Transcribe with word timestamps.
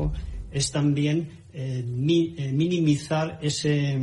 trabajo 0.00 0.12
es 0.50 0.72
también 0.72 1.28
eh, 1.52 1.84
eh, 1.84 2.52
minimizar 2.52 3.38
ese, 3.42 3.98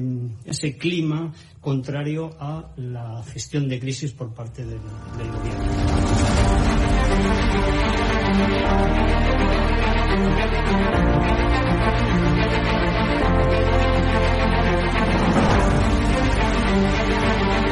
ese, 0.46 0.78
clima 0.78 1.34
contrario 1.62 2.36
a 2.40 2.72
la 2.78 3.24
gestión 3.24 3.68
de 3.68 3.80
crisis 3.80 4.14
por 4.14 4.34
parte 4.34 4.66
del, 4.66 4.80
del 5.18 5.32
gobierno. 5.32 5.66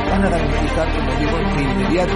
van 0.09 0.23
a 0.23 0.29
garantizar, 0.29 0.87
como 0.93 1.11
digo, 1.19 1.37
de 1.55 1.63
inmediato 1.63 2.15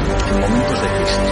en 0.31 0.39
momentos 0.39 0.81
de 0.81 0.87
crisis. 0.87 1.31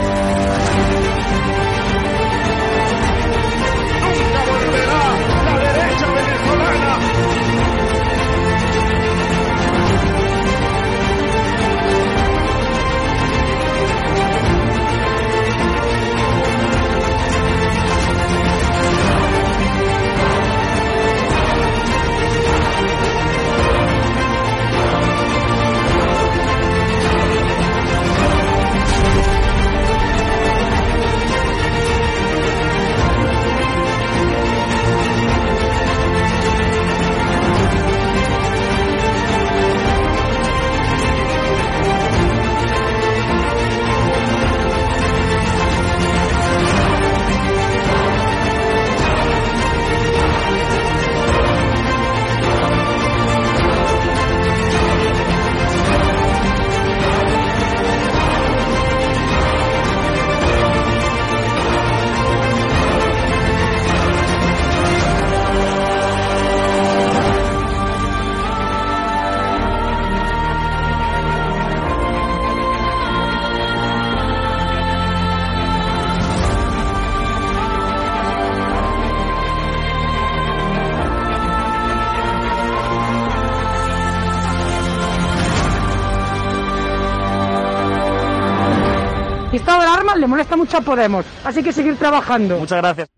Le 90.69 90.77
molesta 90.77 90.77
mucho 90.77 90.77
a 90.77 90.81
Podemos. 90.81 91.25
Así 91.43 91.63
que 91.63 91.73
seguir 91.73 91.97
trabajando. 91.97 92.59
Muchas 92.59 92.81
gracias. 92.81 93.09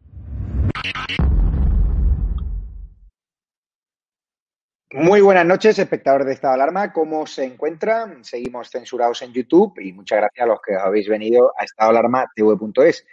Muy 4.93 5.21
buenas 5.21 5.45
noches, 5.45 5.79
espectador 5.79 6.25
de 6.25 6.33
Estado 6.33 6.53
de 6.53 6.63
Alarma. 6.63 6.91
¿Cómo 6.91 7.25
se 7.25 7.45
encuentran? 7.45 8.25
Seguimos 8.25 8.69
censurados 8.69 9.21
en 9.21 9.31
YouTube 9.31 9.79
y 9.79 9.93
muchas 9.93 10.17
gracias 10.17 10.43
a 10.43 10.47
los 10.47 10.59
que 10.61 10.75
habéis 10.75 11.07
venido 11.07 11.53
a 11.57 11.63
estadoalarma.tv.es. 11.63 13.05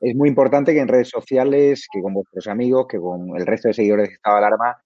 Es 0.00 0.14
muy 0.14 0.28
importante 0.28 0.72
que 0.72 0.80
en 0.80 0.86
redes 0.86 1.08
sociales, 1.08 1.88
que 1.92 2.00
con 2.00 2.14
vuestros 2.14 2.46
amigos, 2.46 2.86
que 2.88 3.00
con 3.00 3.36
el 3.36 3.46
resto 3.46 3.66
de 3.66 3.74
seguidores 3.74 4.08
de 4.08 4.14
Estado 4.14 4.36
de 4.36 4.46
Alarma, 4.46 4.76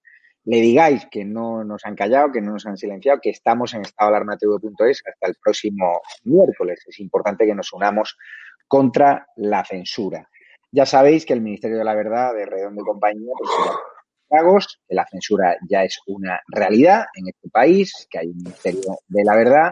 le 0.45 0.61
digáis 0.61 1.05
que 1.11 1.23
no 1.23 1.63
nos 1.63 1.85
han 1.85 1.95
callado, 1.95 2.31
que 2.31 2.41
no 2.41 2.53
nos 2.53 2.65
han 2.65 2.77
silenciado, 2.77 3.19
que 3.21 3.29
estamos 3.29 3.75
en 3.75 3.81
estadoalarma.tv.es 3.81 5.03
hasta 5.05 5.27
el 5.27 5.35
próximo 5.43 6.01
miércoles. 6.23 6.83
Es 6.87 6.99
importante 6.99 7.45
que 7.45 7.53
nos 7.53 7.71
unamos 7.73 8.17
contra 8.69 9.27
la 9.35 9.65
censura. 9.65 10.29
Ya 10.71 10.85
sabéis 10.85 11.25
que 11.25 11.33
el 11.33 11.41
Ministerio 11.41 11.79
de 11.79 11.83
la 11.83 11.95
Verdad 11.95 12.33
de 12.33 12.45
Redondo 12.45 12.81
y 12.81 12.85
compañía 12.85 13.33
pues, 14.29 14.79
que 14.87 14.95
la 14.95 15.05
censura 15.07 15.57
ya 15.67 15.83
es 15.83 15.99
una 16.05 16.39
realidad 16.47 17.05
en 17.15 17.27
este 17.27 17.49
país, 17.49 18.07
que 18.09 18.19
hay 18.19 18.27
un 18.27 18.37
Ministerio 18.37 18.97
de 19.07 19.23
la 19.23 19.35
Verdad 19.35 19.71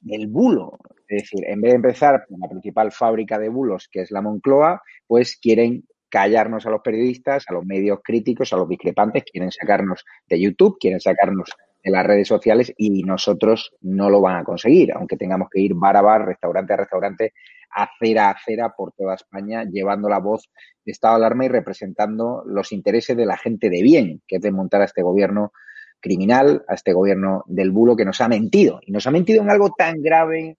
del, 0.00 0.26
bulo. 0.28 0.78
Es 1.06 1.24
decir, 1.24 1.44
en 1.46 1.60
vez 1.60 1.72
de 1.72 1.76
empezar 1.76 2.24
por 2.26 2.38
la 2.40 2.48
principal 2.48 2.90
fábrica 2.90 3.38
de 3.38 3.50
bulos, 3.50 3.88
que 3.92 4.00
es 4.00 4.10
la 4.10 4.22
Moncloa, 4.22 4.80
pues 5.06 5.36
quieren 5.36 5.84
callarnos 6.08 6.64
a 6.64 6.70
los 6.70 6.80
periodistas, 6.80 7.44
a 7.48 7.52
los 7.52 7.66
medios 7.66 8.00
críticos, 8.02 8.52
a 8.52 8.56
los 8.56 8.68
discrepantes, 8.68 9.24
quieren 9.30 9.50
sacarnos 9.50 10.04
de 10.26 10.40
YouTube, 10.40 10.78
quieren 10.80 11.00
sacarnos 11.00 11.50
en 11.82 11.92
las 11.92 12.06
redes 12.06 12.28
sociales 12.28 12.72
y 12.76 13.02
nosotros 13.02 13.74
no 13.80 14.08
lo 14.08 14.20
van 14.20 14.36
a 14.36 14.44
conseguir, 14.44 14.92
aunque 14.92 15.16
tengamos 15.16 15.48
que 15.50 15.60
ir 15.60 15.74
bar 15.74 15.96
a 15.96 16.02
bar, 16.02 16.26
restaurante 16.26 16.72
a 16.72 16.76
restaurante, 16.76 17.32
acera 17.70 18.28
a 18.28 18.30
acera 18.32 18.74
por 18.76 18.92
toda 18.92 19.14
España, 19.14 19.64
llevando 19.64 20.08
la 20.08 20.18
voz 20.18 20.50
de 20.84 20.92
estado 20.92 21.14
de 21.14 21.24
alarma 21.24 21.46
y 21.46 21.48
representando 21.48 22.42
los 22.46 22.72
intereses 22.72 23.16
de 23.16 23.26
la 23.26 23.36
gente 23.36 23.70
de 23.70 23.82
bien, 23.82 24.22
que 24.26 24.36
es 24.36 24.42
desmontar 24.42 24.82
a 24.82 24.84
este 24.84 25.02
gobierno 25.02 25.52
criminal, 26.00 26.64
a 26.68 26.74
este 26.74 26.92
gobierno 26.92 27.44
del 27.46 27.70
bulo 27.70 27.96
que 27.96 28.04
nos 28.04 28.20
ha 28.20 28.28
mentido. 28.28 28.80
Y 28.82 28.92
nos 28.92 29.06
ha 29.06 29.10
mentido 29.10 29.42
en 29.42 29.50
algo 29.50 29.72
tan 29.76 30.02
grave, 30.02 30.58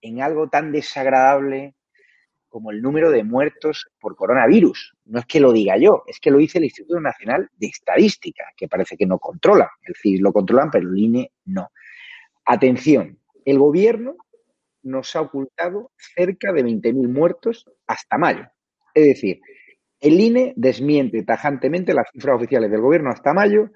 en 0.00 0.22
algo 0.22 0.48
tan 0.48 0.72
desagradable, 0.72 1.74
como 2.48 2.70
el 2.70 2.80
número 2.80 3.10
de 3.10 3.24
muertos 3.24 3.88
por 4.00 4.16
coronavirus. 4.16 4.94
No 5.06 5.20
es 5.20 5.26
que 5.26 5.40
lo 5.40 5.52
diga 5.52 5.76
yo, 5.76 6.02
es 6.06 6.18
que 6.20 6.30
lo 6.30 6.38
dice 6.38 6.58
el 6.58 6.64
Instituto 6.64 7.00
Nacional 7.00 7.48
de 7.56 7.66
Estadística, 7.66 8.44
que 8.56 8.68
parece 8.68 8.96
que 8.96 9.06
no 9.06 9.18
controla. 9.18 9.70
El 9.82 9.94
CIS 9.94 10.20
lo 10.20 10.32
controlan, 10.32 10.70
pero 10.70 10.88
el 10.88 10.98
INE 10.98 11.32
no. 11.44 11.70
Atención, 12.44 13.18
el 13.44 13.58
gobierno 13.58 14.16
nos 14.82 15.14
ha 15.16 15.20
ocultado 15.20 15.92
cerca 15.96 16.52
de 16.52 16.64
20.000 16.64 17.08
muertos 17.08 17.70
hasta 17.86 18.18
mayo. 18.18 18.46
Es 18.94 19.04
decir, 19.06 19.40
el 20.00 20.20
INE 20.20 20.54
desmiente 20.56 21.22
tajantemente 21.24 21.92
las 21.92 22.10
cifras 22.12 22.36
oficiales 22.36 22.70
del 22.70 22.80
gobierno 22.80 23.10
hasta 23.10 23.34
mayo. 23.34 23.70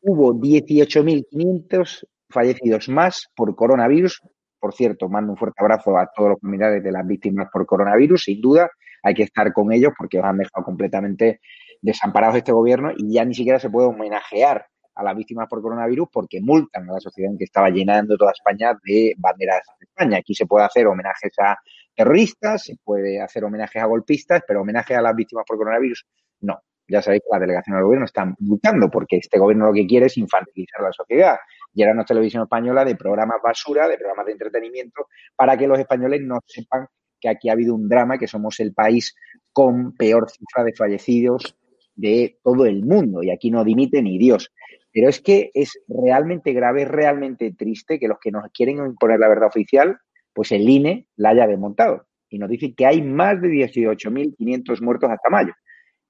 Hubo 0.00 0.34
18.500 0.34 2.06
fallecidos 2.28 2.88
más 2.88 3.28
por 3.34 3.54
coronavirus 3.56 4.22
por 4.58 4.74
cierto, 4.74 5.08
mando 5.08 5.32
un 5.32 5.38
fuerte 5.38 5.60
abrazo 5.60 5.96
a 5.96 6.06
todos 6.14 6.30
los 6.30 6.40
familiares 6.40 6.82
de 6.82 6.92
las 6.92 7.06
víctimas 7.06 7.48
por 7.52 7.66
coronavirus. 7.66 8.24
Sin 8.24 8.40
duda, 8.40 8.70
hay 9.02 9.14
que 9.14 9.22
estar 9.22 9.52
con 9.52 9.72
ellos 9.72 9.92
porque 9.96 10.18
han 10.18 10.38
dejado 10.38 10.64
completamente 10.64 11.40
desamparados 11.80 12.36
este 12.36 12.52
gobierno 12.52 12.90
y 12.96 13.14
ya 13.14 13.24
ni 13.24 13.34
siquiera 13.34 13.58
se 13.58 13.70
puede 13.70 13.88
homenajear 13.88 14.66
a 14.94 15.02
las 15.04 15.16
víctimas 15.16 15.46
por 15.48 15.62
coronavirus 15.62 16.08
porque 16.12 16.40
multan 16.40 16.90
a 16.90 16.94
la 16.94 17.00
sociedad 17.00 17.30
en 17.30 17.38
que 17.38 17.44
estaba 17.44 17.70
llenando 17.70 18.16
toda 18.16 18.32
España 18.32 18.76
de 18.84 19.14
banderas 19.16 19.62
de 19.78 19.84
España. 19.84 20.18
Aquí 20.18 20.34
se 20.34 20.46
puede 20.46 20.64
hacer 20.64 20.88
homenajes 20.88 21.32
a 21.38 21.56
terroristas, 21.94 22.64
se 22.64 22.76
puede 22.82 23.20
hacer 23.20 23.44
homenajes 23.44 23.80
a 23.80 23.86
golpistas, 23.86 24.42
pero 24.46 24.62
homenajes 24.62 24.96
a 24.96 25.02
las 25.02 25.14
víctimas 25.14 25.44
por 25.46 25.56
coronavirus, 25.56 26.04
no. 26.40 26.60
Ya 26.88 27.02
sabéis 27.02 27.22
que 27.22 27.28
la 27.30 27.40
delegación 27.40 27.76
del 27.76 27.84
gobierno 27.84 28.06
están 28.06 28.34
multando 28.40 28.88
porque 28.90 29.16
este 29.16 29.38
gobierno 29.38 29.66
lo 29.66 29.72
que 29.72 29.86
quiere 29.86 30.06
es 30.06 30.16
infantilizar 30.16 30.80
la 30.80 30.92
sociedad. 30.92 31.36
Llenarnos 31.74 32.06
televisión 32.06 32.42
española 32.42 32.84
de 32.84 32.96
programas 32.96 33.38
basura, 33.42 33.86
de 33.86 33.98
programas 33.98 34.26
de 34.26 34.32
entretenimiento, 34.32 35.06
para 35.36 35.56
que 35.56 35.68
los 35.68 35.78
españoles 35.78 36.22
no 36.22 36.38
sepan 36.46 36.86
que 37.20 37.28
aquí 37.28 37.48
ha 37.48 37.52
habido 37.52 37.74
un 37.74 37.88
drama, 37.88 38.18
que 38.18 38.26
somos 38.26 38.58
el 38.60 38.72
país 38.72 39.14
con 39.52 39.94
peor 39.94 40.30
cifra 40.30 40.64
de 40.64 40.72
fallecidos 40.72 41.56
de 41.94 42.38
todo 42.42 42.64
el 42.64 42.84
mundo 42.84 43.22
y 43.22 43.30
aquí 43.30 43.50
no 43.50 43.64
dimite 43.64 44.02
ni 44.02 44.18
Dios. 44.18 44.52
Pero 44.92 45.08
es 45.08 45.20
que 45.20 45.50
es 45.52 45.78
realmente 45.88 46.52
grave, 46.52 46.82
es 46.82 46.88
realmente 46.88 47.52
triste 47.52 47.98
que 47.98 48.08
los 48.08 48.18
que 48.18 48.30
nos 48.30 48.44
quieren 48.52 48.78
imponer 48.78 49.18
la 49.18 49.28
verdad 49.28 49.48
oficial, 49.48 49.98
pues 50.32 50.52
el 50.52 50.68
INE 50.68 51.06
la 51.16 51.30
haya 51.30 51.46
desmontado 51.46 52.06
y 52.30 52.38
nos 52.38 52.48
dice 52.48 52.74
que 52.74 52.86
hay 52.86 53.02
más 53.02 53.40
de 53.40 53.48
18.500 53.48 54.82
muertos 54.82 55.10
hasta 55.10 55.30
mayo. 55.30 55.52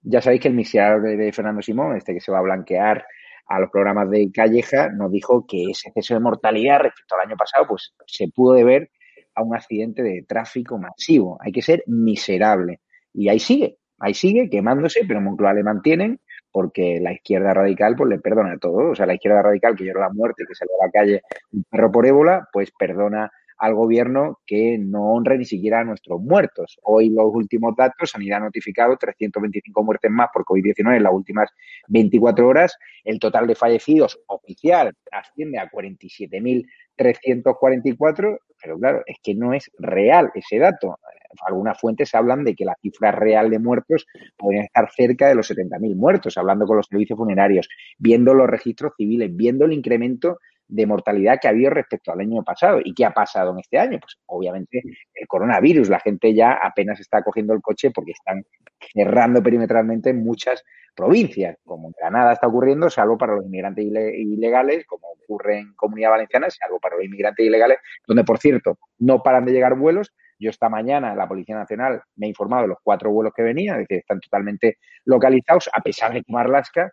Ya 0.03 0.21
sabéis 0.21 0.43
que 0.43 0.49
el 0.49 0.55
miserable 0.55 1.17
de 1.17 1.33
Fernando 1.33 1.63
Simón, 1.63 1.97
este 1.97 2.15
que 2.15 2.21
se 2.21 2.33
va 2.33 2.39
a 2.39 2.43
blanquear 2.43 3.05
a 3.47 3.61
los 3.61 3.71
programas 3.71 4.11
de 4.11 4.31
Calleja, 4.33 4.91
nos 4.91 5.11
dijo 5.11 5.47
que 5.47 5.71
ese 5.71 5.89
exceso 5.89 6.15
de 6.15 6.21
mortalidad 6.21 6.81
respecto 6.81 7.15
al 7.15 7.29
año 7.29 7.37
pasado, 7.37 7.67
pues 7.67 7.95
se 8.07 8.29
pudo 8.29 8.55
deber 8.55 8.91
a 9.35 9.43
un 9.43 9.55
accidente 9.55 10.03
de 10.03 10.25
tráfico 10.27 10.79
masivo. 10.79 11.39
Hay 11.41 11.53
que 11.53 11.63
ser 11.63 11.83
miserable. 11.87 12.81
Y 13.15 13.29
ahí 13.29 13.39
sigue, 13.39 13.79
ahí 13.99 14.15
sigue 14.15 14.51
quemándose, 14.51 15.01
pero 15.07 15.21
Moncloa 15.21 15.55
le 15.55 15.63
mantienen 15.63 16.21
porque 16.51 16.99
la 17.01 17.13
izquierda 17.13 17.55
radical 17.55 17.95
pues 17.97 18.11
le 18.11 18.19
perdona 18.19 18.59
todo. 18.59 18.91
O 18.91 18.95
sea, 18.95 19.07
la 19.07 19.15
izquierda 19.15 19.43
radical 19.43 19.77
que 19.77 19.85
llora 19.85 20.09
la 20.09 20.13
muerte, 20.13 20.45
que 20.47 20.55
sale 20.55 20.71
a 20.81 20.87
la 20.87 20.91
calle 20.91 21.23
un 21.53 21.65
perro 21.65 21.91
por 21.91 22.07
ébola, 22.07 22.49
pues 22.53 22.71
perdona 22.79 23.31
al 23.59 23.75
gobierno 23.75 24.39
que 24.47 24.79
no 24.79 25.13
honre 25.13 25.37
ni 25.39 25.45
siquiera 25.45 25.81
a 25.81 25.85
nuestros 25.85 26.21
muertos. 26.21 26.79
Hoy 26.83 27.11
los 27.11 27.27
últimos 27.33 27.77
datos, 27.77 28.11
Sanidad 28.11 28.39
ha 28.39 28.45
notificado 28.45 28.97
325 28.97 29.85
muertes 29.85 30.11
más 30.11 30.31
por 30.33 30.45
COVID-19 30.45 30.97
en 30.97 31.03
las 31.03 31.13
últimas 31.13 31.51
24 31.89 32.49
horas. 32.49 32.79
El 33.05 33.19
total 33.19 33.47
de 33.47 33.55
fallecidos 33.55 34.19
oficial 34.27 34.97
asciende 35.11 35.59
a 35.59 35.71
47.344, 35.71 38.39
pero 38.63 38.79
claro, 38.79 39.03
es 39.07 39.17
que 39.23 39.35
no 39.35 39.53
es 39.53 39.71
real 39.79 40.31
ese 40.35 40.59
dato 40.59 40.99
algunas 41.47 41.79
fuentes 41.79 42.15
hablan 42.15 42.45
de 42.45 42.55
que 42.55 42.65
la 42.65 42.77
cifra 42.81 43.13
real 43.13 43.51
de 43.51 43.59
muertos 43.59 44.07
podría 44.37 44.63
estar 44.63 44.91
cerca 44.91 45.29
de 45.29 45.35
los 45.35 45.51
70.000 45.51 45.95
muertos, 45.95 46.39
hablando 46.39 46.67
con 46.67 46.77
los 46.77 46.87
servicios 46.87 47.17
funerarios, 47.17 47.69
viendo 47.99 48.35
los 48.35 48.49
registros 48.49 48.93
civiles, 48.97 49.35
viendo 49.35 49.65
el 49.65 49.73
incremento 49.73 50.39
de 50.69 50.87
mortalidad 50.87 51.39
que 51.41 51.49
ha 51.49 51.51
habido 51.51 51.71
respecto 51.71 52.13
al 52.13 52.21
año 52.21 52.45
pasado. 52.45 52.81
¿Y 52.85 52.95
qué 52.95 53.05
ha 53.05 53.13
pasado 53.13 53.53
en 53.53 53.61
este 53.61 53.79
año? 53.79 53.99
Pues 53.99 54.19
obviamente 54.27 54.83
el 55.15 55.27
coronavirus. 55.27 55.89
La 55.89 56.01
gente 56.01 56.35
ya 56.35 56.53
apenas 56.53 57.01
está 57.01 57.23
cogiendo 57.23 57.55
el 57.55 57.63
coche 57.63 57.91
porque 57.91 58.13
están 58.13 58.45
cerrando 58.93 59.43
perimetralmente 59.43 60.13
muchas 60.13 60.63
provincias, 60.95 61.57
como 61.65 61.89
en 61.89 61.95
Granada 61.99 62.33
está 62.33 62.49
ocurriendo, 62.49 62.91
salvo 62.91 63.17
para 63.17 63.37
los 63.37 63.45
inmigrantes 63.45 63.85
ilegales, 63.85 64.85
como 64.87 65.07
ocurre 65.13 65.59
en 65.59 65.75
Comunidad 65.75 66.11
Valenciana, 66.11 66.49
salvo 66.51 66.81
para 66.81 66.97
los 66.97 67.05
inmigrantes 67.05 67.47
ilegales, 67.47 67.79
donde, 68.07 68.25
por 68.25 68.39
cierto, 68.39 68.79
no 68.99 69.23
paran 69.23 69.45
de 69.45 69.53
llegar 69.53 69.77
vuelos, 69.77 70.13
yo 70.41 70.51
esta 70.51 70.69
mañana 70.69 71.15
la 71.15 71.29
Policía 71.29 71.57
Nacional 71.57 72.03
me 72.17 72.27
ha 72.27 72.29
informado 72.29 72.63
de 72.63 72.69
los 72.69 72.79
cuatro 72.83 73.11
vuelos 73.11 73.33
que 73.35 73.43
venían, 73.43 73.77
es 73.77 73.89
decir, 73.89 73.99
están 73.99 74.21
totalmente 74.21 74.79
localizados, 75.05 75.69
a 75.73 75.81
pesar 75.81 76.13
de 76.13 76.23
que 76.23 76.33
Marlaska 76.33 76.93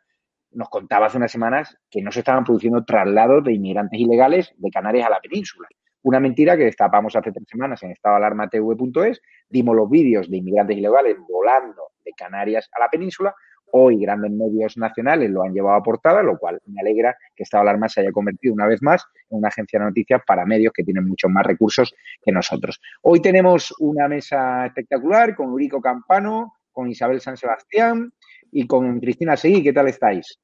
nos 0.56 0.69
contaba 0.69 1.07
hace 1.07 1.18
unas 1.18 1.31
semanas 1.31 1.78
que 1.90 2.02
no 2.02 2.12
se 2.12 2.19
estaban 2.19 2.44
produciendo 2.44 2.84
traslados 2.84 3.44
de 3.44 3.54
inmigrantes 3.54 4.00
ilegales 4.00 4.54
de 4.57 4.69
Canarias 4.72 5.07
a 5.07 5.12
la 5.12 5.19
península. 5.19 5.68
Una 6.02 6.19
mentira 6.19 6.56
que 6.56 6.63
destapamos 6.63 7.16
hace 7.16 7.31
tres 7.31 7.48
semanas 7.48 7.81
en 7.84 7.92
estado 7.92 8.16
alarma 8.16 8.48
tv.es, 8.48 9.22
dimos 9.50 9.75
los 9.75 9.90
vídeos 9.90 10.30
de 10.30 10.38
inmigrantes 10.38 10.78
ilegales 10.78 11.18
volando 11.28 11.92
de 12.04 12.12
Canarias 12.18 12.69
a 12.74 12.80
la 12.80 12.90
península, 12.90 13.36
Hoy 13.72 14.00
grandes 14.00 14.31
medios 14.31 14.78
nacionales 14.78 15.30
lo 15.30 15.44
han 15.44 15.54
llevado 15.54 15.78
a 15.78 15.84
portada, 15.84 16.24
lo 16.24 16.38
cual 16.38 16.62
me 16.66 16.80
alegra 16.80 17.18
que 17.36 17.44
Estado 17.44 17.63
Alarma 17.63 17.90
se 17.90 18.01
haya 18.01 18.12
convertido 18.12 18.54
una 18.54 18.68
vez 18.68 18.81
más 18.81 19.06
en 19.30 19.40
una 19.40 19.50
agencia 19.50 19.80
de 19.80 19.86
noticias 19.86 20.22
para 20.25 20.46
medios 20.46 20.72
que 20.74 20.84
tienen 20.84 21.06
muchos 21.06 21.30
más 21.30 21.46
recursos 21.46 21.94
que 22.22 22.31
nosotros. 22.31 22.80
Hoy 23.01 23.22
tenemos 23.22 23.74
una 23.80 24.08
mesa 24.08 24.66
espectacular 24.66 25.36
con 25.36 25.50
Urico 25.50 25.81
Campano, 25.81 26.54
con 26.75 26.89
Isabel 26.89 27.22
San 27.22 27.38
Sebastián 27.38 28.13
y 28.51 28.68
con 28.68 29.00
Cristina 29.00 29.38
Seguí. 29.38 29.63
¿Qué 29.63 29.74
tal 29.74 29.88
estáis? 29.88 30.38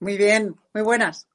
Muy 0.00 0.16
bien, 0.16 0.54
muy 0.72 0.82
buenas. 0.82 1.28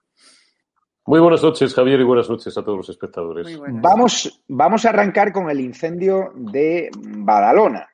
Muy 1.05 1.19
buenas 1.19 1.41
noches, 1.41 1.73
Javier, 1.73 1.99
y 2.01 2.03
buenas 2.03 2.29
noches 2.29 2.57
a 2.57 2.63
todos 2.63 2.77
los 2.77 2.89
espectadores. 2.89 3.59
Vamos, 3.81 4.43
vamos 4.47 4.85
a 4.85 4.89
arrancar 4.89 5.31
con 5.31 5.49
el 5.49 5.59
incendio 5.59 6.33
de 6.35 6.89
Badalona. 6.97 7.87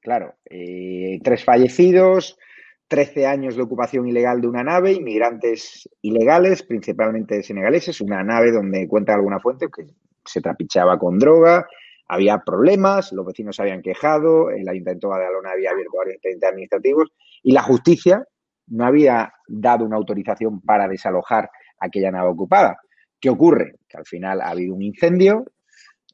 Claro, 0.00 0.34
eh, 0.44 1.18
tres 1.22 1.44
fallecidos, 1.44 2.38
13 2.88 3.26
años 3.26 3.56
de 3.56 3.62
ocupación 3.62 4.06
ilegal 4.06 4.40
de 4.40 4.48
una 4.48 4.62
nave, 4.62 4.92
inmigrantes 4.92 5.88
ilegales, 6.02 6.62
principalmente 6.62 7.42
senegaleses, 7.42 8.00
una 8.00 8.22
nave 8.22 8.52
donde 8.52 8.86
cuenta 8.86 9.14
alguna 9.14 9.40
fuente 9.40 9.68
que 9.74 9.86
se 10.24 10.40
trapichaba 10.40 10.98
con 10.98 11.18
droga, 11.18 11.66
había 12.06 12.38
problemas, 12.38 13.12
los 13.12 13.26
vecinos 13.26 13.56
se 13.56 13.62
habían 13.62 13.82
quejado, 13.82 14.50
el 14.50 14.68
Ayuntamiento 14.68 15.08
de 15.08 15.14
Badalona 15.14 15.50
había 15.52 15.70
abierto 15.70 15.96
varios 15.96 16.14
expedientes 16.16 16.48
administrativos 16.48 17.08
y 17.42 17.52
la 17.52 17.62
justicia 17.62 18.24
no 18.66 18.84
había 18.84 19.32
dado 19.46 19.84
una 19.84 19.96
autorización 19.96 20.60
para 20.60 20.88
desalojar 20.88 21.50
aquella 21.78 22.10
nave 22.10 22.30
ocupada. 22.30 22.78
¿Qué 23.20 23.30
ocurre? 23.30 23.76
Que 23.88 23.96
al 23.96 24.06
final 24.06 24.40
ha 24.40 24.50
habido 24.50 24.74
un 24.74 24.82
incendio, 24.82 25.44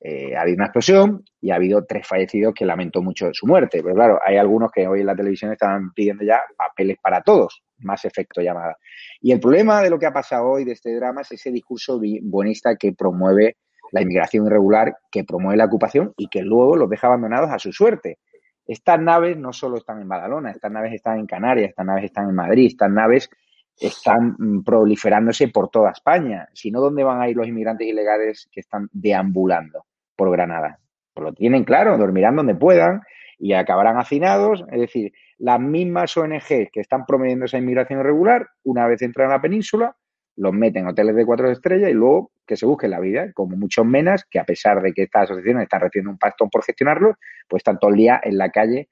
eh, 0.00 0.34
ha 0.34 0.42
habido 0.42 0.56
una 0.56 0.66
explosión 0.66 1.24
y 1.40 1.50
ha 1.50 1.56
habido 1.56 1.84
tres 1.84 2.06
fallecidos 2.06 2.54
que 2.54 2.64
lamento 2.64 3.02
mucho 3.02 3.28
su 3.32 3.46
muerte. 3.46 3.82
Pero 3.82 3.94
claro, 3.94 4.18
hay 4.24 4.36
algunos 4.36 4.70
que 4.72 4.86
hoy 4.86 5.00
en 5.00 5.06
la 5.06 5.16
televisión 5.16 5.52
están 5.52 5.92
pidiendo 5.92 6.24
ya 6.24 6.40
papeles 6.56 6.96
para 7.02 7.20
todos, 7.22 7.62
más 7.78 8.04
efecto 8.04 8.40
llamada. 8.40 8.76
Y 9.20 9.32
el 9.32 9.40
problema 9.40 9.82
de 9.82 9.90
lo 9.90 9.98
que 9.98 10.06
ha 10.06 10.12
pasado 10.12 10.46
hoy 10.46 10.64
de 10.64 10.72
este 10.72 10.94
drama 10.94 11.20
es 11.20 11.32
ese 11.32 11.50
discurso 11.50 12.00
buenista 12.22 12.76
que 12.76 12.92
promueve 12.92 13.58
la 13.92 14.02
inmigración 14.02 14.46
irregular, 14.46 14.96
que 15.10 15.24
promueve 15.24 15.56
la 15.56 15.64
ocupación 15.64 16.12
y 16.16 16.28
que 16.28 16.42
luego 16.42 16.76
los 16.76 16.88
deja 16.88 17.06
abandonados 17.06 17.50
a 17.50 17.58
su 17.58 17.72
suerte. 17.72 18.18
Estas 18.66 19.00
naves 19.00 19.36
no 19.36 19.52
solo 19.52 19.78
están 19.78 20.00
en 20.00 20.08
Badalona, 20.08 20.50
estas 20.50 20.70
naves 20.70 20.94
están 20.94 21.18
en 21.18 21.26
Canarias, 21.26 21.70
estas 21.70 21.86
naves 21.86 22.04
están 22.04 22.28
en 22.28 22.34
Madrid, 22.34 22.66
estas 22.66 22.90
naves 22.90 23.30
están 23.76 24.36
mm, 24.38 24.62
proliferándose 24.62 25.48
por 25.48 25.68
toda 25.70 25.90
España. 25.90 26.48
Si 26.52 26.70
no, 26.70 26.80
¿dónde 26.80 27.02
van 27.02 27.20
a 27.20 27.28
ir 27.28 27.36
los 27.36 27.48
inmigrantes 27.48 27.86
ilegales 27.86 28.48
que 28.52 28.60
están 28.60 28.88
deambulando? 28.92 29.86
por 30.20 30.30
Granada. 30.30 30.78
Pues 31.14 31.24
lo 31.24 31.32
tienen 31.32 31.64
claro, 31.64 31.96
dormirán 31.96 32.36
donde 32.36 32.54
puedan 32.54 33.00
y 33.38 33.54
acabarán 33.54 33.96
hacinados. 33.96 34.62
Es 34.70 34.80
decir, 34.80 35.12
las 35.38 35.58
mismas 35.58 36.14
ONG 36.14 36.68
que 36.70 36.80
están 36.80 37.06
promoviendo 37.06 37.46
esa 37.46 37.56
inmigración 37.56 38.00
irregular, 38.00 38.46
una 38.64 38.86
vez 38.86 39.00
entran 39.00 39.30
a 39.30 39.36
la 39.36 39.40
península, 39.40 39.96
los 40.36 40.52
meten 40.52 40.82
en 40.82 40.88
hoteles 40.88 41.16
de 41.16 41.24
cuatro 41.24 41.50
estrellas 41.50 41.88
y 41.88 41.94
luego 41.94 42.32
que 42.50 42.56
se 42.56 42.66
busquen 42.66 42.90
la 42.90 42.98
vida, 42.98 43.32
como 43.32 43.56
muchos 43.56 43.86
menas 43.86 44.24
que 44.28 44.40
a 44.40 44.44
pesar 44.44 44.82
de 44.82 44.92
que 44.92 45.04
estas 45.04 45.22
asociaciones 45.22 45.62
están 45.62 45.82
recibiendo 45.82 46.10
un 46.10 46.18
pacto 46.18 46.48
por 46.48 46.64
gestionarlo, 46.64 47.14
pues 47.48 47.60
están 47.60 47.78
todo 47.78 47.92
el 47.92 47.96
día 47.96 48.20
en 48.24 48.36
la 48.36 48.50
calle 48.50 48.88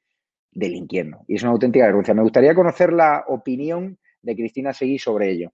delinquiendo. 0.53 1.25
Y 1.27 1.35
es 1.35 1.43
una 1.43 1.51
auténtica 1.51 1.87
vergüenza. 1.87 2.15
Me 2.15 2.23
gustaría 2.23 2.55
conocer 2.55 2.93
la 2.93 3.25
opinión 3.27 3.99
de 4.23 4.37
Cristina 4.37 4.73
Seguí 4.73 4.97
sobre 5.01 5.33
ello. 5.33 5.51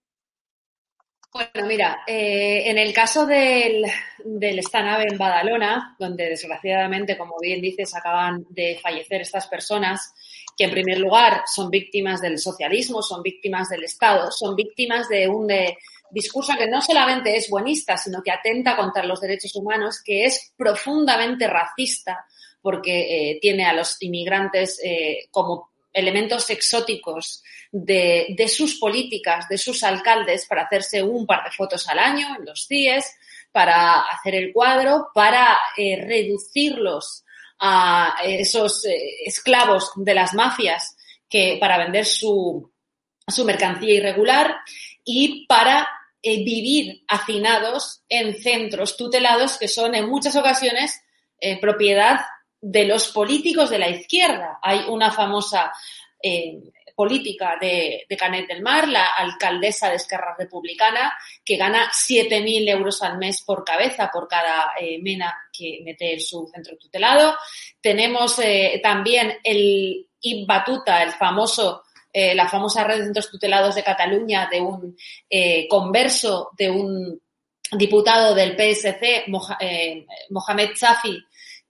Bueno, 1.33 1.67
mira, 1.67 2.03
eh, 2.05 2.69
en 2.69 2.77
el 2.77 2.93
caso 2.93 3.25
del, 3.25 3.83
del 4.23 4.59
esta 4.59 4.83
nave 4.83 5.05
en 5.09 5.17
Badalona, 5.17 5.95
donde 5.97 6.29
desgraciadamente, 6.29 7.17
como 7.17 7.33
bien 7.41 7.59
dices, 7.59 7.95
acaban 7.95 8.45
de 8.51 8.77
fallecer 8.81 9.21
estas 9.21 9.47
personas, 9.47 10.13
que 10.55 10.65
en 10.65 10.71
primer 10.71 10.99
lugar 10.99 11.41
son 11.47 11.71
víctimas 11.71 12.21
del 12.21 12.37
socialismo, 12.37 13.01
son 13.01 13.23
víctimas 13.23 13.67
del 13.67 13.83
Estado, 13.83 14.29
son 14.31 14.55
víctimas 14.55 15.09
de 15.09 15.27
un 15.27 15.47
discurso 16.11 16.53
que 16.57 16.67
no 16.67 16.81
solamente 16.81 17.35
es 17.35 17.49
buenista, 17.49 17.97
sino 17.97 18.21
que 18.21 18.31
atenta 18.31 18.75
contra 18.75 19.05
los 19.05 19.21
derechos 19.21 19.55
humanos, 19.55 20.01
que 20.03 20.25
es 20.25 20.53
profundamente 20.55 21.47
racista, 21.47 22.25
porque 22.61 23.31
eh, 23.31 23.39
tiene 23.41 23.65
a 23.65 23.73
los 23.73 24.01
inmigrantes 24.01 24.79
eh, 24.83 25.27
como 25.31 25.69
elementos 25.93 26.49
exóticos 26.49 27.43
de, 27.71 28.35
sus 28.47 28.79
políticas, 28.79 29.47
de 29.47 29.57
sus 29.57 29.83
alcaldes, 29.83 30.45
para 30.45 30.63
hacerse 30.63 31.01
un 31.03 31.25
par 31.25 31.43
de 31.43 31.51
fotos 31.51 31.87
al 31.87 31.99
año 31.99 32.35
en 32.37 32.45
los 32.45 32.65
CIES, 32.67 33.05
para 33.51 34.01
hacer 34.01 34.35
el 34.35 34.51
cuadro, 34.51 35.07
para 35.13 35.57
eh, 35.77 36.03
reducirlos 36.05 37.23
a 37.59 38.17
esos 38.23 38.83
esclavos 39.25 39.91
de 39.95 40.13
las 40.13 40.33
mafias 40.33 40.97
que 41.29 41.57
para 41.59 41.77
vender 41.77 42.05
su, 42.05 42.69
su 43.27 43.45
mercancía 43.45 43.93
irregular 43.93 44.57
y 45.03 45.45
para 45.47 45.87
eh, 46.25 46.43
vivir 46.43 47.03
hacinados 47.07 48.01
en 48.09 48.41
centros 48.41 48.97
tutelados 48.97 49.57
que 49.57 49.67
son 49.67 49.95
en 49.95 50.09
muchas 50.09 50.35
ocasiones 50.35 51.01
propiedad 51.61 52.21
de 52.67 52.85
los 52.85 53.09
políticos 53.09 53.69
de 53.69 53.77
la 53.77 53.89
izquierda. 53.89 54.57
Hay 54.61 54.85
una 54.87 55.11
famosa 55.11 55.71
eh, 56.21 56.59
política 56.95 57.57
de, 57.61 58.07
Canet 58.17 58.47
del 58.47 58.63
Mar, 58.63 58.87
la 58.87 59.13
alcaldesa 59.13 59.89
de 59.89 59.97
Esquerra 59.97 60.35
Republicana, 60.37 61.13
que 61.43 61.57
gana 61.57 61.91
7.000 61.91 62.69
euros 62.69 63.03
al 63.03 63.19
mes 63.19 63.43
por 63.43 63.63
cabeza 63.63 64.09
por 64.11 64.27
cada 64.27 64.73
eh, 64.79 64.97
mena 64.99 65.37
que 65.51 65.81
mete 65.83 66.13
en 66.13 66.21
su 66.21 66.49
centro 66.51 66.77
tutelado. 66.77 67.35
Tenemos 67.81 68.39
eh, 68.39 68.79
también 68.81 69.37
el 69.43 70.07
IB 70.21 70.47
Batuta, 70.47 71.03
el 71.03 71.11
famoso 71.11 71.83
la 72.33 72.47
famosa 72.47 72.83
red 72.83 72.99
de 72.99 73.03
centros 73.05 73.29
tutelados 73.29 73.75
de 73.75 73.83
Cataluña, 73.83 74.47
de 74.49 74.61
un 74.61 74.95
converso 75.69 76.51
de 76.57 76.69
un 76.69 77.21
diputado 77.71 78.33
del 78.33 78.55
PSC, 78.55 79.25
Mohamed 80.29 80.69
Chafi, 80.73 81.21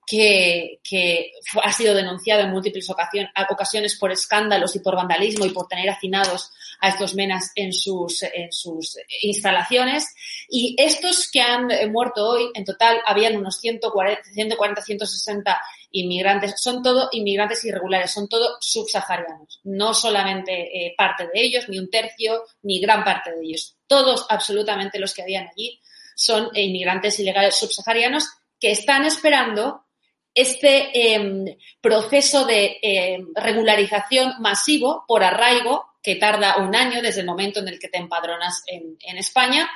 que, 0.06 1.32
ha 1.64 1.72
sido 1.72 1.94
denunciado 1.94 2.42
en 2.42 2.52
múltiples 2.52 2.88
ocasiones 2.90 3.98
por 3.98 4.12
escándalos 4.12 4.76
y 4.76 4.80
por 4.80 4.96
vandalismo 4.96 5.46
y 5.46 5.50
por 5.50 5.68
tener 5.68 5.90
hacinados 5.90 6.52
a 6.80 6.90
estos 6.90 7.16
menas 7.16 7.52
en 7.56 7.74
sus, 7.74 8.24
en 8.24 8.52
sus 8.52 8.98
instalaciones. 9.22 10.14
Y 10.50 10.76
estos 10.78 11.30
que 11.32 11.42
han 11.42 11.68
muerto 11.92 12.28
hoy, 12.28 12.50
en 12.54 12.66
total 12.66 13.00
habían 13.06 13.38
unos 13.38 13.60
140, 13.60 14.24
140 14.24 14.82
160 14.82 15.62
inmigrantes. 15.92 16.56
Son 16.58 16.82
todo 16.82 17.10
inmigrantes 17.12 17.64
irregulares, 17.66 18.12
son 18.12 18.28
todo 18.28 18.58
subsaharianos. 18.60 19.60
No 19.64 19.94
solamente 19.94 20.54
eh, 20.54 20.94
parte 20.98 21.28
de 21.34 21.42
ellos, 21.42 21.70
ni 21.70 21.80
un 21.80 21.90
tercio, 21.90 22.44
ni 22.64 22.80
gran 22.80 23.04
parte 23.04 23.32
de 23.32 23.44
ellos. 23.44 23.76
Todos, 23.88 24.26
absolutamente 24.30 25.00
los 25.00 25.14
que 25.14 25.22
habían 25.22 25.48
allí, 25.48 25.80
son 26.16 26.50
inmigrantes 26.56 27.20
ilegales 27.20 27.58
subsaharianos 27.58 28.28
que 28.60 28.72
están 28.72 29.06
esperando 29.06 29.86
este 30.34 31.14
em, 31.14 31.46
proceso 31.82 32.46
de 32.46 32.78
em, 32.82 33.28
regularización 33.34 34.34
masivo 34.40 35.06
por 35.08 35.24
arraigo 35.24 35.86
que 36.06 36.18
tarda 36.18 36.58
un 36.58 36.76
año 36.76 37.02
desde 37.02 37.22
el 37.22 37.26
momento 37.26 37.62
en 37.62 37.68
el 37.68 37.80
que 37.80 37.88
te 37.88 37.98
empadronas 37.98 38.62
en, 38.68 39.18
España, 39.18 39.68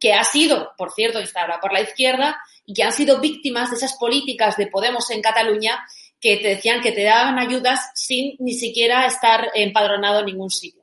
que 0.00 0.14
ha 0.14 0.24
sido, 0.24 0.72
por 0.78 0.92
cierto, 0.92 1.20
instaurada 1.20 1.60
por 1.60 1.74
la 1.74 1.82
izquierda 1.82 2.40
y 2.64 2.72
que 2.72 2.84
han 2.84 2.92
sido 2.92 3.20
víctimas 3.20 3.68
de 3.68 3.76
esas 3.76 3.92
políticas 3.98 4.56
de 4.56 4.68
Podemos 4.68 5.10
en 5.10 5.20
Cataluña 5.20 5.84
que 6.18 6.38
te 6.38 6.48
decían 6.48 6.80
que 6.80 6.92
te 6.92 7.04
daban 7.04 7.38
ayudas 7.38 7.90
sin 7.94 8.34
ni 8.38 8.54
siquiera 8.54 9.04
estar 9.04 9.50
empadronado 9.54 10.20
en 10.20 10.26
ningún 10.26 10.50
sitio. 10.50 10.82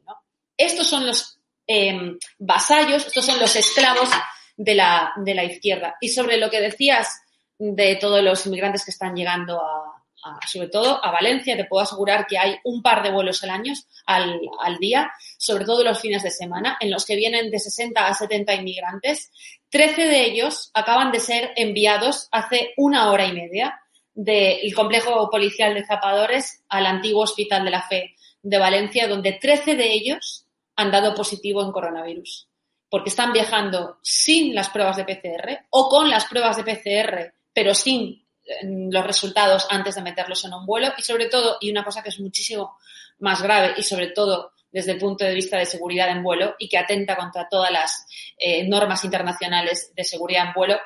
Estos 0.55 0.85
son 0.85 1.07
los 1.07 1.39
em, 1.65 2.19
vasallos, 2.37 3.07
estos 3.07 3.25
son 3.25 3.39
los 3.39 3.55
esclavos 3.55 4.07
de 4.55 4.75
la, 4.75 5.13
de 5.15 5.33
la 5.33 5.45
izquierda. 5.45 5.97
Y 5.99 6.09
sobre 6.09 6.37
lo 6.37 6.51
que 6.51 6.61
decías 6.61 7.23
de 7.57 7.95
todos 7.95 8.23
los 8.23 8.45
inmigrantes 8.45 8.85
que 8.85 8.91
están 8.91 9.15
llegando 9.15 9.59
a, 9.59 10.00
sobre 10.47 10.69
todo 10.69 11.03
a 11.03 11.11
Valencia. 11.11 11.55
Te 11.55 11.65
puedo 11.65 11.83
asegurar 11.83 12.25
que 12.27 12.37
hay 12.37 12.57
un 12.63 12.81
par 12.81 13.03
de 13.03 13.11
vuelos 13.11 13.43
al 13.43 13.49
año, 13.49 13.73
al, 14.05 14.39
al, 14.59 14.77
día, 14.77 15.11
sobre 15.37 15.65
todo 15.65 15.83
los 15.83 15.99
fines 15.99 16.23
de 16.23 16.29
semana, 16.29 16.77
en 16.79 16.91
los 16.91 17.05
que 17.05 17.15
vienen 17.15 17.51
de 17.51 17.59
60 17.59 18.07
a 18.07 18.13
70 18.13 18.55
inmigrantes. 18.55 19.31
Trece 19.69 20.05
de 20.05 20.25
ellos 20.25 20.71
acaban 20.73 21.11
de 21.11 21.19
ser 21.19 21.51
enviados 21.55 22.27
hace 22.31 22.73
una 22.77 23.11
hora 23.11 23.25
y 23.25 23.33
media 23.33 23.79
del 24.13 24.73
complejo 24.75 25.29
policial 25.29 25.73
de 25.73 25.85
Zapadores 25.85 26.63
al 26.69 26.85
antiguo 26.85 27.23
Hospital 27.23 27.63
de 27.63 27.71
la 27.71 27.81
Fe 27.81 28.15
de 28.41 28.57
Valencia, 28.57 29.07
donde 29.07 29.33
13 29.33 29.75
de 29.75 29.93
ellos 29.93 30.45
han 30.75 30.91
dado 30.91 31.13
positivo 31.15 31.61
en 31.63 31.71
coronavirus, 31.71 32.47
porque 32.89 33.09
están 33.09 33.31
viajando 33.31 33.99
sin 34.01 34.53
las 34.53 34.69
pruebas 34.69 34.97
de 34.97 35.05
PCR 35.05 35.65
o 35.69 35.89
con 35.89 36.09
las 36.09 36.25
pruebas 36.25 36.57
de 36.57 36.63
PCR 36.63 37.33
pero 37.53 37.73
sin 37.73 38.20
los 38.63 39.05
resultados 39.05 39.67
antes 39.69 39.95
de 39.95 40.01
meterlos 40.01 40.43
en 40.45 40.53
un 40.53 40.65
vuelo 40.65 40.93
y 40.97 41.01
sobre 41.01 41.27
todo, 41.27 41.57
y 41.61 41.71
una 41.71 41.83
cosa 41.83 42.01
que 42.01 42.09
es 42.09 42.19
muchísimo 42.19 42.77
más 43.19 43.41
grave 43.41 43.73
y 43.77 43.83
sobre 43.83 44.07
todo 44.07 44.53
desde 44.71 44.93
el 44.93 44.97
punto 44.97 45.25
de 45.25 45.33
vista 45.33 45.57
de 45.57 45.65
seguridad 45.65 46.09
en 46.09 46.23
vuelo 46.23 46.55
y 46.57 46.69
que 46.69 46.77
atenta 46.77 47.15
contra 47.15 47.47
todas 47.49 47.71
las 47.71 48.05
eh, 48.37 48.67
normas 48.67 49.03
internacionales 49.03 49.91
de 49.95 50.03
seguridad 50.03 50.47
en 50.47 50.53
vuelo, 50.53 50.79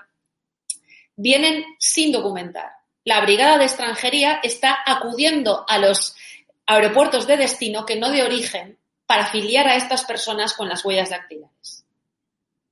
vienen 1.15 1.63
sin 1.79 2.11
documentar. 2.11 2.71
La 3.03 3.21
Brigada 3.21 3.57
de 3.57 3.65
Extranjería 3.65 4.39
está 4.43 4.79
acudiendo 4.85 5.65
a 5.67 5.77
los 5.77 6.15
aeropuertos 6.65 7.27
de 7.27 7.37
destino 7.37 7.85
que 7.85 7.95
no 7.95 8.09
de 8.09 8.23
origen 8.23 8.79
para 9.05 9.25
afiliar 9.25 9.67
a 9.67 9.75
estas 9.75 10.03
personas 10.03 10.53
con 10.53 10.67
las 10.67 10.83
huellas 10.83 11.11
dactilares. 11.11 11.85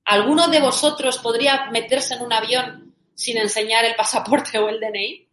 ¿Alguno 0.04 0.48
de 0.48 0.60
vosotros 0.60 1.18
podría 1.18 1.70
meterse 1.70 2.14
en 2.14 2.22
un 2.22 2.32
avión 2.32 2.83
sin 3.14 3.38
enseñar 3.38 3.84
el 3.84 3.94
pasaporte 3.94 4.58
o 4.58 4.68
el 4.68 4.80
DNI? 4.80 5.28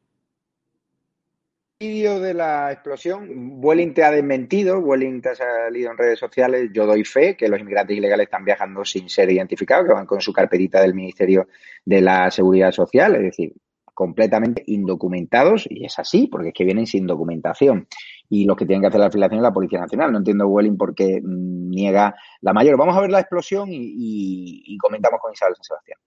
vídeo 1.82 2.20
de 2.20 2.36
la 2.36 2.72
explosión, 2.72 3.60
Vueling 3.60 3.96
te 3.96 4.04
ha 4.04 4.12
desmentido, 4.12 4.80
Vueling 4.82 5.20
te 5.20 5.30
ha 5.30 5.36
salido 5.36 5.90
en 5.90 5.98
redes 5.98 6.20
sociales, 6.20 6.70
yo 6.72 6.86
doy 6.86 7.04
fe 7.04 7.36
que 7.36 7.50
los 7.50 7.60
inmigrantes 7.60 7.98
ilegales 7.98 8.26
están 8.26 8.46
viajando 8.46 8.86
sin 8.86 9.10
ser 9.10 9.32
identificados, 9.32 9.88
que 9.88 9.94
van 9.94 10.06
con 10.06 10.22
su 10.22 10.32
carpetita 10.32 10.80
del 10.80 10.94
Ministerio 10.94 11.48
de 11.84 12.02
la 12.02 12.30
Seguridad 12.30 12.72
Social, 12.72 13.16
es 13.16 13.24
decir, 13.24 13.54
completamente 13.96 14.64
indocumentados, 14.68 15.66
y 15.68 15.84
es 15.84 15.98
así, 15.98 16.28
porque 16.28 16.50
es 16.50 16.54
que 16.54 16.66
vienen 16.66 16.86
sin 16.86 17.08
documentación. 17.08 17.88
Y 18.30 18.46
los 18.46 18.56
que 18.56 18.68
tienen 18.68 18.82
que 18.82 18.88
hacer 18.88 19.00
la 19.00 19.08
afiliación 19.08 19.40
es 19.40 19.44
la 19.44 19.54
Policía 19.54 19.80
Nacional. 19.80 20.12
No 20.12 20.20
entiendo 20.20 20.48
Vueling 20.48 20.78
por 20.78 20.94
qué 20.94 21.20
mm, 21.22 21.70
niega 21.70 22.16
la 22.42 22.54
mayor. 22.54 22.78
Vamos 22.78 22.96
a 22.96 23.02
ver 23.02 23.10
la 23.10 23.20
explosión 23.20 23.70
y, 23.72 24.64
y 24.66 24.78
comentamos 24.78 25.20
con 25.20 25.34
Isabel 25.34 25.56
San 25.56 25.64
Sebastián. 25.64 25.98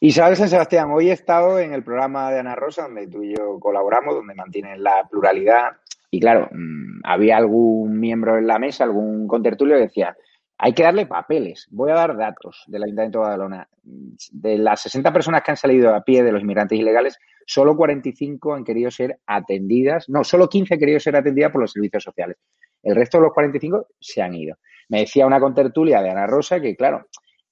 Isabel 0.00 0.36
San 0.36 0.48
Sebastián, 0.48 0.90
hoy 0.92 1.10
he 1.10 1.12
estado 1.12 1.58
en 1.58 1.72
el 1.72 1.82
programa 1.82 2.30
de 2.30 2.38
Ana 2.38 2.54
Rosa, 2.54 2.84
donde 2.84 3.08
tú 3.08 3.24
y 3.24 3.34
yo 3.36 3.58
colaboramos, 3.58 4.14
donde 4.14 4.32
mantienen 4.32 4.80
la 4.80 5.08
pluralidad. 5.10 5.72
Y 6.08 6.20
claro, 6.20 6.48
mm, 6.52 7.00
había 7.02 7.36
algún 7.36 7.98
miembro 7.98 8.38
en 8.38 8.46
la 8.46 8.60
mesa, 8.60 8.84
algún 8.84 9.26
contertulio 9.26 9.74
que 9.74 9.82
decía, 9.82 10.16
hay 10.56 10.72
que 10.72 10.84
darle 10.84 11.06
papeles. 11.06 11.66
Voy 11.72 11.90
a 11.90 11.94
dar 11.94 12.16
datos 12.16 12.62
del 12.68 12.84
Ayuntamiento 12.84 13.18
de 13.18 13.24
Badalona. 13.24 13.68
De 13.82 14.56
las 14.56 14.82
60 14.82 15.12
personas 15.12 15.42
que 15.42 15.50
han 15.50 15.56
salido 15.56 15.92
a 15.92 16.04
pie 16.04 16.22
de 16.22 16.30
los 16.30 16.42
inmigrantes 16.42 16.78
ilegales, 16.78 17.18
solo 17.44 17.76
45 17.76 18.54
han 18.54 18.62
querido 18.62 18.92
ser 18.92 19.18
atendidas, 19.26 20.08
no, 20.08 20.22
solo 20.22 20.48
15 20.48 20.74
han 20.74 20.80
querido 20.80 21.00
ser 21.00 21.16
atendidas 21.16 21.50
por 21.50 21.60
los 21.60 21.72
servicios 21.72 22.04
sociales. 22.04 22.36
El 22.84 22.94
resto 22.94 23.18
de 23.18 23.24
los 23.24 23.32
45 23.32 23.88
se 23.98 24.22
han 24.22 24.36
ido. 24.36 24.58
Me 24.90 25.00
decía 25.00 25.26
una 25.26 25.40
contertulia 25.40 26.00
de 26.02 26.10
Ana 26.10 26.28
Rosa 26.28 26.60
que, 26.60 26.76
claro, 26.76 27.08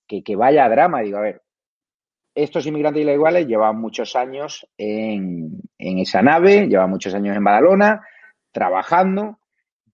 que 0.07 0.37
vaya 0.37 0.69
drama. 0.69 1.01
Digo, 1.01 1.19
a 1.19 1.23
ver, 1.23 1.43
estos 2.37 2.67
inmigrantes 2.67 3.03
ilegales 3.03 3.47
llevan 3.47 3.81
muchos 3.81 4.15
años 4.15 4.69
en, 4.77 5.59
esa 5.79 6.21
nave, 6.21 6.69
llevan 6.69 6.91
muchos 6.91 7.15
años 7.15 7.35
en 7.35 7.43
Badalona, 7.43 8.03
trabajando, 8.53 9.39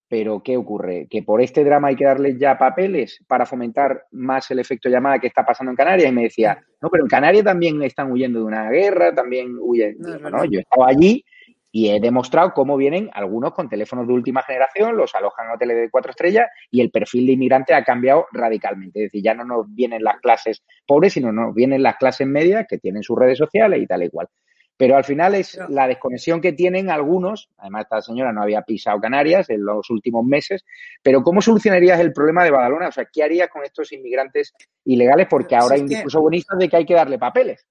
pero 0.09 0.43
¿qué 0.43 0.57
ocurre? 0.57 1.07
Que 1.09 1.23
por 1.23 1.41
este 1.41 1.65
drama 1.65 1.89
hay 1.89 1.97
que 1.97 2.05
darles 2.05 2.39
ya 2.39 2.59
papeles 2.59 3.25
para 3.29 3.47
fomentar 3.47 4.07
más 4.11 4.51
el 4.51 4.59
efecto 4.59 4.89
llamada 4.89 5.21
que 5.21 5.29
está 5.29 5.47
pasando 5.47 5.71
en 5.71 5.77
Canarias. 5.77 6.11
Y 6.11 6.15
me 6.15 6.25
decía, 6.25 6.61
no, 6.83 6.91
pero 6.91 7.05
en 7.05 7.09
Canarias 7.09 7.45
también 7.45 7.81
están 7.83 8.11
huyendo 8.11 8.41
de 8.41 8.45
una 8.45 8.69
guerra, 8.69 9.15
también 9.15 9.57
huyen. 9.61 9.97
No, 9.99 10.45
yo 10.45 10.61
estaba 10.61 10.89
allí 10.89 11.25
y 11.75 11.89
he 11.89 11.99
demostrado 11.99 12.53
cómo 12.53 12.77
vienen 12.77 13.09
algunos 13.15 13.55
con 13.55 13.69
teléfonos 13.69 14.07
de 14.07 14.13
última 14.13 14.43
generación, 14.43 14.95
los 14.95 15.15
alojan 15.15 15.47
en 15.47 15.53
hoteles 15.53 15.77
de 15.79 15.91
cuatro 15.91 16.11
estrellas 16.11 16.47
y 16.71 16.83
el 16.83 16.91
perfil 16.91 17.27
de 17.27 17.33
inmigrante 17.33 17.73
ha 17.73 17.83
cambiado 17.83 18.27
radicalmente. 18.31 19.01
Es 19.01 19.05
decir, 19.07 19.25
ya 19.25 19.33
no 19.33 19.45
nos 19.45 19.75
vienen 19.75 20.05
las 20.05 20.21
clases 20.21 20.63
pobres, 20.87 21.15
sino 21.15 21.33
nos 21.33 21.55
vienen 21.55 21.83
las 21.83 21.97
clases 21.97 22.27
medias 22.27 22.67
que 22.69 22.77
tienen 22.77 23.03
sus 23.03 23.19
redes 23.19 23.39
sociales 23.39 23.81
y 23.83 23.87
tal 23.87 24.03
y 24.03 24.11
cual. 24.11 24.29
Pero 24.77 24.97
al 24.97 25.05
final 25.05 25.35
es 25.35 25.59
la 25.69 25.87
desconexión 25.87 26.41
que 26.41 26.53
tienen 26.53 26.91
algunos, 26.91 27.49
además 27.57 27.85
esta 27.85 28.03
señora 28.03 28.33
no 28.33 28.43
había 28.43 28.63
pisado 28.63 29.01
Canarias 29.01 29.49
en 29.49 29.65
los 29.65 29.89
últimos 29.91 30.25
meses, 30.25 30.65
pero 31.03 31.23
¿cómo 31.23 31.41
solucionarías 31.41 32.01
el 32.01 32.13
problema 32.13 32.45
de 32.45 32.51
Badalona? 32.51 32.89
O 32.89 32.93
sea, 32.93 33.07
¿qué 33.11 33.23
harías 33.23 33.49
con 33.49 33.65
estos 33.65 33.93
inmigrantes 33.93 34.53
ilegales? 34.85 35.27
Porque 35.31 35.57
ahora 35.57 35.77
hay 35.77 35.83
incluso 35.83 36.21
bonistas 36.21 36.59
de 36.59 36.69
que 36.69 36.77
hay 36.77 36.85
que 36.85 36.95
darle 36.95 37.19
papeles. 37.19 37.67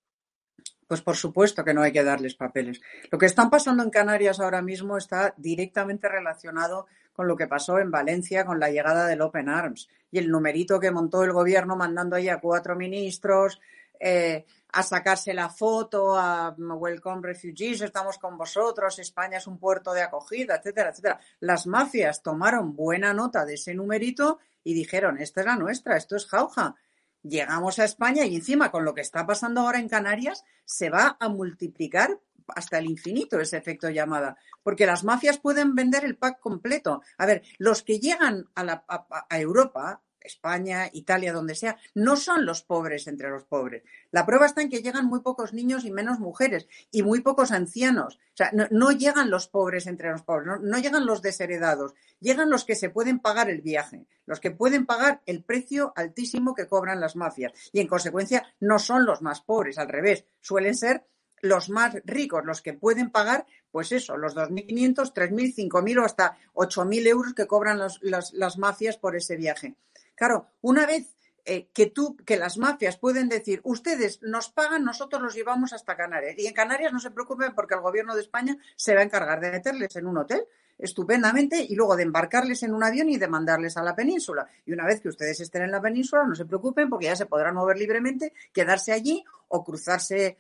Pues 0.92 1.02
por 1.02 1.16
supuesto 1.16 1.64
que 1.64 1.74
no 1.74 1.84
hay 1.84 1.94
que 1.94 2.04
darles 2.04 2.36
papeles. 2.36 2.82
Lo 3.12 3.18
que 3.18 3.26
están 3.26 3.50
pasando 3.50 3.82
en 3.82 3.90
Canarias 3.90 4.42
ahora 4.42 4.62
mismo 4.62 4.98
está 4.98 5.34
directamente 5.38 6.10
relacionado 6.10 6.86
con 7.14 7.30
lo 7.30 7.38
que 7.38 7.48
pasó 7.48 7.80
en 7.80 7.92
Valencia 7.92 8.44
con 8.44 8.60
la 8.60 8.70
llegada 8.70 9.08
del 9.08 9.22
Open 9.22 9.48
Arms 9.48 9.88
y 10.12 10.18
el 10.18 10.30
numerito 10.30 10.82
que 10.82 10.92
montó 10.92 11.24
el 11.24 11.32
gobierno 11.32 11.78
mandando 11.78 12.18
ahí 12.18 12.28
a 12.28 12.42
cuatro 12.42 12.76
ministros 12.76 13.62
eh, 14.02 14.46
a 14.74 14.84
sacarse 14.84 15.34
la 15.34 15.48
foto, 15.48 16.18
a 16.20 16.54
Welcome 16.58 17.22
Refugees, 17.26 17.80
estamos 17.80 18.18
con 18.18 18.38
vosotros, 18.38 19.00
España 19.00 19.38
es 19.38 19.48
un 19.48 19.60
puerto 19.60 19.94
de 19.94 20.02
acogida, 20.02 20.58
etcétera, 20.58 20.90
etcétera. 20.90 21.22
Las 21.40 21.68
mafias 21.68 22.22
tomaron 22.22 22.76
buena 22.76 23.14
nota 23.14 23.46
de 23.46 23.54
ese 23.54 23.74
numerito 23.74 24.40
y 24.62 24.74
dijeron, 24.74 25.20
esta 25.20 25.40
es 25.40 25.48
la 25.48 25.56
nuestra, 25.56 25.96
esto 25.96 26.18
es 26.18 26.26
jauja 26.26 26.76
llegamos 27.24 27.80
a 27.80 27.86
España 27.86 28.26
y 28.26 28.36
encima 28.36 28.72
con 28.72 28.86
lo 28.86 28.94
que 28.94 29.02
está 29.02 29.26
pasando 29.26 29.62
ahora 29.62 29.80
en 29.80 29.90
Canarias 29.90 30.44
se 30.66 30.90
va 30.90 31.18
a 31.20 31.30
multiplicar 31.30 32.20
hasta 32.48 32.80
el 32.80 32.86
infinito 32.86 33.40
ese 33.40 33.58
efecto 33.58 33.90
llamada, 33.90 34.38
porque 34.64 34.86
las 34.86 35.04
mafias 35.04 35.38
pueden 35.38 35.76
vender 35.76 36.04
el 36.04 36.18
pack 36.18 36.40
completo. 36.40 37.02
A 37.18 37.26
ver, 37.26 37.44
los 37.58 37.84
que 37.84 38.00
llegan 38.00 38.50
a, 38.56 38.64
la, 38.64 38.86
a 38.88 39.40
Europa, 39.40 40.02
España, 40.22 40.90
Italia, 40.94 41.34
donde 41.34 41.56
sea, 41.56 41.78
no 41.96 42.16
son 42.16 42.46
los 42.46 42.64
pobres 42.64 43.08
entre 43.08 43.30
los 43.30 43.44
pobres. 43.44 43.84
La 44.12 44.26
prueba 44.26 44.46
está 44.46 44.62
en 44.62 44.70
que 44.70 44.82
llegan 44.82 45.06
muy 45.06 45.22
pocos 45.22 45.54
niños 45.54 45.86
y 45.86 45.92
menos 45.92 46.20
mujeres 46.20 46.68
y 46.92 47.04
muy 47.04 47.22
pocos 47.22 47.52
ancianos. 47.52 48.16
O 48.16 48.38
sea, 48.38 48.52
no, 48.54 48.92
llegan 48.92 49.30
los 49.30 49.48
pobres 49.48 49.88
entre 49.88 50.12
los 50.12 50.24
pobres, 50.24 50.60
no, 50.62 50.78
llegan 50.78 51.06
los 51.06 51.22
desheredados, 51.22 51.94
llegan 52.20 52.50
los 52.50 52.66
que 52.66 52.76
se 52.76 52.90
pueden 52.90 53.20
pagar 53.20 53.50
el 53.50 53.62
viaje, 53.62 54.06
los 54.26 54.40
que 54.40 54.52
pueden 54.52 54.86
pagar 54.86 55.22
el 55.26 55.44
precio 55.44 55.94
altísimo 55.96 56.54
que 56.54 56.68
cobran 56.68 57.00
las 57.00 57.16
mafias 57.16 57.52
y 57.72 57.80
en 57.80 57.88
consecuencia 57.88 58.46
no 58.60 58.80
son 58.80 59.06
los 59.06 59.22
más 59.22 59.42
pobres, 59.42 59.78
al 59.78 59.90
revés, 59.90 60.26
suelen 60.40 60.76
ser 60.76 61.06
los 61.42 61.70
más 61.70 61.96
ricos, 62.06 62.46
los 62.46 62.62
que 62.62 62.74
pueden 62.74 63.10
pagar, 63.10 63.46
pues 63.72 63.92
eso, 63.92 64.18
los 64.18 64.36
2.500, 64.36 65.14
3.000, 65.14 65.72
5.000 65.72 66.02
o 66.02 66.06
hasta 66.06 66.38
8.000 66.54 67.08
euros 67.08 67.34
que 67.34 67.48
cobran 67.48 67.80
las 67.80 68.58
mafias 68.58 68.98
por 68.98 69.16
ese 69.16 69.36
viaje. 69.36 69.76
Claro, 70.22 70.52
una 70.62 70.86
vez 70.86 71.18
eh, 71.46 71.72
que 71.74 71.88
tú, 71.88 72.16
que 72.16 72.38
las 72.38 72.60
mafias 72.60 72.96
pueden 72.96 73.28
decir, 73.28 73.60
ustedes 73.64 74.22
nos 74.22 74.50
pagan, 74.50 74.84
nosotros 74.86 75.20
los 75.20 75.34
llevamos 75.34 75.74
hasta 75.74 75.98
Canarias. 75.98 76.36
Y 76.38 76.46
en 76.46 76.54
Canarias 76.54 76.94
no 76.94 77.00
se 77.00 77.10
preocupen 77.10 77.56
porque 77.56 77.74
el 77.74 77.82
gobierno 77.82 78.14
de 78.14 78.22
España 78.22 78.56
se 78.76 78.94
va 78.94 79.02
a 79.02 79.04
encargar 79.04 79.40
de 79.40 79.50
meterles 79.50 79.96
en 79.96 80.06
un 80.06 80.20
hotel 80.20 80.46
estupendamente 80.78 81.66
y 81.68 81.76
luego 81.76 81.96
de 81.96 82.04
embarcarles 82.04 82.64
en 82.64 82.74
un 82.74 82.84
avión 82.84 83.10
y 83.10 83.18
de 83.18 83.28
mandarles 83.28 83.78
a 83.78 83.84
la 83.84 83.96
península. 83.96 84.48
Y 84.66 84.74
una 84.74 84.86
vez 84.86 85.02
que 85.02 85.10
ustedes 85.10 85.40
estén 85.40 85.64
en 85.64 85.72
la 85.72 85.82
península, 85.82 86.24
no 86.26 86.36
se 86.36 86.46
preocupen 86.46 86.90
porque 86.90 87.06
ya 87.06 87.16
se 87.16 87.26
podrán 87.26 87.56
mover 87.56 87.78
libremente, 87.78 88.34
quedarse 88.54 88.92
allí 88.92 89.24
o 89.50 89.64
cruzarse 89.64 90.38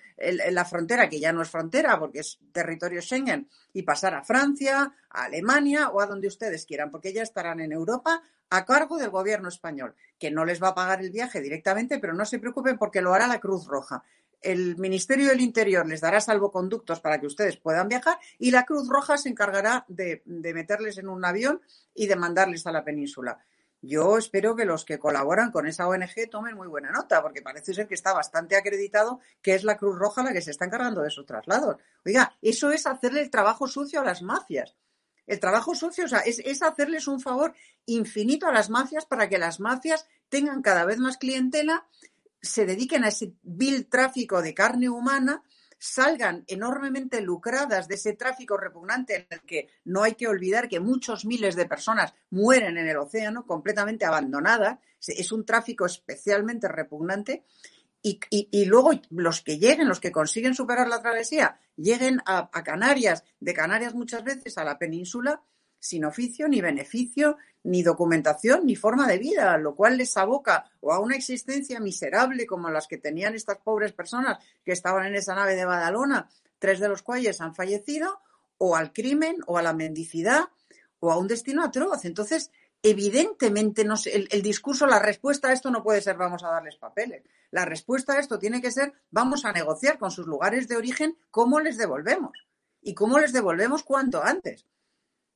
la 0.51 0.65
frontera, 0.65 1.09
que 1.09 1.19
ya 1.19 1.33
no 1.33 1.41
es 1.41 1.49
frontera 1.49 1.99
porque 1.99 2.19
es 2.19 2.39
territorio 2.51 3.01
Schengen, 3.01 3.47
y 3.73 3.83
pasar 3.83 4.13
a 4.15 4.23
Francia, 4.23 4.93
a 5.09 5.23
Alemania 5.23 5.89
o 5.89 6.01
a 6.01 6.05
donde 6.05 6.27
ustedes 6.27 6.65
quieran, 6.65 6.91
porque 6.91 7.13
ya 7.13 7.21
estarán 7.21 7.59
en 7.59 7.71
Europa 7.71 8.21
a 8.49 8.65
cargo 8.65 8.97
del 8.97 9.09
gobierno 9.09 9.47
español, 9.47 9.95
que 10.19 10.29
no 10.29 10.43
les 10.43 10.61
va 10.61 10.69
a 10.69 10.75
pagar 10.75 11.01
el 11.01 11.09
viaje 11.09 11.39
directamente, 11.39 11.99
pero 11.99 12.13
no 12.13 12.25
se 12.25 12.37
preocupen 12.37 12.77
porque 12.77 13.01
lo 13.01 13.13
hará 13.13 13.27
la 13.27 13.39
Cruz 13.39 13.65
Roja. 13.65 14.03
El 14.41 14.77
Ministerio 14.77 15.27
del 15.27 15.41
Interior 15.41 15.87
les 15.87 16.01
dará 16.01 16.19
salvoconductos 16.19 16.99
para 16.99 17.19
que 17.19 17.27
ustedes 17.27 17.57
puedan 17.57 17.87
viajar 17.87 18.17
y 18.39 18.51
la 18.51 18.65
Cruz 18.65 18.89
Roja 18.89 19.17
se 19.17 19.29
encargará 19.29 19.85
de, 19.87 20.23
meterles 20.25 20.97
en 20.97 21.09
un 21.09 21.23
avión 21.23 21.61
y 21.93 22.07
de 22.07 22.15
mandarles 22.15 22.65
a 22.65 22.71
la 22.71 22.83
península. 22.83 23.39
Yo 23.83 24.17
espero 24.17 24.55
que 24.55 24.65
los 24.65 24.85
que 24.85 24.99
colaboran 24.99 25.51
con 25.51 25.67
esa 25.67 25.87
ONG 25.87 26.29
tomen 26.29 26.55
muy 26.55 26.67
buena 26.67 26.91
nota, 26.91 27.21
porque 27.21 27.41
parece 27.41 27.73
ser 27.73 27.87
que 27.87 27.95
está 27.95 28.13
bastante 28.13 28.55
acreditado 28.55 29.19
que 29.41 29.55
es 29.55 29.63
la 29.63 29.77
Cruz 29.77 29.97
Roja 29.97 30.23
la 30.23 30.33
que 30.33 30.41
se 30.41 30.51
está 30.51 30.65
encargando 30.65 31.01
de 31.01 31.07
esos 31.07 31.25
traslados. 31.25 31.77
Oiga, 32.05 32.35
eso 32.41 32.71
es 32.71 32.85
hacerle 32.85 33.21
el 33.21 33.31
trabajo 33.31 33.67
sucio 33.67 34.01
a 34.01 34.05
las 34.05 34.21
mafias. 34.21 34.75
El 35.31 35.39
trabajo 35.39 35.75
sucio, 35.75 36.05
o 36.05 36.07
sea, 36.07 36.19
es, 36.19 36.61
hacerles 36.61 37.07
un 37.07 37.21
favor 37.21 37.53
infinito 37.85 38.47
a 38.47 38.51
las 38.51 38.69
mafias 38.69 39.05
para 39.05 39.29
que 39.29 39.37
las 39.37 39.59
mafias 39.59 40.07
tengan 40.29 40.61
cada 40.61 40.83
vez 40.83 40.97
más 40.97 41.17
clientela, 41.17 41.87
se 42.41 42.65
dediquen 42.65 43.03
a 43.03 43.09
ese 43.09 43.33
vil 43.43 43.87
tráfico 43.87 44.41
de 44.41 44.53
carne 44.53 44.89
humana, 44.89 45.43
salgan 45.77 46.43
enormemente 46.47 47.21
lucradas 47.21 47.87
de 47.87 47.95
ese 47.95 48.13
tráfico 48.13 48.55
repugnante 48.55 49.15
en 49.15 49.27
el 49.29 49.41
que 49.41 49.67
no 49.85 50.03
hay 50.03 50.13
que 50.13 50.27
olvidar 50.27 50.69
que 50.69 50.79
muchos 50.79 51.25
miles 51.25 51.55
de 51.55 51.65
personas 51.65 52.13
mueren 52.29 52.77
en 52.77 52.87
el 52.87 52.97
océano 52.97 53.47
completamente 53.47 54.05
abandonadas. 54.05 54.77
Es 54.99 55.31
un 55.31 55.43
tráfico 55.43 55.87
especialmente 55.87 56.67
repugnante 56.67 57.45
y, 58.03 58.65
luego 58.65 58.91
los 59.09 59.41
que 59.41 59.59
lleguen, 59.59 59.87
los 59.87 59.99
que 59.99 60.11
consiguen 60.11 60.55
superar 60.55 60.87
la 60.87 61.01
travesía, 61.01 61.59
lleguen 61.75 62.21
a, 62.25 62.49
Canarias, 62.63 63.23
de 63.39 63.53
Canarias 63.53 63.93
muchas 63.93 64.23
veces 64.23 64.57
a 64.57 64.63
la 64.63 64.77
península, 64.77 65.41
sin 65.79 66.05
oficio, 66.05 66.47
ni 66.47 66.61
beneficio, 66.61 67.37
ni 67.63 67.83
documentación, 67.83 68.65
ni 68.65 68.75
forma 68.75 69.07
de 69.07 69.17
vida, 69.17 69.57
lo 69.57 69.75
cual 69.75 69.97
les 69.97 70.17
aboca 70.17 70.69
o 70.79 70.91
a 70.91 70.99
una 70.99 71.15
existencia 71.15 71.79
miserable 71.79 72.45
como 72.45 72.69
las 72.69 72.87
que 72.87 72.97
tenían 72.97 73.35
estas 73.35 73.57
pobres 73.57 73.93
personas 73.93 74.43
que 74.63 74.71
estaban 74.71 75.05
en 75.05 75.15
esa 75.15 75.35
nave 75.35 75.55
de 75.55 75.65
Badalona, 75.65 76.29
tres 76.59 76.79
de 76.79 76.89
los 76.89 77.01
cuales 77.03 77.41
han 77.41 77.55
fallecido, 77.55 78.19
o 78.57 78.75
al 78.75 78.93
crimen, 78.93 79.37
o 79.47 79.57
a 79.57 79.61
la 79.61 79.73
mendicidad, 79.73 80.45
o 80.99 81.11
a 81.11 81.17
un 81.17 81.27
destino 81.27 81.63
atroz. 81.63 82.05
Entonces, 82.05 82.51
evidentemente 82.83 83.83
no 83.83 83.95
el, 84.05 84.27
el, 84.31 84.41
discurso, 84.41 84.85
la 84.85 84.99
respuesta 84.99 85.49
a 85.49 85.53
esto 85.53 85.69
no 85.69 85.83
puede 85.83 86.01
ser 86.01 86.17
vamos 86.17 86.43
a 86.43 86.49
darles 86.49 86.77
papeles. 86.77 87.23
La 87.51 87.65
respuesta 87.65 88.13
a 88.13 88.19
esto 88.19 88.39
tiene 88.39 88.61
que 88.61 88.71
ser 88.71 88.93
vamos 89.09 89.45
a 89.45 89.51
negociar 89.51 89.97
con 89.97 90.11
sus 90.11 90.25
lugares 90.25 90.67
de 90.67 90.77
origen 90.77 91.17
cómo 91.29 91.59
les 91.59 91.77
devolvemos 91.77 92.47
y 92.81 92.93
cómo 92.93 93.19
les 93.19 93.33
devolvemos 93.33 93.83
cuanto 93.83 94.23
antes. 94.23 94.65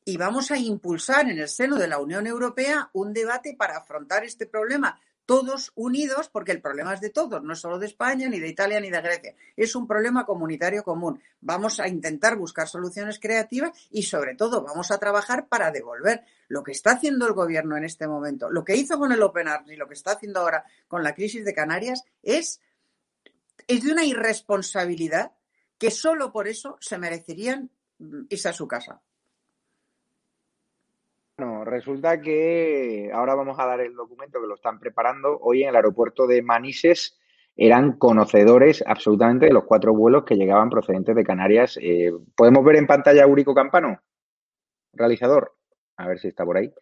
Y 0.05 0.17
vamos 0.17 0.51
a 0.51 0.57
impulsar 0.57 1.29
en 1.29 1.39
el 1.39 1.49
seno 1.49 1.77
de 1.77 1.87
la 1.87 1.97
Unión 1.97 2.27
Europea 2.27 2.91
un 2.93 3.11
debate 3.11 3.55
para 3.57 3.77
afrontar 3.77 4.23
este 4.23 4.45
problema 4.45 4.99
todos 5.25 5.71
unidos, 5.73 6.29
porque 6.29 6.51
el 6.51 6.61
problema 6.61 6.93
es 6.93 7.01
de 7.01 7.09
todos, 7.09 7.41
no 7.41 7.53
es 7.53 7.59
solo 7.59 7.79
de 7.79 7.87
España, 7.87 8.29
ni 8.29 8.39
de 8.39 8.47
Italia, 8.47 8.79
ni 8.79 8.91
de 8.91 9.01
Grecia. 9.01 9.35
Es 9.55 9.75
un 9.75 9.87
problema 9.87 10.23
comunitario 10.23 10.83
común. 10.83 11.19
Vamos 11.41 11.79
a 11.79 11.87
intentar 11.87 12.37
buscar 12.37 12.67
soluciones 12.67 13.19
creativas 13.19 13.71
y, 13.89 14.03
sobre 14.03 14.35
todo, 14.35 14.63
vamos 14.63 14.91
a 14.91 14.99
trabajar 14.99 15.47
para 15.47 15.71
devolver 15.71 16.23
lo 16.47 16.63
que 16.63 16.73
está 16.73 16.91
haciendo 16.91 17.25
el 17.25 17.33
gobierno 17.33 17.75
en 17.75 17.85
este 17.85 18.07
momento, 18.07 18.51
lo 18.51 18.63
que 18.63 18.75
hizo 18.75 18.99
con 18.99 19.11
el 19.11 19.23
Open 19.23 19.47
Arms 19.47 19.71
y 19.71 19.75
lo 19.75 19.87
que 19.87 19.95
está 19.95 20.11
haciendo 20.11 20.41
ahora 20.41 20.63
con 20.87 21.03
la 21.03 21.15
crisis 21.15 21.43
de 21.43 21.55
Canarias 21.55 22.03
es, 22.21 22.61
es 23.67 23.83
de 23.83 23.91
una 23.91 24.05
irresponsabilidad 24.05 25.31
que 25.79 25.89
solo 25.89 26.31
por 26.31 26.47
eso 26.47 26.77
se 26.79 26.99
merecerían 26.99 27.71
irse 28.29 28.49
a 28.49 28.53
su 28.53 28.67
casa. 28.67 29.01
Bueno, 31.37 31.65
resulta 31.65 32.21
que 32.21 33.11
ahora 33.13 33.35
vamos 33.35 33.59
a 33.59 33.65
dar 33.65 33.81
el 33.81 33.93
documento 33.93 34.39
que 34.39 34.47
lo 34.47 34.55
están 34.55 34.79
preparando. 34.79 35.37
Hoy 35.41 35.63
en 35.63 35.69
el 35.69 35.75
aeropuerto 35.75 36.27
de 36.27 36.41
Manises 36.41 37.19
eran 37.57 37.97
conocedores 37.97 38.81
absolutamente 38.87 39.47
de 39.47 39.53
los 39.53 39.65
cuatro 39.65 39.93
vuelos 39.93 40.23
que 40.23 40.35
llegaban 40.35 40.69
procedentes 40.69 41.13
de 41.13 41.25
Canarias. 41.25 41.77
Eh, 41.81 42.13
¿Podemos 42.37 42.63
ver 42.63 42.77
en 42.77 42.87
pantalla 42.87 43.25
a 43.25 43.27
Urico 43.27 43.53
Campano? 43.53 43.99
Realizador. 44.93 45.57
A 45.97 46.07
ver 46.07 46.19
si 46.19 46.29
está 46.29 46.45
por 46.45 46.55
ahí. 46.55 46.73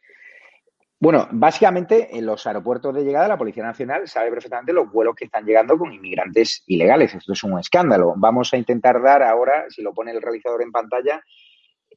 Bueno, 1.00 1.28
básicamente 1.32 2.16
en 2.16 2.28
los 2.28 2.46
aeropuertos 2.46 2.94
de 2.94 3.04
llegada 3.04 3.28
la 3.28 3.38
Policía 3.40 3.64
Nacional 3.64 4.08
sabe 4.08 4.30
perfectamente 4.30 4.72
los 4.72 4.92
vuelos 4.92 5.16
que 5.16 5.26
están 5.26 5.46
llegando 5.46 5.80
con 5.80 5.92
inmigrantes 5.92 6.64
ilegales. 6.68 7.16
Esto 7.16 7.34
es 7.34 7.44
un 7.44 7.60
escándalo. 7.60 8.14
Vamos 8.18 8.54
a 8.54 8.58
intentar 8.58 9.02
dar 9.02 9.24
ahora, 9.24 9.66
si 9.70 9.82
lo 9.82 9.94
pone 9.94 10.12
el 10.12 10.22
realizador 10.22 10.62
en 10.62 10.72
pantalla, 10.72 11.24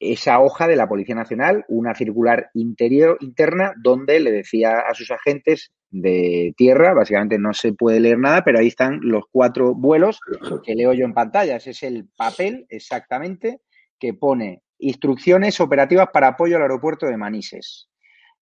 esa 0.00 0.40
hoja 0.40 0.66
de 0.68 0.76
la 0.76 0.88
Policía 0.88 1.14
Nacional, 1.14 1.64
una 1.68 1.94
circular 1.94 2.50
interior, 2.54 3.16
interna, 3.20 3.74
donde 3.82 4.20
le 4.20 4.32
decía 4.32 4.80
a 4.80 4.94
sus 4.94 5.10
agentes 5.10 5.72
de 5.90 6.54
tierra, 6.56 6.94
básicamente 6.94 7.38
no 7.38 7.52
se 7.52 7.72
puede 7.72 8.00
leer 8.00 8.18
nada, 8.18 8.44
pero 8.44 8.58
ahí 8.58 8.68
están 8.68 9.00
los 9.02 9.24
cuatro 9.30 9.74
vuelos 9.74 10.20
que 10.64 10.74
leo 10.74 10.92
yo 10.92 11.04
en 11.04 11.14
pantalla. 11.14 11.56
Es 11.56 11.82
el 11.82 12.08
papel 12.16 12.66
exactamente 12.68 13.60
que 13.98 14.14
pone 14.14 14.62
instrucciones 14.78 15.60
operativas 15.60 16.08
para 16.12 16.28
apoyo 16.28 16.56
al 16.56 16.62
aeropuerto 16.62 17.06
de 17.06 17.16
Manises. 17.16 17.88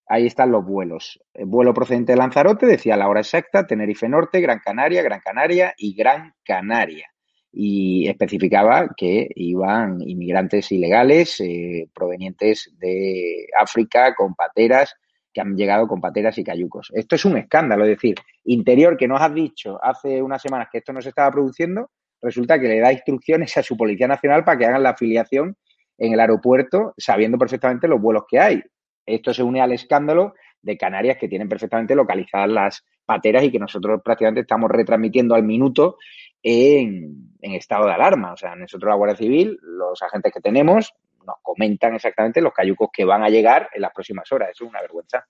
Ahí 0.07 0.27
están 0.27 0.51
los 0.51 0.65
vuelos. 0.65 1.21
El 1.33 1.47
vuelo 1.47 1.73
procedente 1.73 2.13
de 2.13 2.19
Lanzarote 2.19 2.67
decía 2.67 2.97
la 2.97 3.09
hora 3.09 3.21
exacta, 3.21 3.67
Tenerife 3.67 4.09
Norte, 4.09 4.41
Gran 4.41 4.59
Canaria, 4.59 5.03
Gran 5.03 5.21
Canaria 5.21 5.75
y 5.79 5.95
Gran 5.95 6.35
Canaria 6.45 7.14
y 7.57 8.09
especificaba 8.09 8.89
que 8.97 9.29
iban 9.37 10.01
inmigrantes 10.03 10.73
ilegales 10.73 11.41
eh, 11.41 11.89
provenientes 11.95 12.75
de 12.79 13.47
África 13.57 14.13
con 14.15 14.35
pateras 14.35 14.97
que 15.33 15.41
han 15.41 15.57
llegado 15.57 15.87
con 15.87 16.01
pateras 16.01 16.37
y 16.39 16.45
cayucos. 16.45 16.91
Esto 16.93 17.15
es 17.15 17.25
un 17.25 17.37
escándalo, 17.37 17.85
es 17.85 17.91
decir, 17.91 18.17
Interior 18.45 18.97
que 18.97 19.07
nos 19.07 19.21
has 19.21 19.33
dicho 19.33 19.79
hace 19.83 20.21
unas 20.21 20.43
semanas 20.43 20.69
que 20.71 20.79
esto 20.79 20.93
no 20.93 21.01
se 21.01 21.11
estaba 21.11 21.31
produciendo, 21.31 21.91
resulta 22.21 22.59
que 22.59 22.69
le 22.69 22.81
da 22.81 22.93
instrucciones 22.93 23.57
a 23.57 23.63
su 23.63 23.77
Policía 23.77 24.09
Nacional 24.09 24.45
para 24.45 24.59
que 24.59 24.67
hagan 24.67 24.83
la 24.83 24.91
afiliación 24.91 25.57
en 25.97 26.13
el 26.13 26.21
aeropuerto 26.21 26.93
sabiendo 26.97 27.39
perfectamente 27.39 27.87
los 27.87 28.01
vuelos 28.01 28.25
que 28.29 28.41
hay. 28.41 28.63
Esto 29.07 29.33
se 29.33 29.45
une 29.45 29.61
al 29.61 29.73
escándalo 29.73 30.35
de 30.61 30.77
Canarias 30.77 31.19
que 31.21 31.29
tienen 31.29 31.49
perfectamente 31.49 31.95
localizadas 31.95 32.49
las 32.49 32.85
pateras 33.05 33.45
y 33.45 33.51
que 33.53 33.59
nosotros 33.59 34.01
prácticamente 34.05 34.41
estamos 34.41 34.71
retransmitiendo 34.71 35.35
al 35.35 35.45
minuto 35.45 35.99
en, 36.45 37.33
estado 37.41 37.87
de 37.87 37.93
alarma. 37.93 38.33
O 38.33 38.37
sea, 38.37 38.55
nosotros 38.55 38.89
la 38.89 38.97
Guardia 38.97 39.17
Civil, 39.17 39.59
los 39.63 40.01
agentes 40.03 40.33
que 40.33 40.41
tenemos, 40.41 40.93
nos 41.27 41.37
comentan 41.43 41.95
exactamente 41.95 42.41
los 42.41 42.53
cayucos 42.53 42.91
que 42.93 43.05
van 43.05 43.25
a 43.25 43.29
llegar 43.29 43.71
en 43.75 43.83
las 43.83 43.93
próximas 43.93 44.31
horas. 44.31 44.51
Eso 44.51 44.65
es 44.65 44.71
una 44.71 44.81
vergüenza. 44.81 45.27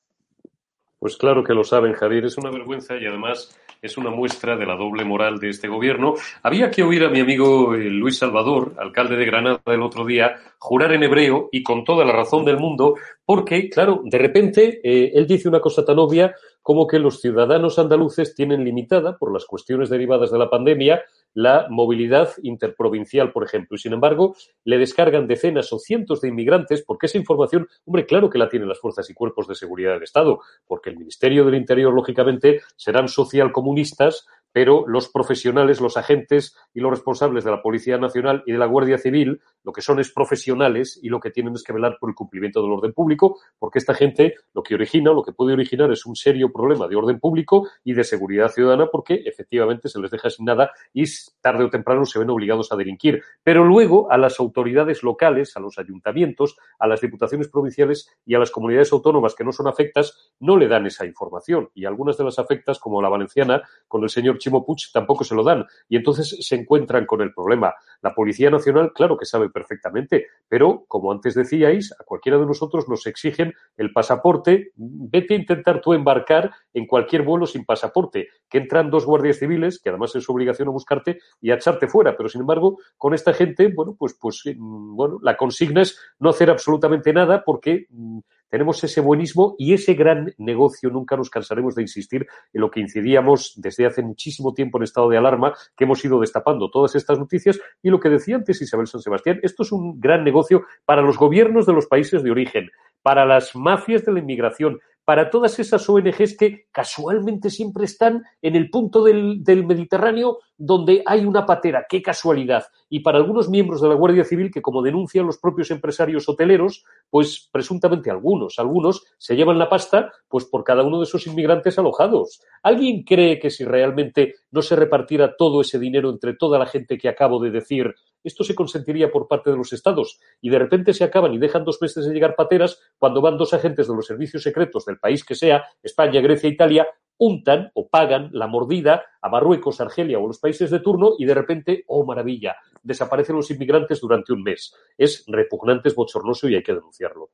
Pues 0.99 1.17
claro 1.17 1.45
que 1.45 1.55
lo 1.55 1.65
saben, 1.65 1.93
Javier. 1.93 2.25
Es 2.25 2.39
una 2.39 2.51
vergüenza 2.51 2.97
y 2.97 3.07
además 3.07 3.59
es 3.83 3.99
una 3.99 4.11
muestra 4.11 4.57
de 4.57 4.65
la 4.65 4.77
doble 4.77 5.05
moral 5.05 5.39
de 5.39 5.51
este 5.51 5.69
gobierno. 5.69 6.15
Había 6.43 6.71
que 6.71 6.83
oír 6.83 7.05
a 7.05 7.11
mi 7.11 7.21
amigo 7.21 7.75
eh, 7.75 7.91
Luis 7.91 8.17
Salvador, 8.17 8.75
alcalde 8.79 9.17
de 9.17 9.27
Granada 9.27 9.61
el 9.67 9.83
otro 9.83 10.07
día, 10.07 10.37
jurar 10.59 10.93
en 10.93 11.03
hebreo 11.03 11.51
y 11.53 11.63
con 11.63 11.85
toda 11.85 12.07
la 12.07 12.13
razón 12.13 12.47
del 12.47 12.57
mundo, 12.57 12.95
porque, 13.27 13.69
claro, 13.69 14.01
de 14.05 14.17
repente 14.17 14.81
eh, 14.83 15.13
él 15.15 15.27
dice 15.27 15.49
una 15.51 15.61
cosa 15.61 15.85
tan 15.85 15.99
obvia 15.99 16.35
como 16.65 16.87
que 16.87 16.99
los 16.99 17.21
ciudadanos 17.21 17.79
andaluces 17.79 18.35
tienen 18.35 18.65
limitada, 18.65 19.19
por 19.19 19.31
las 19.35 19.45
cuestiones 19.45 19.91
derivadas 19.91 20.33
de 20.33 20.39
la 20.39 20.49
pandemia, 20.49 21.03
la 21.35 21.67
movilidad 21.69 22.31
interprovincial, 22.43 23.33
por 23.33 23.45
ejemplo. 23.45 23.77
Y 23.77 23.81
sin 23.81 23.93
embargo, 23.93 24.35
le 24.65 24.79
descargan 24.79 25.27
decenas 25.27 25.71
o 25.75 25.79
cientos 25.79 26.23
de 26.23 26.29
inmigrantes 26.29 26.83
porque 26.83 27.05
esa 27.05 27.19
información, 27.19 27.69
hombre, 27.85 28.07
claro 28.07 28.31
que 28.31 28.39
la 28.39 28.49
tienen 28.49 28.67
las 28.67 28.81
fuerzas 28.81 29.11
y 29.11 29.15
cuerpos 29.15 29.47
de 29.47 29.55
seguridad 29.55 29.93
del 29.93 30.05
Estado, 30.05 30.41
porque 30.67 30.89
el 30.89 30.97
Ministerio 30.97 31.45
del 31.45 31.57
Interior, 31.57 31.93
lógicamente, 31.93 32.63
serán 32.77 33.09
socialcomunistas 33.09 34.27
pero 34.55 34.85
los 34.87 35.09
profesionales, 35.09 35.81
los 35.81 35.97
agentes 35.97 36.57
y 36.73 36.79
los 36.79 36.93
responsables 36.93 37.43
de 37.43 37.51
la 37.51 37.61
Policía 37.61 37.99
Nacional 37.99 38.45
y 38.47 38.53
de 38.53 38.59
la 38.59 38.67
Guardia 38.67 38.99
Civil, 38.99 39.41
lo 39.65 39.73
que 39.73 39.83
son 39.83 39.99
es 39.99 40.13
profesionales 40.13 40.97
y 41.03 41.09
lo 41.09 41.19
que 41.19 41.33
tienen 41.33 41.55
es 41.55 41.65
que 41.65 41.73
velar 41.73 41.97
por 41.99 42.09
el 42.09 42.15
cumplimiento 42.15 42.63
del 42.63 42.71
orden 42.71 42.93
público, 42.93 43.41
porque 43.59 43.81
esta 43.81 43.95
gente 43.95 44.37
lo 44.53 44.63
que 44.63 44.77
origina, 44.77 45.11
lo 45.11 45.25
que 45.25 45.33
puede 45.33 45.55
originar 45.55 45.91
es 45.91 46.07
un 46.07 46.15
serio 46.15 46.53
problema 46.53 46.87
de 46.87 46.95
orden 46.95 47.19
público 47.19 47.69
y 47.83 47.95
de 47.95 48.05
seguridad 48.05 48.49
ciudadana, 48.49 48.87
porque 48.93 49.23
efectivamente 49.27 49.89
se 49.89 49.99
les 49.99 50.13
deja 50.13 50.31
sin 50.31 50.45
nada 50.45 50.71
y 50.93 51.03
tarde 51.41 51.65
o 51.65 51.71
temprano 51.71 52.05
se 52.05 52.21
ven 52.21 52.31
obligados 52.31 52.71
a 52.71 52.77
delinquir. 52.77 53.25
Pero 53.43 53.65
luego 53.65 54.13
a 54.13 54.19
las 54.19 54.39
autoridades 54.39 55.03
locales, 55.03 55.57
a 55.57 55.61
los 55.61 55.79
ayuntamientos, 55.81 56.57
a 56.79 56.87
las 56.87 57.01
diputaciones 57.01 57.49
provinciales 57.49 58.09
y 58.25 58.37
a 58.37 58.39
las 58.39 58.53
comunidades 58.53 58.93
autónomas 58.93 59.35
que 59.35 59.43
no 59.43 59.51
son 59.51 59.67
afectas, 59.67 60.33
no 60.39 60.57
le 60.57 60.69
dan 60.69 60.87
esa 60.87 61.05
información. 61.07 61.71
Y 61.75 61.87
algunas 61.87 62.17
de 62.17 62.23
las 62.23 62.39
afectas, 62.39 62.79
como 62.79 63.03
la 63.03 63.09
valenciana, 63.09 63.63
con 63.89 64.05
el 64.05 64.11
señor 64.11 64.39
Chimo 64.45 64.65
tampoco 64.93 65.25
se 65.25 65.35
lo 65.35 65.43
dan. 65.43 65.65
Y 65.89 65.97
entonces 65.97 66.37
se 66.41 66.55
encuentran 66.55 67.07
con 67.07 67.23
el 67.23 67.33
problema. 67.33 67.75
La 68.03 68.15
Policía 68.15 68.51
Nacional, 68.51 68.93
claro 68.93 69.17
que 69.17 69.25
sabe 69.25 69.49
perfectamente, 69.49 70.27
pero 70.49 70.85
como 70.87 71.11
antes 71.11 71.35
decíais, 71.35 71.93
a 71.99 72.05
cualquiera 72.05 72.39
de 72.39 72.47
nosotros 72.47 72.89
nos 72.89 73.07
exigen 73.07 73.55
el 73.77 73.93
pasaporte. 73.93 74.73
Vete 74.77 75.35
a 75.35 75.39
intentar 75.39 75.81
tú 75.81 75.95
embarcar 75.95 76.51
en 76.75 76.87
cualquier 76.87 77.23
vuelo 77.23 77.47
sin 77.47 77.65
pasaporte, 77.65 78.29
que 78.49 78.59
entran 78.59 78.91
dos 78.91 79.07
guardias 79.07 79.39
civiles, 79.39 79.81
que 79.81 79.89
además 79.89 80.15
es 80.15 80.25
su 80.25 80.33
obligación 80.33 80.69
a 80.69 80.73
buscarte 80.73 81.19
y 81.41 81.51
a 81.51 81.55
echarte 81.55 81.89
fuera. 81.89 82.17
Pero 82.17 82.29
sin 82.29 82.43
embargo, 82.43 82.79
con 82.99 83.15
esta 83.15 83.33
gente, 83.33 83.73
bueno, 83.75 83.97
pues, 83.99 84.17
pues, 84.21 84.43
mm, 84.45 84.95
bueno, 84.95 85.19
la 85.23 85.37
consigna 85.37 85.83
es 85.83 85.99
no 86.19 86.31
hacer 86.31 86.51
absolutamente 86.51 87.13
nada 87.13 87.43
porque 87.45 87.87
mm, 87.89 88.19
tenemos 88.49 88.83
ese 88.85 89.01
buenismo 89.01 89.55
y 89.59 89.75
ese 89.75 89.95
gran 89.95 90.33
negocio. 90.39 90.91
Nunca 90.91 91.17
nos 91.17 91.31
cansaremos 91.31 91.75
de 91.75 91.83
insistir 91.83 92.27
en 92.53 92.61
lo 92.61 92.71
que 92.71 92.81
incidíamos 92.81 93.55
desde 93.57 93.87
hace 93.87 94.03
muchísimo 94.03 94.55
tiempo 94.55 94.79
en 94.79 94.85
estado 94.85 95.09
de 95.09 95.19
alarma, 95.19 95.55
que 95.77 95.85
hemos 95.85 96.05
ido 96.05 96.21
destapando 96.21 96.71
todas 96.71 96.95
estas 96.95 97.19
noticias 97.19 97.59
y 97.83 97.91
lo 97.91 98.01
que 98.01 98.09
decía 98.09 98.37
antes 98.37 98.63
Isabel 98.63 98.87
San 98.87 99.01
Sebastián, 99.01 99.41
esto 99.43 99.63
es 99.63 99.73
un 99.73 100.01
gran 100.01 100.25
negocio 100.25 100.65
para 100.85 101.03
los 101.03 101.19
gobiernos 101.19 101.67
de 101.67 101.73
los 101.73 101.87
países 101.87 102.23
de 102.23 102.31
origen, 102.31 102.71
para 103.03 103.27
las 103.27 103.55
mafias 103.55 104.05
de 104.05 104.13
la 104.13 104.21
inmigración, 104.21 104.79
para 105.05 105.31
todas 105.31 105.59
esas 105.59 105.89
ONGs 105.89 106.37
que 106.37 106.67
casualmente 106.73 107.51
siempre 107.51 107.85
están 107.85 108.23
en 108.41 108.57
el 108.57 108.71
punto 108.71 109.05
del, 109.05 109.43
Mediterráneo 109.67 110.39
donde 110.57 111.03
hay 111.05 111.27
una 111.27 111.45
patera. 111.45 111.85
¡Qué 111.89 112.01
casualidad! 112.01 112.65
Y 112.95 113.01
para 113.01 113.19
algunos 113.19 113.49
miembros 113.49 113.83
de 113.83 113.89
la 113.89 113.97
Guardia 113.97 114.23
Civil 114.23 114.53
que, 114.53 114.63
como 114.63 114.81
denuncian 114.81 115.27
los 115.27 115.39
propios 115.39 115.73
empresarios 115.73 116.29
hoteleros, 116.29 116.85
pues 117.11 117.49
presuntamente 117.51 118.09
algunos, 118.09 118.61
algunos 118.61 119.03
se 119.19 119.35
llevan 119.35 119.59
la 119.59 119.69
pasta 119.69 120.13
pues 120.29 120.45
por 120.45 120.63
cada 120.63 120.85
uno 120.85 120.99
de 120.99 121.03
esos 121.03 121.27
inmigrantes 121.27 121.77
alojados. 121.77 122.41
¿Alguien 122.63 123.03
cree 123.03 123.41
que 123.41 123.51
si 123.51 123.65
realmente 123.65 124.37
no 124.53 124.63
se 124.63 124.77
repartiera 124.77 125.35
todo 125.37 125.63
ese 125.63 125.81
dinero 125.81 126.09
entre 126.09 126.37
toda 126.37 126.57
la 126.57 126.67
gente 126.67 126.97
que 126.97 127.09
acabo 127.09 127.43
de 127.43 127.51
decir, 127.51 127.97
esto 128.23 128.45
se 128.45 128.55
consentiría 128.55 129.11
por 129.11 129.27
parte 129.27 129.51
de 129.51 129.57
los 129.57 129.73
estados 129.73 130.21
y 130.41 130.49
de 130.49 130.61
repente 130.61 130.95
se 130.95 131.03
acaban 131.03 131.35
y 131.35 131.39
dejan 131.39 131.65
dos 131.65 131.83
meses 131.83 132.07
de 132.07 132.15
llegar 132.15 132.37
pateras 132.37 132.79
cuando 132.97 133.21
van 133.21 133.37
dos 133.37 133.53
agentes 133.55 133.89
de 133.89 133.95
los 133.97 134.07
servicios 134.07 134.45
secretos 134.45 134.85
del 134.85 135.01
país 135.01 135.25
que 135.25 135.35
sea, 135.35 135.65
España, 135.83 136.21
Grecia, 136.21 136.49
Italia, 136.49 136.87
untan 137.19 137.71
o 137.75 137.89
pagan 137.89 138.31
la 138.33 138.47
mordida 138.47 139.03
a 139.21 139.29
Marruecos, 139.29 139.81
Argelia 139.81 140.19
o 140.19 140.27
los 140.27 140.39
países 140.39 140.71
de 140.71 140.81
turno 140.81 141.13
y 141.19 141.25
de 141.25 141.35
repente, 141.35 141.85
oh 141.87 142.05
maravilla, 142.05 142.57
desaparecen 142.83 143.37
los 143.37 143.51
inmigrantes 143.51 144.01
durante 144.01 144.33
un 144.33 144.43
mes. 144.43 144.75
Es 144.97 145.25
repugnante, 145.27 145.89
es 145.89 145.95
bochornoso 145.95 146.49
y 146.49 146.57
hay 146.57 146.63
que 146.63 146.75
denunciarlo. 146.75 147.31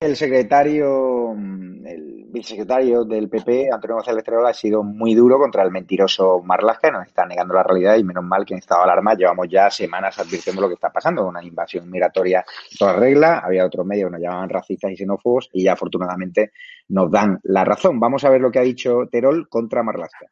El 0.00 0.14
secretario, 0.14 1.32
el 1.32 2.25
vicesecretario 2.36 3.04
del 3.04 3.28
PP, 3.28 3.70
Antonio 3.72 3.96
González 3.96 4.24
Terol, 4.24 4.46
ha 4.46 4.54
sido 4.54 4.82
muy 4.82 5.14
duro 5.14 5.38
contra 5.38 5.62
el 5.62 5.70
mentiroso 5.70 6.42
Marlaska, 6.42 6.90
nos 6.90 7.06
está 7.06 7.24
negando 7.26 7.54
la 7.54 7.62
realidad 7.62 7.96
y 7.96 8.04
menos 8.04 8.24
mal 8.24 8.44
que 8.44 8.54
en 8.54 8.58
estado 8.58 8.82
de 8.82 8.90
alarma 8.90 9.14
llevamos 9.14 9.46
ya 9.50 9.70
semanas 9.70 10.18
advirtiendo 10.18 10.62
lo 10.62 10.68
que 10.68 10.74
está 10.74 10.90
pasando, 10.90 11.26
una 11.26 11.42
invasión 11.42 11.90
migratoria 11.90 12.44
toda 12.78 12.94
regla, 12.94 13.38
había 13.38 13.64
otros 13.64 13.86
medios 13.86 14.08
que 14.08 14.12
nos 14.12 14.20
llamaban 14.20 14.48
racistas 14.48 14.90
y 14.90 14.96
xenófobos 14.96 15.48
y 15.52 15.64
ya 15.64 15.72
afortunadamente 15.72 16.52
nos 16.88 17.10
dan 17.10 17.40
la 17.44 17.64
razón. 17.64 17.98
Vamos 17.98 18.24
a 18.24 18.30
ver 18.30 18.40
lo 18.40 18.50
que 18.50 18.58
ha 18.58 18.62
dicho 18.62 19.08
Terol 19.10 19.48
contra 19.48 19.82
Marlaska. 19.82 20.26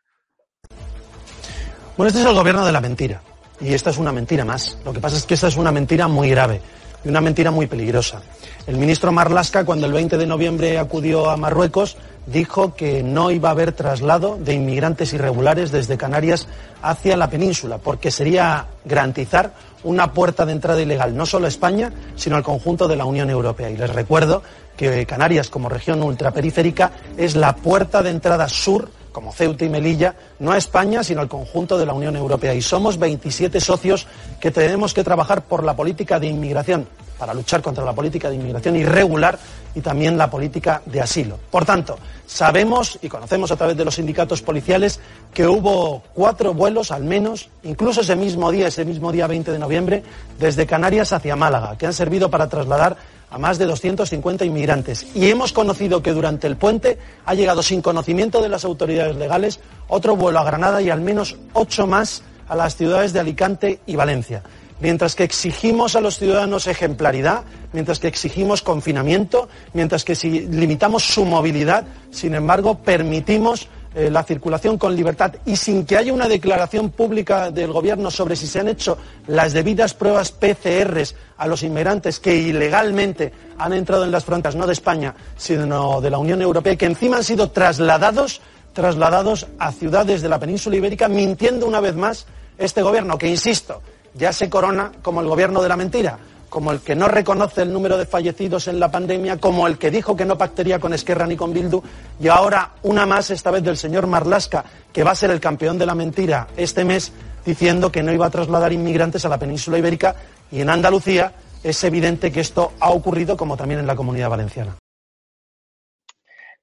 Bueno, 1.96 2.08
este 2.08 2.20
es 2.20 2.26
el 2.26 2.34
gobierno 2.34 2.66
de 2.66 2.72
la 2.72 2.80
mentira 2.80 3.20
y 3.60 3.72
esta 3.72 3.90
es 3.90 3.98
una 3.98 4.12
mentira 4.12 4.44
más. 4.44 4.80
Lo 4.84 4.92
que 4.92 5.00
pasa 5.00 5.16
es 5.16 5.24
que 5.26 5.34
esta 5.34 5.48
es 5.48 5.56
una 5.56 5.72
mentira 5.72 6.08
muy 6.08 6.28
grave 6.28 6.60
y 7.04 7.08
una 7.08 7.20
mentira 7.20 7.50
muy 7.50 7.66
peligrosa. 7.66 8.22
El 8.66 8.78
ministro 8.78 9.12
Marlasca, 9.12 9.64
cuando 9.64 9.86
el 9.86 9.92
20 9.92 10.16
de 10.16 10.26
noviembre 10.26 10.78
acudió 10.78 11.28
a 11.28 11.36
Marruecos, 11.36 11.96
dijo 12.26 12.74
que 12.74 13.02
no 13.02 13.30
iba 13.30 13.50
a 13.50 13.52
haber 13.52 13.72
traslado 13.72 14.38
de 14.38 14.54
inmigrantes 14.54 15.12
irregulares 15.12 15.70
desde 15.70 15.98
Canarias 15.98 16.46
hacia 16.82 17.16
la 17.16 17.28
península, 17.28 17.78
porque 17.78 18.10
sería 18.10 18.66
garantizar 18.84 19.52
una 19.82 20.12
puerta 20.12 20.46
de 20.46 20.52
entrada 20.52 20.80
ilegal 20.80 21.14
no 21.14 21.26
solo 21.26 21.44
a 21.44 21.48
España, 21.48 21.92
sino 22.16 22.36
al 22.36 22.42
conjunto 22.42 22.88
de 22.88 22.96
la 22.96 23.04
Unión 23.04 23.28
Europea. 23.28 23.70
Y 23.70 23.76
les 23.76 23.90
recuerdo 23.90 24.42
que 24.76 25.04
Canarias, 25.04 25.50
como 25.50 25.68
región 25.68 26.02
ultraperiférica, 26.02 26.92
es 27.18 27.36
la 27.36 27.54
puerta 27.54 28.02
de 28.02 28.10
entrada 28.10 28.48
sur 28.48 28.88
como 29.14 29.32
Ceuta 29.32 29.64
y 29.64 29.68
Melilla, 29.68 30.16
no 30.40 30.50
a 30.50 30.58
España, 30.58 31.04
sino 31.04 31.20
al 31.20 31.28
conjunto 31.28 31.78
de 31.78 31.86
la 31.86 31.94
Unión 31.94 32.16
Europea. 32.16 32.52
Y 32.52 32.60
somos 32.60 32.98
27 32.98 33.60
socios 33.60 34.08
que 34.40 34.50
tenemos 34.50 34.92
que 34.92 35.04
trabajar 35.04 35.42
por 35.42 35.62
la 35.62 35.76
política 35.76 36.18
de 36.18 36.26
inmigración, 36.26 36.88
para 37.16 37.32
luchar 37.32 37.62
contra 37.62 37.84
la 37.84 37.92
política 37.92 38.28
de 38.28 38.34
inmigración 38.34 38.74
irregular 38.74 39.38
y 39.72 39.80
también 39.80 40.18
la 40.18 40.28
política 40.28 40.82
de 40.84 41.00
asilo. 41.00 41.38
Por 41.48 41.64
tanto, 41.64 41.96
sabemos 42.26 42.98
y 43.02 43.08
conocemos 43.08 43.52
a 43.52 43.56
través 43.56 43.76
de 43.76 43.84
los 43.84 43.94
sindicatos 43.94 44.42
policiales 44.42 44.98
que 45.32 45.46
hubo 45.46 46.02
cuatro 46.12 46.52
vuelos 46.52 46.90
al 46.90 47.04
menos, 47.04 47.48
incluso 47.62 48.00
ese 48.00 48.16
mismo 48.16 48.50
día, 48.50 48.66
ese 48.66 48.84
mismo 48.84 49.12
día 49.12 49.28
20 49.28 49.52
de 49.52 49.58
noviembre, 49.60 50.02
desde 50.40 50.66
Canarias 50.66 51.12
hacia 51.12 51.36
Málaga, 51.36 51.78
que 51.78 51.86
han 51.86 51.94
servido 51.94 52.30
para 52.30 52.48
trasladar 52.48 52.96
a 53.34 53.38
más 53.38 53.58
de 53.58 53.66
250 53.66 54.44
inmigrantes. 54.44 55.08
Y 55.12 55.28
hemos 55.28 55.52
conocido 55.52 56.00
que 56.00 56.12
durante 56.12 56.46
el 56.46 56.56
puente 56.56 56.98
ha 57.26 57.34
llegado 57.34 57.64
sin 57.64 57.82
conocimiento 57.82 58.40
de 58.40 58.48
las 58.48 58.64
autoridades 58.64 59.16
legales 59.16 59.58
otro 59.88 60.14
vuelo 60.14 60.38
a 60.38 60.44
Granada 60.44 60.80
y 60.80 60.88
al 60.88 61.00
menos 61.00 61.36
ocho 61.52 61.88
más 61.88 62.22
a 62.46 62.54
las 62.54 62.76
ciudades 62.76 63.12
de 63.12 63.18
Alicante 63.18 63.80
y 63.86 63.96
Valencia. 63.96 64.44
Mientras 64.78 65.16
que 65.16 65.24
exigimos 65.24 65.96
a 65.96 66.00
los 66.00 66.16
ciudadanos 66.16 66.68
ejemplaridad, 66.68 67.42
mientras 67.72 67.98
que 67.98 68.06
exigimos 68.06 68.62
confinamiento, 68.62 69.48
mientras 69.72 70.04
que 70.04 70.14
si 70.14 70.46
limitamos 70.46 71.02
su 71.02 71.24
movilidad, 71.24 71.84
sin 72.12 72.36
embargo, 72.36 72.78
permitimos 72.84 73.68
eh, 73.94 74.10
la 74.10 74.24
circulación 74.24 74.76
con 74.76 74.96
libertad 74.96 75.34
y 75.46 75.54
sin 75.54 75.86
que 75.86 75.96
haya 75.96 76.12
una 76.12 76.26
declaración 76.26 76.90
pública 76.90 77.52
del 77.52 77.72
Gobierno 77.72 78.10
sobre 78.10 78.34
si 78.34 78.48
se 78.48 78.58
han 78.58 78.66
hecho 78.66 78.98
las 79.28 79.52
debidas 79.52 79.94
pruebas 79.94 80.32
PCR 80.32 81.00
a 81.36 81.46
los 81.46 81.62
inmigrantes 81.62 82.18
que 82.18 82.34
ilegalmente 82.34 83.32
han 83.56 83.72
entrado 83.72 84.04
en 84.04 84.10
las 84.10 84.24
fronteras, 84.24 84.56
no 84.56 84.66
de 84.66 84.72
España, 84.72 85.14
sino 85.36 86.00
de 86.00 86.10
la 86.10 86.18
Unión 86.18 86.42
Europea, 86.42 86.72
y 86.72 86.76
que 86.76 86.86
encima 86.86 87.18
han 87.18 87.24
sido 87.24 87.50
trasladados, 87.50 88.40
trasladados 88.72 89.46
a 89.60 89.70
ciudades 89.70 90.22
de 90.22 90.28
la 90.28 90.40
península 90.40 90.74
ibérica, 90.74 91.06
mintiendo 91.06 91.64
una 91.64 91.78
vez 91.78 91.94
más 91.94 92.26
este 92.58 92.82
Gobierno, 92.82 93.16
que, 93.16 93.28
insisto, 93.28 93.80
ya 94.14 94.32
se 94.32 94.50
corona 94.50 94.90
como 95.02 95.20
el 95.20 95.28
Gobierno 95.28 95.62
de 95.62 95.68
la 95.68 95.76
mentira 95.76 96.18
como 96.48 96.72
el 96.72 96.80
que 96.80 96.94
no 96.94 97.08
reconoce 97.08 97.62
el 97.62 97.72
número 97.72 97.96
de 97.96 98.06
fallecidos 98.06 98.68
en 98.68 98.80
la 98.80 98.90
pandemia, 98.90 99.38
como 99.38 99.66
el 99.66 99.78
que 99.78 99.90
dijo 99.90 100.16
que 100.16 100.24
no 100.24 100.38
pactaría 100.38 100.78
con 100.78 100.94
Esquerra 100.94 101.26
ni 101.26 101.36
con 101.36 101.52
Bildu, 101.52 101.82
y 102.20 102.28
ahora 102.28 102.72
una 102.82 103.06
más, 103.06 103.30
esta 103.30 103.50
vez 103.50 103.62
del 103.62 103.76
señor 103.76 104.06
Marlasca, 104.06 104.64
que 104.92 105.04
va 105.04 105.12
a 105.12 105.16
ser 105.16 105.30
el 105.30 105.40
campeón 105.40 105.78
de 105.78 105.86
la 105.86 105.94
mentira 105.94 106.48
este 106.56 106.84
mes, 106.84 107.12
diciendo 107.44 107.92
que 107.92 108.02
no 108.02 108.12
iba 108.12 108.26
a 108.26 108.30
trasladar 108.30 108.72
inmigrantes 108.72 109.24
a 109.24 109.28
la 109.28 109.38
península 109.38 109.78
ibérica 109.78 110.14
y 110.50 110.60
en 110.60 110.70
Andalucía 110.70 111.32
es 111.62 111.82
evidente 111.84 112.30
que 112.30 112.40
esto 112.40 112.72
ha 112.80 112.90
ocurrido 112.90 113.36
como 113.36 113.56
también 113.56 113.80
en 113.80 113.86
la 113.86 113.96
comunidad 113.96 114.30
valenciana. 114.30 114.76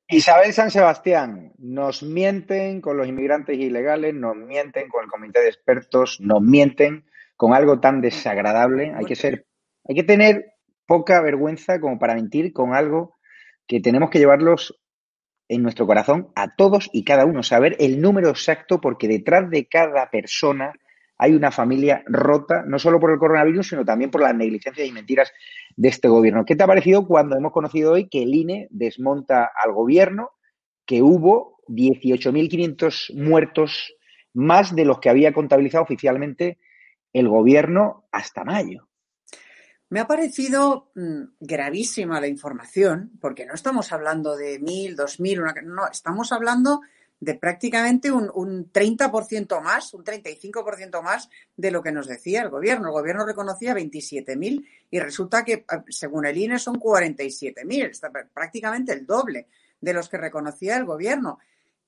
Isabel 0.08 0.52
San 0.52 0.72
Sebastián, 0.72 1.54
nos 1.58 2.04
mienten 2.04 2.82
con 2.82 2.98
los 2.98 3.08
inmigrantes 3.08 3.58
ilegales, 3.58 4.13
nos 4.13 4.36
mienten 4.36 4.89
con 4.89 5.06
el 5.06 5.10
comité 5.10 5.39
de 5.39 5.48
expertos, 5.48 6.20
nos 6.20 6.41
mienten 6.41 7.06
con 7.38 7.54
algo 7.54 7.80
tan 7.80 8.02
desagradable. 8.02 8.94
Hay 8.94 9.06
que 9.06 9.15
ser 9.15 9.46
hay 9.88 9.96
que 9.96 10.04
tener 10.04 10.54
poca 10.86 11.22
vergüenza 11.22 11.80
como 11.80 12.00
para 12.00 12.15
mentir 12.15 12.54
con 12.54 12.74
algo 12.74 13.15
que 13.67 13.80
tenemos 13.80 14.10
que 14.10 14.20
llevarlos 14.20 14.80
en 15.48 15.63
nuestro 15.63 15.86
corazón 15.86 16.32
a 16.36 16.56
todos 16.56 16.89
y 16.94 17.04
cada 17.04 17.26
uno, 17.26 17.44
saber 17.44 17.76
el 17.80 18.02
número 18.02 18.30
exacto, 18.30 18.80
porque 18.80 19.08
detrás 19.08 19.50
de 19.50 19.67
cada 19.67 20.10
persona 20.10 20.74
hay 21.17 21.34
una 21.34 21.52
familia 21.52 22.04
rota, 22.08 22.63
no 22.65 22.80
solo 22.80 23.00
por 23.00 23.12
el 23.12 23.20
coronavirus, 23.20 23.70
sino 23.70 23.86
también 23.86 24.10
por 24.10 24.22
las 24.22 24.34
negligencias 24.34 24.88
y 24.88 24.91
mentiras 24.91 25.32
de 25.76 25.89
este 25.89 26.08
gobierno. 26.08 26.46
¿Qué 26.46 26.56
te 26.56 26.63
ha 26.63 26.67
parecido 26.67 27.06
cuando 27.06 27.38
hemos 27.38 27.52
conocido 27.52 27.91
hoy 27.94 28.10
que 28.10 28.24
el 28.24 28.34
INE 28.34 28.67
desmonta 28.72 29.52
al 29.56 29.72
gobierno, 29.74 30.32
que 30.86 31.02
hubo 31.02 31.60
18.500 31.67 33.13
muertos 33.13 33.94
más 34.34 34.76
de 34.76 34.86
los 34.86 35.00
que 35.00 35.10
había 35.10 35.34
contabilizado 35.34 35.84
oficialmente 35.84 36.58
el 37.13 37.28
gobierno 37.28 38.08
hasta 38.12 38.44
mayo. 38.44 38.88
Me 39.92 40.00
ha 40.00 40.08
parecido 40.08 40.90
mm, 40.96 41.22
gravísima 41.42 42.22
la 42.22 42.28
información, 42.28 43.12
porque 43.20 43.46
no 43.46 43.54
estamos 43.54 43.92
hablando 43.92 44.38
de 44.38 44.58
mil, 44.58 44.96
dos 44.96 45.20
mil, 45.20 45.42
no, 45.66 45.86
estamos 45.92 46.32
hablando 46.32 46.80
de 47.20 47.36
prácticamente 47.36 48.10
un, 48.10 48.32
un 48.34 48.72
30% 48.72 49.62
más, 49.62 49.94
un 49.94 50.06
35% 50.06 51.04
más 51.04 51.30
de 51.58 51.72
lo 51.72 51.84
que 51.84 51.92
nos 51.92 52.08
decía 52.08 52.42
el 52.42 52.48
gobierno. 52.48 52.88
El 52.88 52.94
gobierno 52.94 53.26
reconocía 53.26 53.76
27.000 53.76 54.66
y 54.90 55.00
resulta 55.02 55.44
que, 55.44 55.66
ah, 55.68 55.84
según 55.90 56.26
el 56.26 56.38
INE, 56.38 56.58
son 56.58 56.80
47.000, 56.80 58.30
prácticamente 58.34 58.94
el 58.94 59.06
doble 59.06 59.48
de 59.82 59.94
los 59.94 60.08
que 60.08 60.18
reconocía 60.18 60.78
el 60.78 60.86
gobierno. 60.86 61.38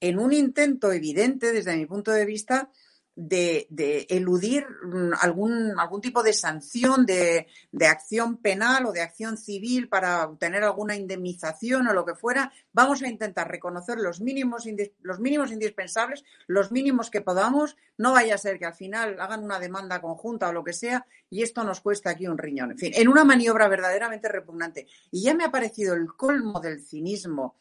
En 0.02 0.20
un 0.20 0.34
intento 0.34 0.92
evidente, 0.92 1.54
desde 1.54 1.78
mi 1.78 1.86
punto 1.86 2.12
de 2.12 2.26
vista, 2.26 2.70
de, 3.16 4.08
eludir 4.10 4.66
mm, 4.84 5.12
algún, 5.22 5.80
algún 5.80 6.02
tipo 6.02 6.24
de 6.24 6.34
sanción, 6.34 7.06
de, 7.06 7.48
de, 7.72 7.88
acción 7.88 8.38
penal 8.38 8.86
o 8.86 8.92
de 8.92 9.02
acción 9.02 9.38
civil 9.38 9.88
para 9.88 10.26
obtener 10.26 10.64
alguna 10.64 10.96
indemnización 10.96 11.88
o 11.88 11.94
lo 11.94 12.06
que 12.06 12.16
fuera, 12.16 12.52
vamos 12.72 13.04
a 13.04 13.08
intentar 13.08 13.50
reconocer 13.50 13.98
los 14.00 14.20
mínimos, 14.22 14.66
los 15.02 15.20
mínimos 15.20 15.52
indispensables, 15.52 16.24
los 16.48 16.72
mínimos 16.72 17.12
que 17.12 17.22
podamos. 17.22 17.78
No 17.98 18.14
vaya 18.14 18.36
a 18.36 18.40
ser 18.40 18.58
que 18.58 18.66
al 18.66 18.76
final 18.76 19.20
hagan 19.20 19.44
una 19.44 19.60
demanda 19.60 20.02
conjunta 20.02 20.50
o 20.50 20.54
lo 20.54 20.64
que 20.64 20.74
sea 20.74 21.06
y 21.30 21.44
esto 21.44 21.64
nos 21.64 21.82
cuesta 21.82 22.10
aquí 22.10 22.28
un 22.28 22.38
riñón. 22.38 22.72
En 22.72 22.78
fin, 22.78 22.94
en 22.96 23.08
una 23.08 23.24
maniobra 23.24 23.68
verdaderamente 23.68 24.28
repugnante. 24.28 24.88
Y 25.12 25.24
ya 25.24 25.36
me 25.36 25.44
ha 25.44 25.52
parecido 25.52 25.94
el 25.94 26.08
colmo 26.16 26.60
del 26.60 26.82
cinismo 26.82 27.56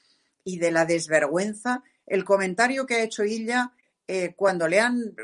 y 0.44 0.58
de 0.58 0.70
la 0.70 0.86
desvergüenza 0.86 1.82
el 2.06 2.24
comentario 2.24 2.86
que 2.86 2.96
ha 2.96 3.02
hecho 3.02 3.24
Illa 3.24 3.72
eh, 4.06 4.34
cuando 4.34 4.66
le 4.66 4.80
han, 4.80 5.14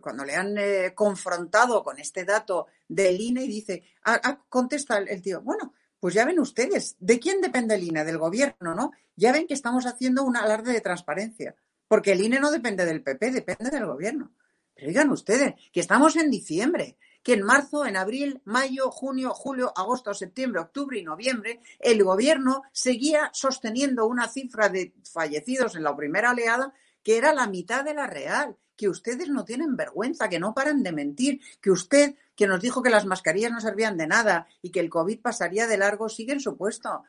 cuando 0.00 0.24
le 0.24 0.34
han 0.34 0.56
eh, 0.56 0.92
confrontado 0.94 1.82
con 1.82 1.98
este 1.98 2.24
dato 2.24 2.66
del 2.88 3.20
INE 3.20 3.44
y 3.44 3.48
dice, 3.48 3.82
ah, 4.04 4.20
ah, 4.22 4.42
contesta 4.48 4.98
el, 4.98 5.22
tío, 5.22 5.42
bueno, 5.42 5.74
pues 6.00 6.14
ya 6.14 6.24
ven 6.24 6.40
ustedes, 6.40 6.96
¿de 6.98 7.20
quién 7.20 7.40
depende 7.40 7.74
el 7.74 7.84
INE? 7.84 8.04
Del 8.04 8.18
gobierno, 8.18 8.74
¿no? 8.74 8.92
Ya 9.16 9.32
ven 9.32 9.46
que 9.46 9.54
estamos 9.54 9.86
haciendo 9.86 10.24
un 10.24 10.36
alarde 10.36 10.72
de 10.72 10.80
transparencia, 10.80 11.54
porque 11.86 12.12
el 12.12 12.22
INE 12.22 12.40
no 12.40 12.50
depende 12.50 12.84
del 12.86 13.02
PP, 13.02 13.30
depende 13.30 13.70
del 13.70 13.86
gobierno. 13.86 14.32
Pero 14.74 14.88
digan 14.88 15.10
ustedes, 15.10 15.54
que 15.70 15.80
estamos 15.80 16.16
en 16.16 16.30
diciembre, 16.30 16.96
que 17.22 17.34
en 17.34 17.42
marzo, 17.42 17.86
en 17.86 17.96
abril, 17.96 18.40
mayo, 18.44 18.90
junio, 18.90 19.34
julio, 19.34 19.72
agosto, 19.76 20.14
septiembre, 20.14 20.62
octubre 20.62 20.98
y 20.98 21.04
noviembre, 21.04 21.60
el 21.78 22.02
gobierno 22.02 22.62
seguía 22.72 23.30
sosteniendo 23.32 24.06
una 24.06 24.28
cifra 24.28 24.68
de 24.68 24.94
fallecidos 25.04 25.76
en 25.76 25.84
la 25.84 25.94
primera 25.94 26.32
oleada 26.32 26.74
que 27.02 27.18
era 27.18 27.32
la 27.32 27.46
mitad 27.46 27.84
de 27.84 27.94
la 27.94 28.06
real, 28.06 28.56
que 28.76 28.88
ustedes 28.88 29.28
no 29.28 29.44
tienen 29.44 29.76
vergüenza, 29.76 30.28
que 30.28 30.40
no 30.40 30.54
paran 30.54 30.82
de 30.82 30.92
mentir, 30.92 31.40
que 31.60 31.70
usted, 31.70 32.14
que 32.34 32.46
nos 32.46 32.60
dijo 32.60 32.82
que 32.82 32.90
las 32.90 33.06
mascarillas 33.06 33.52
no 33.52 33.60
servían 33.60 33.96
de 33.96 34.06
nada 34.06 34.46
y 34.60 34.70
que 34.70 34.80
el 34.80 34.90
COVID 34.90 35.20
pasaría 35.20 35.66
de 35.66 35.76
largo, 35.76 36.08
sigue 36.08 36.32
en 36.32 36.40
su 36.40 36.56
puesto. 36.56 37.04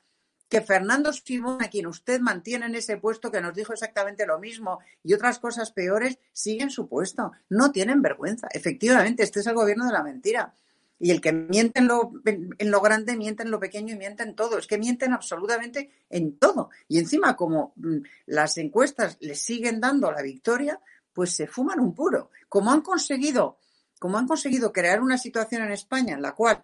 Que 0.49 0.61
Fernando 0.61 1.11
Simón, 1.13 1.63
a 1.63 1.69
quien 1.69 1.87
usted 1.87 2.19
mantiene 2.19 2.67
en 2.67 2.75
ese 2.75 2.97
puesto, 2.97 3.31
que 3.31 3.41
nos 3.41 3.55
dijo 3.55 3.73
exactamente 3.73 4.27
lo 4.27 4.39
mismo 4.39 4.79
y 5.01 5.13
otras 5.13 5.39
cosas 5.39 5.71
peores, 5.71 6.19
sigue 6.31 6.63
en 6.63 6.69
su 6.69 6.87
puesto. 6.87 7.31
No 7.49 7.71
tienen 7.71 8.01
vergüenza. 8.01 8.47
Efectivamente, 8.51 9.23
este 9.23 9.39
es 9.39 9.47
el 9.47 9.55
gobierno 9.55 9.87
de 9.87 9.93
la 9.93 10.03
mentira. 10.03 10.53
Y 10.99 11.11
el 11.11 11.19
que 11.19 11.33
miente 11.33 11.79
en 11.79 11.87
lo, 11.87 12.11
en 12.25 12.71
lo 12.71 12.81
grande, 12.81 13.17
miente 13.17 13.43
en 13.43 13.51
lo 13.51 13.59
pequeño 13.59 13.93
y 13.93 13.97
miente 13.97 14.23
en 14.23 14.35
todo. 14.35 14.57
Es 14.57 14.67
que 14.67 14.77
mienten 14.77 15.13
absolutamente 15.13 15.91
en 16.09 16.37
todo. 16.37 16.69
Y 16.87 16.99
encima, 16.99 17.35
como 17.35 17.73
mm, 17.75 17.97
las 18.27 18.57
encuestas 18.57 19.17
les 19.19 19.41
siguen 19.41 19.81
dando 19.81 20.11
la 20.11 20.21
victoria, 20.21 20.79
pues 21.11 21.35
se 21.35 21.47
fuman 21.47 21.79
un 21.79 21.93
puro. 21.93 22.31
Como 22.47 22.71
han 22.71 22.81
conseguido, 22.81 23.57
como 23.99 24.17
han 24.17 24.27
conseguido 24.27 24.71
crear 24.71 25.01
una 25.01 25.17
situación 25.17 25.63
en 25.63 25.71
España 25.71 26.13
en 26.13 26.21
la 26.21 26.33
cual 26.33 26.63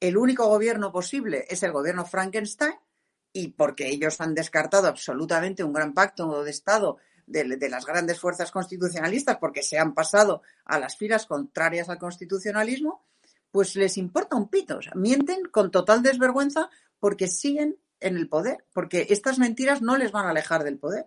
el 0.00 0.16
único 0.16 0.46
gobierno 0.48 0.92
posible 0.92 1.46
es 1.48 1.62
el 1.62 1.72
gobierno 1.72 2.04
Frankenstein, 2.04 2.74
y 3.36 3.48
porque 3.48 3.88
ellos 3.88 4.20
han 4.22 4.34
descartado 4.34 4.88
absolutamente 4.88 5.62
un 5.62 5.74
gran 5.74 5.92
pacto 5.92 6.42
de 6.42 6.50
Estado 6.50 6.96
de, 7.26 7.44
de, 7.44 7.68
las 7.68 7.84
grandes 7.84 8.18
fuerzas 8.18 8.50
constitucionalistas 8.50 9.36
porque 9.36 9.62
se 9.62 9.78
han 9.78 9.92
pasado 9.92 10.40
a 10.64 10.78
las 10.78 10.96
filas 10.96 11.26
contrarias 11.26 11.90
al 11.90 11.98
constitucionalismo, 11.98 13.04
pues 13.56 13.74
les 13.74 13.96
importa 13.96 14.36
un 14.36 14.50
pito. 14.50 14.80
mienten 14.96 15.46
con 15.50 15.70
total 15.70 16.02
desvergüenza 16.02 16.68
porque 17.00 17.26
siguen 17.26 17.78
en 18.00 18.18
el 18.18 18.28
poder, 18.28 18.66
porque 18.74 19.06
estas 19.08 19.38
mentiras 19.38 19.80
no 19.80 19.96
les 19.96 20.12
van 20.12 20.26
a 20.26 20.30
alejar 20.32 20.62
del 20.62 20.76
poder. 20.76 21.06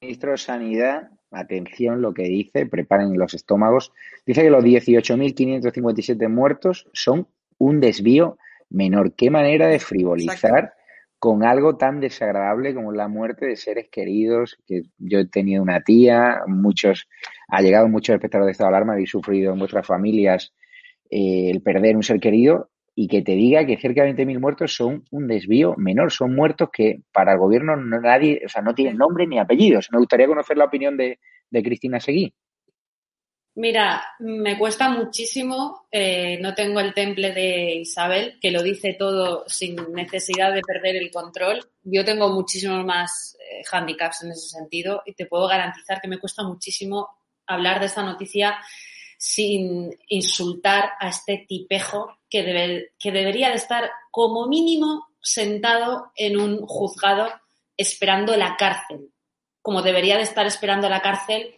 Ministro 0.00 0.32
de 0.32 0.38
Sanidad, 0.38 1.12
atención 1.30 2.02
lo 2.02 2.14
que 2.14 2.24
dice, 2.24 2.66
preparen 2.66 3.16
los 3.16 3.32
estómagos. 3.32 3.92
Dice 4.26 4.42
que 4.42 4.50
los 4.50 4.64
18.557 4.64 6.28
muertos 6.28 6.88
son 6.92 7.28
un 7.56 7.78
desvío 7.78 8.38
menor. 8.70 9.14
Qué 9.14 9.30
manera 9.30 9.68
de 9.68 9.78
frivolizar 9.78 10.74
con 11.20 11.44
algo 11.44 11.76
tan 11.76 12.00
desagradable 12.00 12.74
como 12.74 12.90
la 12.90 13.06
muerte 13.06 13.46
de 13.46 13.54
seres 13.54 13.88
queridos, 13.88 14.58
que 14.66 14.82
yo 14.98 15.20
he 15.20 15.26
tenido 15.26 15.62
una 15.62 15.82
tía, 15.82 16.42
muchos, 16.48 17.08
ha 17.48 17.62
llegado 17.62 17.88
muchos 17.88 18.14
espectadores 18.14 18.48
de 18.48 18.52
estado 18.52 18.68
alarma, 18.68 18.92
habéis 18.92 19.10
sufrido 19.10 19.52
en 19.52 19.58
vuestras 19.58 19.86
familias 19.86 20.52
eh, 21.10 21.50
el 21.50 21.62
perder 21.62 21.96
un 21.96 22.02
ser 22.02 22.20
querido 22.20 22.70
y 22.94 23.08
que 23.08 23.22
te 23.22 23.32
diga 23.32 23.64
que 23.64 23.78
cerca 23.78 24.02
de 24.02 24.14
20.000 24.14 24.40
muertos 24.40 24.74
son 24.74 25.04
un 25.10 25.28
desvío 25.28 25.74
menor, 25.76 26.10
son 26.10 26.34
muertos 26.34 26.68
que 26.72 27.02
para 27.12 27.32
el 27.32 27.38
gobierno 27.38 27.76
no, 27.76 28.00
nadie, 28.00 28.42
o 28.44 28.48
sea, 28.48 28.60
no 28.60 28.74
tienen 28.74 28.96
nombre 28.96 29.26
ni 29.26 29.38
apellidos. 29.38 29.88
Me 29.92 29.98
gustaría 29.98 30.26
conocer 30.26 30.56
la 30.56 30.64
opinión 30.64 30.96
de, 30.96 31.20
de 31.48 31.62
Cristina 31.62 32.00
Seguí. 32.00 32.34
Mira, 33.54 34.02
me 34.20 34.56
cuesta 34.56 34.88
muchísimo, 34.88 35.88
eh, 35.90 36.38
no 36.40 36.54
tengo 36.54 36.78
el 36.78 36.94
temple 36.94 37.32
de 37.32 37.74
Isabel, 37.74 38.38
que 38.40 38.52
lo 38.52 38.62
dice 38.62 38.94
todo 38.96 39.44
sin 39.48 39.76
necesidad 39.92 40.54
de 40.54 40.62
perder 40.62 40.94
el 40.94 41.10
control. 41.10 41.60
Yo 41.82 42.04
tengo 42.04 42.28
muchísimos 42.28 42.84
más 42.84 43.36
eh, 43.40 43.62
handicaps 43.70 44.22
en 44.22 44.30
ese 44.30 44.48
sentido 44.48 45.02
y 45.06 45.14
te 45.14 45.26
puedo 45.26 45.48
garantizar 45.48 46.00
que 46.00 46.06
me 46.06 46.18
cuesta 46.18 46.44
muchísimo 46.44 47.08
hablar 47.48 47.80
de 47.80 47.86
esta 47.86 48.02
noticia 48.02 48.58
sin 49.16 49.90
insultar 50.06 50.92
a 51.00 51.08
este 51.08 51.44
tipejo 51.48 52.18
que, 52.30 52.90
que 52.98 53.12
debería 53.12 53.48
de 53.48 53.56
estar 53.56 53.90
como 54.10 54.46
mínimo 54.46 55.08
sentado 55.20 56.12
en 56.14 56.38
un 56.38 56.64
juzgado 56.66 57.28
esperando 57.76 58.36
la 58.36 58.56
cárcel, 58.56 59.10
como 59.60 59.82
debería 59.82 60.16
de 60.16 60.22
estar 60.22 60.46
esperando 60.46 60.88
la 60.88 61.02
cárcel 61.02 61.54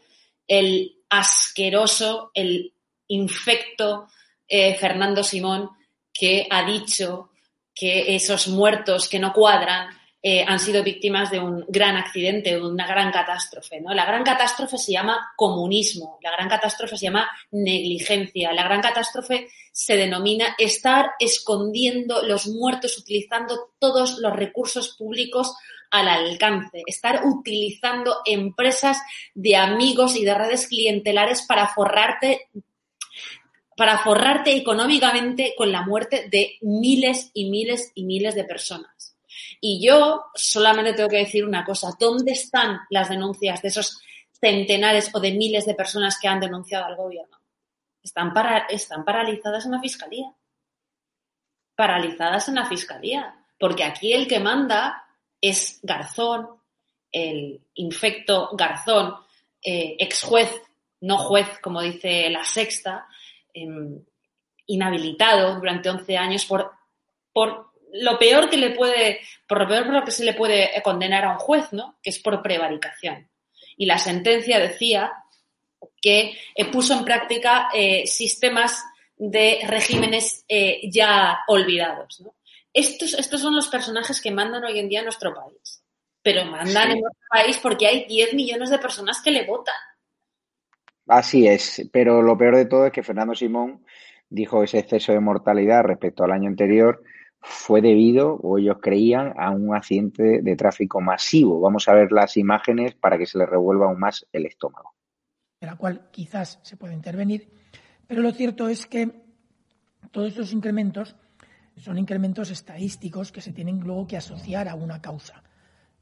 el 0.50 0.96
asqueroso, 1.08 2.32
el 2.34 2.74
infecto 3.06 4.08
eh, 4.48 4.74
Fernando 4.74 5.22
Simón, 5.22 5.70
que 6.12 6.48
ha 6.50 6.64
dicho 6.64 7.30
que 7.72 8.16
esos 8.16 8.48
muertos 8.48 9.08
que 9.08 9.20
no 9.20 9.32
cuadran 9.32 9.99
eh, 10.22 10.44
han 10.46 10.58
sido 10.58 10.82
víctimas 10.82 11.30
de 11.30 11.38
un 11.38 11.64
gran 11.68 11.96
accidente, 11.96 12.50
de 12.50 12.62
una 12.62 12.86
gran 12.86 13.10
catástrofe. 13.10 13.80
¿no? 13.80 13.94
La 13.94 14.04
gran 14.04 14.22
catástrofe 14.22 14.76
se 14.76 14.92
llama 14.92 15.32
comunismo, 15.34 16.18
la 16.22 16.30
gran 16.30 16.48
catástrofe 16.48 16.96
se 16.98 17.06
llama 17.06 17.28
negligencia, 17.50 18.52
la 18.52 18.64
gran 18.64 18.82
catástrofe 18.82 19.48
se 19.72 19.96
denomina 19.96 20.54
estar 20.58 21.12
escondiendo 21.18 22.22
los 22.22 22.48
muertos 22.48 22.98
utilizando 22.98 23.70
todos 23.78 24.18
los 24.18 24.36
recursos 24.36 24.94
públicos 24.98 25.56
al 25.90 26.08
alcance, 26.08 26.82
estar 26.86 27.22
utilizando 27.24 28.18
empresas 28.26 28.98
de 29.34 29.56
amigos 29.56 30.16
y 30.16 30.24
de 30.24 30.34
redes 30.34 30.66
clientelares 30.66 31.42
para 31.42 31.68
forrarte 31.68 32.48
para 33.76 33.96
forrarte 34.00 34.54
económicamente 34.54 35.54
con 35.56 35.72
la 35.72 35.80
muerte 35.80 36.28
de 36.30 36.58
miles 36.60 37.30
y 37.32 37.48
miles 37.48 37.92
y 37.94 38.04
miles 38.04 38.34
de 38.34 38.44
personas. 38.44 38.99
Y 39.60 39.84
yo 39.86 40.26
solamente 40.34 40.94
tengo 40.94 41.08
que 41.08 41.18
decir 41.18 41.44
una 41.44 41.64
cosa, 41.64 41.90
¿dónde 41.98 42.32
están 42.32 42.80
las 42.88 43.10
denuncias 43.10 43.60
de 43.60 43.68
esos 43.68 44.00
centenares 44.32 45.10
o 45.14 45.20
de 45.20 45.32
miles 45.32 45.66
de 45.66 45.74
personas 45.74 46.18
que 46.18 46.28
han 46.28 46.40
denunciado 46.40 46.86
al 46.86 46.96
gobierno? 46.96 47.38
Están, 48.02 48.32
están 48.70 49.04
paralizadas 49.04 49.66
en 49.66 49.72
la 49.72 49.80
fiscalía. 49.80 50.32
Paralizadas 51.74 52.48
en 52.48 52.54
la 52.54 52.66
fiscalía. 52.66 53.34
Porque 53.58 53.84
aquí 53.84 54.14
el 54.14 54.26
que 54.26 54.40
manda 54.40 55.04
es 55.40 55.78
Garzón, 55.82 56.48
el 57.12 57.60
infecto 57.74 58.50
Garzón, 58.52 59.14
eh, 59.62 59.96
ex 59.98 60.22
juez, 60.22 60.50
no 61.00 61.18
juez, 61.18 61.58
como 61.60 61.82
dice 61.82 62.30
la 62.30 62.44
sexta, 62.44 63.06
em, 63.52 64.02
inhabilitado 64.66 65.56
durante 65.56 65.90
11 65.90 66.16
años 66.16 66.44
por, 66.46 66.70
por 67.32 67.69
lo 67.92 68.18
peor 68.18 68.48
que 68.48 68.56
le 68.56 68.70
puede, 68.70 69.20
por 69.46 69.60
lo 69.60 69.68
peor 69.68 69.84
por 69.84 69.94
lo 69.94 70.04
que 70.04 70.10
se 70.10 70.24
le 70.24 70.34
puede 70.34 70.70
condenar 70.82 71.24
a 71.24 71.32
un 71.32 71.38
juez, 71.38 71.72
¿no? 71.72 71.98
Que 72.02 72.10
es 72.10 72.18
por 72.18 72.42
prevaricación. 72.42 73.28
Y 73.76 73.86
la 73.86 73.98
sentencia 73.98 74.58
decía 74.58 75.12
que 76.00 76.36
eh, 76.54 76.64
puso 76.66 76.94
en 76.94 77.04
práctica 77.04 77.68
eh, 77.74 78.06
sistemas 78.06 78.84
de 79.16 79.60
regímenes 79.66 80.46
ya 80.90 81.40
olvidados. 81.46 82.20
¿no? 82.22 82.34
Estos, 82.72 83.14
estos 83.14 83.40
son 83.40 83.54
los 83.54 83.68
personajes 83.68 84.20
que 84.20 84.30
mandan 84.30 84.64
hoy 84.64 84.78
en 84.78 84.88
día 84.88 85.00
en 85.00 85.06
nuestro 85.06 85.34
país. 85.34 85.82
pero 86.22 86.44
mandan 86.44 86.90
en 86.90 86.98
otro 86.98 87.18
país 87.30 87.58
porque 87.62 87.86
hay 87.86 88.04
10 88.04 88.34
millones 88.34 88.70
de 88.70 88.78
personas 88.78 89.22
que 89.22 89.30
le 89.30 89.46
votan. 89.46 89.74
Así 91.06 91.46
es, 91.46 91.88
pero 91.92 92.22
lo 92.22 92.36
peor 92.36 92.56
de 92.56 92.66
todo 92.66 92.86
es 92.86 92.92
que 92.92 93.02
Fernando 93.02 93.34
Simón 93.34 93.84
dijo 94.28 94.62
ese 94.62 94.78
exceso 94.78 95.12
de 95.12 95.20
mortalidad 95.20 95.82
respecto 95.82 96.22
al 96.22 96.32
año 96.32 96.48
anterior 96.48 97.02
fue 97.40 97.80
debido, 97.80 98.34
o 98.34 98.58
ellos 98.58 98.78
creían, 98.80 99.34
a 99.38 99.50
un 99.50 99.74
accidente 99.74 100.42
de 100.42 100.56
tráfico 100.56 101.00
masivo. 101.00 101.60
Vamos 101.60 101.88
a 101.88 101.94
ver 101.94 102.12
las 102.12 102.36
imágenes 102.36 102.94
para 102.94 103.18
que 103.18 103.26
se 103.26 103.38
les 103.38 103.48
revuelva 103.48 103.86
aún 103.86 103.98
más 103.98 104.26
el 104.32 104.46
estómago. 104.46 104.94
De 105.60 105.66
la 105.66 105.76
cual 105.76 106.08
quizás 106.10 106.60
se 106.62 106.76
puede 106.76 106.94
intervenir, 106.94 107.50
pero 108.06 108.22
lo 108.22 108.32
cierto 108.32 108.68
es 108.68 108.86
que 108.86 109.10
todos 110.10 110.28
estos 110.28 110.52
incrementos 110.52 111.16
son 111.76 111.98
incrementos 111.98 112.50
estadísticos 112.50 113.32
que 113.32 113.40
se 113.40 113.52
tienen 113.52 113.80
luego 113.80 114.06
que 114.06 114.16
asociar 114.16 114.68
a 114.68 114.74
una 114.74 115.00
causa. 115.00 115.42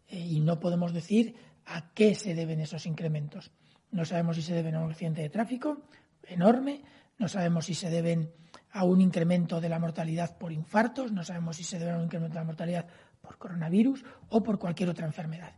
Eh, 0.09 0.19
y 0.19 0.41
no 0.41 0.59
podemos 0.59 0.93
decir 0.93 1.37
a 1.67 1.93
qué 1.93 2.15
se 2.15 2.35
deben 2.35 2.61
esos 2.61 2.87
incrementos. 2.87 3.53
No 3.91 4.05
sabemos 4.05 4.37
si 4.37 4.43
se 4.43 4.55
deben 4.55 4.75
a 4.75 4.81
un 4.81 4.91
accidente 4.91 5.23
de 5.23 5.31
tráfico 5.31 5.83
enorme, 6.25 6.83
no 7.19 7.29
sabemos 7.29 7.67
si 7.67 7.75
se 7.75 7.91
deben 7.91 8.33
a 8.73 8.85
un 8.85 9.01
incremento 9.01 9.61
de 9.61 9.69
la 9.69 9.79
mortalidad 9.79 10.37
por 10.39 10.53
infartos, 10.53 11.13
no 11.13 11.25
sabemos 11.25 11.57
si 11.57 11.65
se 11.65 11.79
debe 11.79 11.93
a 11.93 11.97
un 11.97 12.05
incremento 12.05 12.35
de 12.35 12.41
la 12.41 12.47
mortalidad 12.47 12.87
por 13.21 13.39
coronavirus 13.39 14.05
o 14.31 14.43
por 14.43 14.59
cualquier 14.59 14.91
otra 14.91 15.07
enfermedad. 15.07 15.53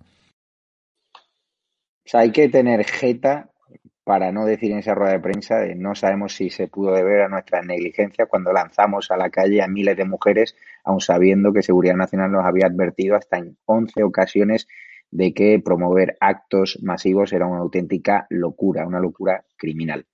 O 1.14 2.08
sea, 2.10 2.20
hay 2.20 2.32
que 2.32 2.48
tener 2.48 2.84
jeta 2.84 3.50
para 4.04 4.32
no 4.32 4.44
decir 4.44 4.72
en 4.72 4.78
esa 4.78 4.94
rueda 4.94 5.12
de 5.12 5.20
prensa 5.20 5.58
de 5.58 5.76
no 5.76 5.94
sabemos 5.94 6.34
si 6.34 6.50
se 6.50 6.66
pudo 6.66 6.92
deber 6.92 7.20
a 7.22 7.28
nuestra 7.28 7.62
negligencia 7.62 8.26
cuando 8.26 8.52
lanzamos 8.52 9.10
a 9.10 9.16
la 9.16 9.30
calle 9.30 9.62
a 9.62 9.68
miles 9.68 9.96
de 9.96 10.04
mujeres, 10.04 10.56
aun 10.82 11.00
sabiendo 11.00 11.52
que 11.52 11.62
Seguridad 11.62 11.94
Nacional 11.94 12.32
nos 12.32 12.44
había 12.44 12.66
advertido 12.66 13.14
hasta 13.14 13.38
en 13.38 13.56
11 13.66 14.02
ocasiones 14.02 14.66
de 15.10 15.32
que 15.34 15.60
promover 15.64 16.16
actos 16.20 16.78
masivos 16.82 17.32
era 17.32 17.46
una 17.46 17.60
auténtica 17.60 18.26
locura, 18.30 18.86
una 18.86 19.00
locura 19.00 19.44
criminal. 19.56 20.06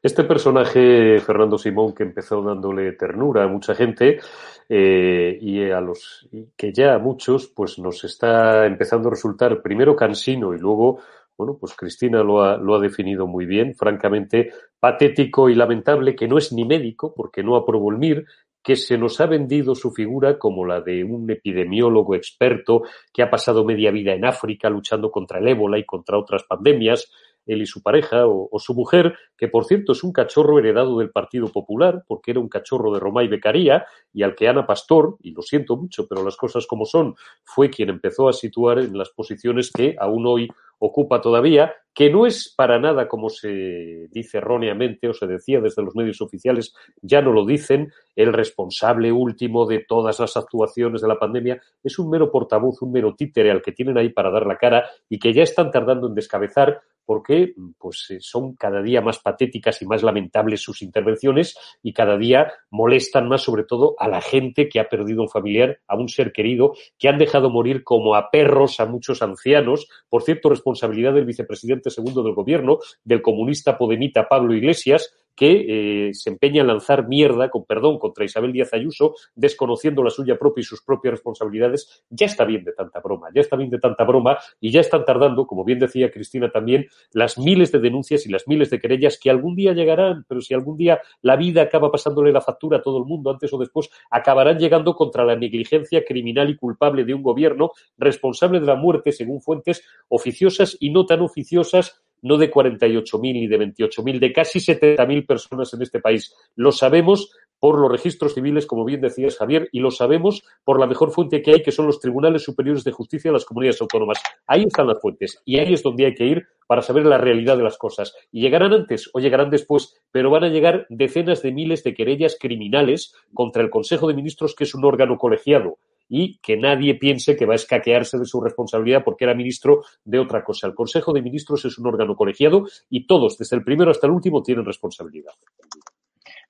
Este 0.00 0.22
personaje, 0.22 1.18
Fernando 1.18 1.58
Simón, 1.58 1.92
que 1.92 2.04
empezó 2.04 2.40
dándole 2.40 2.92
ternura 2.92 3.42
a 3.42 3.48
mucha 3.48 3.74
gente 3.74 4.20
eh, 4.68 5.38
y 5.40 5.70
a 5.70 5.80
los 5.80 6.28
que 6.56 6.72
ya 6.72 6.94
a 6.94 6.98
muchos, 6.98 7.48
pues 7.48 7.80
nos 7.80 8.04
está 8.04 8.66
empezando 8.66 9.08
a 9.08 9.10
resultar 9.10 9.60
primero 9.60 9.96
cansino 9.96 10.54
y 10.54 10.58
luego, 10.58 11.00
bueno, 11.36 11.56
pues 11.58 11.74
Cristina 11.74 12.22
lo 12.22 12.42
ha, 12.42 12.56
lo 12.56 12.76
ha 12.76 12.80
definido 12.80 13.26
muy 13.26 13.44
bien, 13.44 13.74
francamente 13.74 14.52
patético 14.78 15.48
y 15.48 15.56
lamentable, 15.56 16.14
que 16.14 16.28
no 16.28 16.38
es 16.38 16.52
ni 16.52 16.64
médico, 16.64 17.12
porque 17.12 17.42
no 17.42 17.56
aprobó 17.56 17.90
el 17.90 17.98
MIR, 17.98 18.24
que 18.62 18.76
se 18.76 18.98
nos 18.98 19.20
ha 19.20 19.26
vendido 19.26 19.74
su 19.74 19.90
figura 19.90 20.38
como 20.38 20.64
la 20.64 20.80
de 20.80 21.02
un 21.02 21.28
epidemiólogo 21.30 22.14
experto 22.14 22.82
que 23.12 23.22
ha 23.22 23.30
pasado 23.30 23.64
media 23.64 23.90
vida 23.90 24.12
en 24.12 24.24
África 24.24 24.68
luchando 24.70 25.10
contra 25.10 25.38
el 25.38 25.48
ébola 25.48 25.78
y 25.78 25.84
contra 25.84 26.18
otras 26.18 26.44
pandemias, 26.44 27.10
él 27.48 27.62
y 27.62 27.66
su 27.66 27.82
pareja 27.82 28.26
o, 28.26 28.56
su 28.58 28.74
mujer, 28.74 29.14
que 29.36 29.48
por 29.48 29.64
cierto 29.64 29.92
es 29.92 30.04
un 30.04 30.12
cachorro 30.12 30.58
heredado 30.58 30.98
del 30.98 31.10
Partido 31.10 31.48
Popular, 31.48 32.04
porque 32.06 32.30
era 32.30 32.40
un 32.40 32.48
cachorro 32.48 32.92
de 32.92 33.00
Roma 33.00 33.24
y 33.24 33.28
Becaría, 33.28 33.86
y 34.12 34.22
al 34.22 34.34
que 34.34 34.48
Ana 34.48 34.66
Pastor, 34.66 35.16
y 35.20 35.32
lo 35.32 35.42
siento 35.42 35.76
mucho, 35.76 36.06
pero 36.06 36.22
las 36.22 36.36
cosas 36.36 36.66
como 36.66 36.84
son, 36.84 37.16
fue 37.42 37.70
quien 37.70 37.88
empezó 37.88 38.28
a 38.28 38.32
situar 38.32 38.78
en 38.78 38.96
las 38.96 39.10
posiciones 39.10 39.72
que 39.72 39.96
aún 39.98 40.26
hoy 40.26 40.48
ocupa 40.78 41.20
todavía, 41.20 41.74
que 41.92 42.10
no 42.10 42.26
es 42.26 42.54
para 42.56 42.78
nada 42.78 43.08
como 43.08 43.28
se 43.28 44.06
dice 44.10 44.38
erróneamente 44.38 45.08
o 45.08 45.12
se 45.12 45.26
decía 45.26 45.60
desde 45.60 45.82
los 45.82 45.96
medios 45.96 46.20
oficiales, 46.20 46.72
ya 47.02 47.20
no 47.20 47.32
lo 47.32 47.44
dicen, 47.44 47.92
el 48.14 48.32
responsable 48.32 49.10
último 49.10 49.66
de 49.66 49.80
todas 49.80 50.20
las 50.20 50.36
actuaciones 50.36 51.02
de 51.02 51.08
la 51.08 51.18
pandemia 51.18 51.60
es 51.82 51.98
un 51.98 52.10
mero 52.10 52.30
portavoz, 52.30 52.80
un 52.82 52.92
mero 52.92 53.14
títere 53.16 53.50
al 53.50 53.62
que 53.62 53.72
tienen 53.72 53.98
ahí 53.98 54.10
para 54.10 54.30
dar 54.30 54.46
la 54.46 54.56
cara 54.56 54.88
y 55.08 55.18
que 55.18 55.32
ya 55.32 55.42
están 55.42 55.70
tardando 55.70 56.06
en 56.06 56.14
descabezar 56.14 56.80
porque 57.08 57.54
pues 57.78 58.04
eh, 58.10 58.18
son 58.20 58.54
cada 58.54 58.82
día 58.82 59.00
más 59.00 59.18
patéticas 59.18 59.80
y 59.80 59.86
más 59.86 60.02
lamentables 60.02 60.60
sus 60.60 60.82
intervenciones 60.82 61.56
y 61.82 61.94
cada 61.94 62.18
día 62.18 62.52
molestan 62.68 63.28
más 63.28 63.40
sobre 63.40 63.64
todo 63.64 63.94
a 63.98 64.08
la 64.08 64.20
gente 64.20 64.68
que 64.68 64.78
ha 64.78 64.90
perdido 64.90 65.22
un 65.22 65.30
familiar, 65.30 65.80
a 65.88 65.96
un 65.96 66.10
ser 66.10 66.32
querido, 66.32 66.74
que 66.98 67.08
han 67.08 67.16
dejado 67.16 67.48
morir 67.48 67.82
como 67.82 68.14
a 68.14 68.30
perros 68.30 68.78
a 68.78 68.84
muchos 68.84 69.22
ancianos, 69.22 69.88
por 70.10 70.22
cierto, 70.22 70.50
responsabilidad 70.50 71.14
del 71.14 71.24
vicepresidente 71.24 71.88
segundo 71.88 72.22
del 72.22 72.34
gobierno, 72.34 72.78
del 73.04 73.22
comunista 73.22 73.78
podemita 73.78 74.28
Pablo 74.28 74.54
Iglesias, 74.54 75.10
que 75.38 76.08
eh, 76.08 76.14
se 76.14 76.30
empeña 76.30 76.62
en 76.62 76.66
lanzar 76.66 77.06
mierda, 77.06 77.48
con 77.48 77.64
perdón, 77.64 78.00
contra 78.00 78.24
Isabel 78.24 78.52
Díaz 78.52 78.74
Ayuso, 78.74 79.14
desconociendo 79.36 80.02
la 80.02 80.10
suya 80.10 80.36
propia 80.36 80.62
y 80.62 80.64
sus 80.64 80.82
propias 80.82 81.12
responsabilidades, 81.12 82.02
ya 82.10 82.26
está 82.26 82.44
bien 82.44 82.64
de 82.64 82.72
tanta 82.72 82.98
broma, 82.98 83.28
ya 83.32 83.40
está 83.40 83.54
bien 83.54 83.70
de 83.70 83.78
tanta 83.78 84.02
broma 84.02 84.36
y 84.60 84.72
ya 84.72 84.80
están 84.80 85.04
tardando, 85.04 85.46
como 85.46 85.64
bien 85.64 85.78
decía 85.78 86.10
Cristina 86.10 86.50
también, 86.50 86.88
las 87.12 87.38
miles 87.38 87.70
de 87.70 87.78
denuncias 87.78 88.26
y 88.26 88.30
las 88.30 88.48
miles 88.48 88.68
de 88.70 88.80
querellas 88.80 89.16
que 89.16 89.30
algún 89.30 89.54
día 89.54 89.72
llegarán, 89.74 90.24
pero 90.28 90.40
si 90.40 90.54
algún 90.54 90.76
día 90.76 91.00
la 91.22 91.36
vida 91.36 91.62
acaba 91.62 91.92
pasándole 91.92 92.32
la 92.32 92.40
factura 92.40 92.78
a 92.78 92.82
todo 92.82 92.98
el 92.98 93.04
mundo, 93.04 93.30
antes 93.30 93.52
o 93.52 93.58
después, 93.58 93.90
acabarán 94.10 94.58
llegando 94.58 94.96
contra 94.96 95.24
la 95.24 95.36
negligencia 95.36 96.04
criminal 96.04 96.50
y 96.50 96.56
culpable 96.56 97.04
de 97.04 97.14
un 97.14 97.22
gobierno 97.22 97.70
responsable 97.96 98.58
de 98.58 98.66
la 98.66 98.74
muerte, 98.74 99.12
según 99.12 99.40
fuentes 99.40 99.84
oficiosas 100.08 100.76
y 100.80 100.90
no 100.90 101.06
tan 101.06 101.20
oficiosas 101.20 102.02
no 102.22 102.36
de 102.36 102.50
48.000 102.50 103.20
ni 103.20 103.46
de 103.46 103.58
28.000, 103.58 104.18
de 104.18 104.32
casi 104.32 104.58
70.000 104.58 105.26
personas 105.26 105.72
en 105.74 105.82
este 105.82 106.00
país. 106.00 106.34
Lo 106.56 106.72
sabemos 106.72 107.30
por 107.60 107.78
los 107.78 107.90
registros 107.90 108.34
civiles, 108.34 108.66
como 108.66 108.84
bien 108.84 109.00
decías 109.00 109.36
Javier, 109.36 109.68
y 109.72 109.80
lo 109.80 109.90
sabemos 109.90 110.42
por 110.64 110.78
la 110.78 110.86
mejor 110.86 111.10
fuente 111.10 111.42
que 111.42 111.52
hay, 111.52 111.62
que 111.62 111.72
son 111.72 111.86
los 111.86 112.00
tribunales 112.00 112.42
superiores 112.42 112.84
de 112.84 112.92
justicia 112.92 113.30
de 113.30 113.34
las 113.34 113.44
comunidades 113.44 113.80
autónomas. 113.80 114.22
Ahí 114.46 114.64
están 114.64 114.86
las 114.86 115.00
fuentes 115.00 115.42
y 115.44 115.58
ahí 115.58 115.72
es 115.72 115.82
donde 115.82 116.06
hay 116.06 116.14
que 116.14 116.24
ir 116.24 116.46
para 116.66 116.82
saber 116.82 117.06
la 117.06 117.18
realidad 117.18 117.56
de 117.56 117.64
las 117.64 117.78
cosas. 117.78 118.14
Y 118.30 118.42
llegarán 118.42 118.72
antes 118.72 119.10
o 119.12 119.20
llegarán 119.20 119.50
después, 119.50 120.00
pero 120.12 120.30
van 120.30 120.44
a 120.44 120.48
llegar 120.48 120.86
decenas 120.88 121.42
de 121.42 121.52
miles 121.52 121.82
de 121.82 121.94
querellas 121.94 122.36
criminales 122.38 123.14
contra 123.34 123.62
el 123.62 123.70
Consejo 123.70 124.06
de 124.06 124.14
Ministros, 124.14 124.54
que 124.54 124.64
es 124.64 124.74
un 124.74 124.84
órgano 124.84 125.16
colegiado 125.16 125.78
y 126.08 126.38
que 126.38 126.56
nadie 126.56 126.94
piense 126.94 127.36
que 127.36 127.46
va 127.46 127.52
a 127.52 127.56
escaquearse 127.56 128.18
de 128.18 128.24
su 128.24 128.40
responsabilidad 128.40 129.02
porque 129.04 129.24
era 129.24 129.34
ministro 129.34 129.82
de 130.04 130.18
otra 130.18 130.42
cosa. 130.42 130.66
El 130.66 130.74
Consejo 130.74 131.12
de 131.12 131.22
Ministros 131.22 131.64
es 131.64 131.78
un 131.78 131.86
órgano 131.86 132.16
colegiado 132.16 132.66
y 132.88 133.06
todos, 133.06 133.36
desde 133.36 133.56
el 133.56 133.64
primero 133.64 133.90
hasta 133.90 134.06
el 134.06 134.12
último, 134.12 134.42
tienen 134.42 134.64
responsabilidad. 134.64 135.32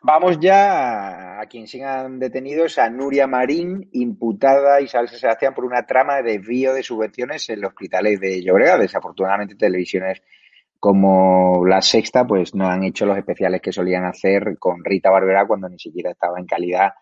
Vamos 0.00 0.38
ya 0.38 1.40
a, 1.40 1.46
quien 1.46 1.66
sigan 1.66 2.20
detenidos, 2.20 2.78
a 2.78 2.88
Nuria 2.88 3.26
Marín, 3.26 3.88
imputada 3.92 4.80
Isabel 4.80 5.08
Sebastián 5.08 5.54
por 5.54 5.64
una 5.64 5.86
trama 5.86 6.22
de 6.22 6.38
desvío 6.38 6.72
de 6.72 6.84
subvenciones 6.84 7.50
en 7.50 7.60
los 7.60 7.70
hospitales 7.70 8.20
de 8.20 8.40
Llobregat. 8.40 8.80
Desafortunadamente, 8.80 9.56
televisiones 9.56 10.22
como 10.78 11.66
La 11.66 11.82
Sexta, 11.82 12.24
pues 12.24 12.54
no 12.54 12.68
han 12.68 12.84
hecho 12.84 13.06
los 13.06 13.18
especiales 13.18 13.60
que 13.60 13.72
solían 13.72 14.04
hacer 14.04 14.56
con 14.60 14.84
Rita 14.84 15.10
Barberá 15.10 15.48
cuando 15.48 15.68
ni 15.68 15.80
siquiera 15.80 16.12
estaba 16.12 16.38
en 16.38 16.46
calidad 16.46 16.92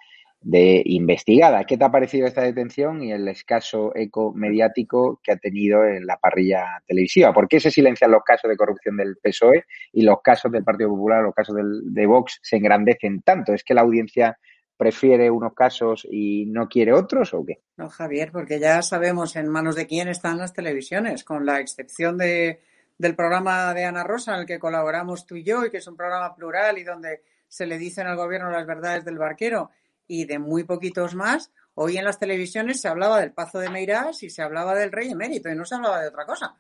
de 0.47 0.81
investigada. 0.85 1.65
¿Qué 1.65 1.77
te 1.77 1.85
ha 1.85 1.91
parecido 1.91 2.29
esta 2.29 2.43
detención 2.43 3.03
y 3.03 3.11
el 3.11 3.27
escaso 3.27 3.91
eco 3.97 4.33
mediático 4.33 5.19
que 5.21 5.33
ha 5.33 5.37
tenido 5.37 5.85
en 5.85 6.07
la 6.07 6.19
parrilla 6.19 6.81
televisiva? 6.87 7.33
¿Por 7.33 7.49
qué 7.49 7.59
se 7.59 7.73
silencian 7.73 8.13
los 8.13 8.23
casos 8.23 8.49
de 8.49 8.57
corrupción 8.57 8.97
del 8.97 9.17
PSOE 9.17 9.65
y 9.93 10.03
los 10.03 10.23
casos 10.23 10.53
del 10.53 10.63
Partido 10.63 10.91
Popular, 10.91 11.25
los 11.25 11.35
casos 11.35 11.57
del, 11.57 11.93
de 11.93 12.07
Vox 12.07 12.39
se 12.43 12.59
engrandecen 12.59 13.23
tanto? 13.23 13.53
¿Es 13.53 13.65
que 13.65 13.75
la 13.75 13.81
audiencia 13.81 14.39
prefiere 14.77 15.33
unos 15.33 15.53
casos 15.53 16.07
y 16.09 16.47
no 16.47 16.69
quiere 16.69 16.93
otros 16.93 17.35
o 17.35 17.45
qué? 17.45 17.63
No, 17.77 17.89
Javier, 17.89 18.31
porque 18.31 18.61
ya 18.61 18.83
sabemos 18.83 19.35
en 19.35 19.49
manos 19.49 19.75
de 19.75 19.89
quién 19.89 20.07
están 20.07 20.39
las 20.39 20.53
televisiones, 20.53 21.25
con 21.25 21.45
la 21.45 21.59
excepción 21.59 22.19
de, 22.19 22.61
del 22.99 23.17
programa 23.17 23.75
de 23.75 23.85
Ana 23.85 24.05
Rosa 24.05 24.35
en 24.35 24.43
el 24.43 24.47
que 24.47 24.61
colaboramos 24.61 25.27
tú 25.27 25.35
y 25.35 25.43
yo 25.43 25.65
y 25.65 25.73
que 25.73 25.79
es 25.79 25.89
un 25.89 25.97
programa 25.97 26.37
plural 26.37 26.79
y 26.79 26.85
donde 26.85 27.23
se 27.49 27.67
le 27.67 27.79
dicen 27.79 28.07
al 28.07 28.17
gobierno 28.17 28.49
las 28.49 28.65
verdades 28.65 29.05
del 29.05 29.19
barquero 29.19 29.73
y 30.07 30.25
de 30.25 30.39
muy 30.39 30.65
poquitos 30.65 31.15
más. 31.15 31.51
Hoy 31.75 31.99
en 31.99 32.05
las 32.05 32.19
televisiones 32.19 32.81
se 32.81 32.89
hablaba 32.89 33.21
del 33.21 33.33
Pazo 33.33 33.59
de 33.59 33.69
Meirás 33.69 34.23
y 34.23 34.31
se 34.31 34.43
hablaba 34.43 34.75
del 34.75 34.93
rey 34.93 35.11
emérito 35.11 35.51
y 35.51 35.55
no 35.55 35.65
se 35.65 35.75
hablaba 35.75 36.01
de 36.01 36.09
otra 36.09 36.25
cosa. 36.25 36.57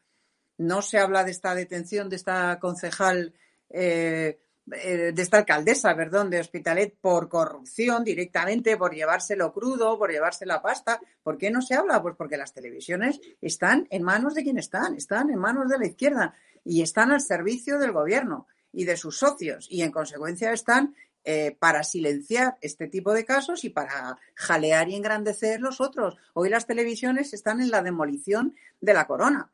No 0.58 0.82
se 0.82 0.98
habla 0.98 1.24
de 1.24 1.30
esta 1.30 1.54
detención 1.54 2.08
de 2.08 2.16
esta 2.16 2.58
concejal, 2.58 3.34
eh, 3.70 4.38
eh, 4.72 5.12
de 5.14 5.22
esta 5.22 5.38
alcaldesa, 5.38 5.94
perdón, 5.94 6.30
de 6.30 6.40
Hospitalet 6.40 6.96
por 7.00 7.28
corrupción 7.28 8.04
directamente, 8.04 8.76
por 8.76 8.94
llevárselo 8.94 9.52
crudo, 9.52 9.98
por 9.98 10.10
llevarse 10.10 10.44
la 10.44 10.60
pasta. 10.60 11.00
¿Por 11.22 11.38
qué 11.38 11.50
no 11.50 11.62
se 11.62 11.74
habla? 11.74 12.02
Pues 12.02 12.14
porque 12.16 12.36
las 12.36 12.52
televisiones 12.52 13.20
están 13.40 13.86
en 13.90 14.02
manos 14.02 14.34
de 14.34 14.42
quien 14.42 14.58
están, 14.58 14.94
están 14.96 15.30
en 15.30 15.38
manos 15.38 15.68
de 15.68 15.78
la 15.78 15.86
izquierda 15.86 16.34
y 16.64 16.82
están 16.82 17.12
al 17.12 17.20
servicio 17.20 17.78
del 17.78 17.92
gobierno 17.92 18.48
y 18.76 18.84
de 18.84 18.96
sus 18.98 19.18
socios 19.18 19.66
y 19.70 19.82
en 19.82 19.90
consecuencia 19.90 20.52
están 20.52 20.94
eh, 21.28 21.56
para 21.58 21.82
silenciar 21.82 22.56
este 22.60 22.86
tipo 22.86 23.12
de 23.12 23.24
casos 23.24 23.64
y 23.64 23.68
para 23.68 24.16
jalear 24.36 24.88
y 24.88 24.94
engrandecer 24.94 25.60
los 25.60 25.80
otros. 25.80 26.16
Hoy 26.34 26.48
las 26.48 26.68
televisiones 26.68 27.34
están 27.34 27.60
en 27.60 27.72
la 27.72 27.82
demolición 27.82 28.54
de 28.80 28.94
la 28.94 29.08
corona. 29.08 29.50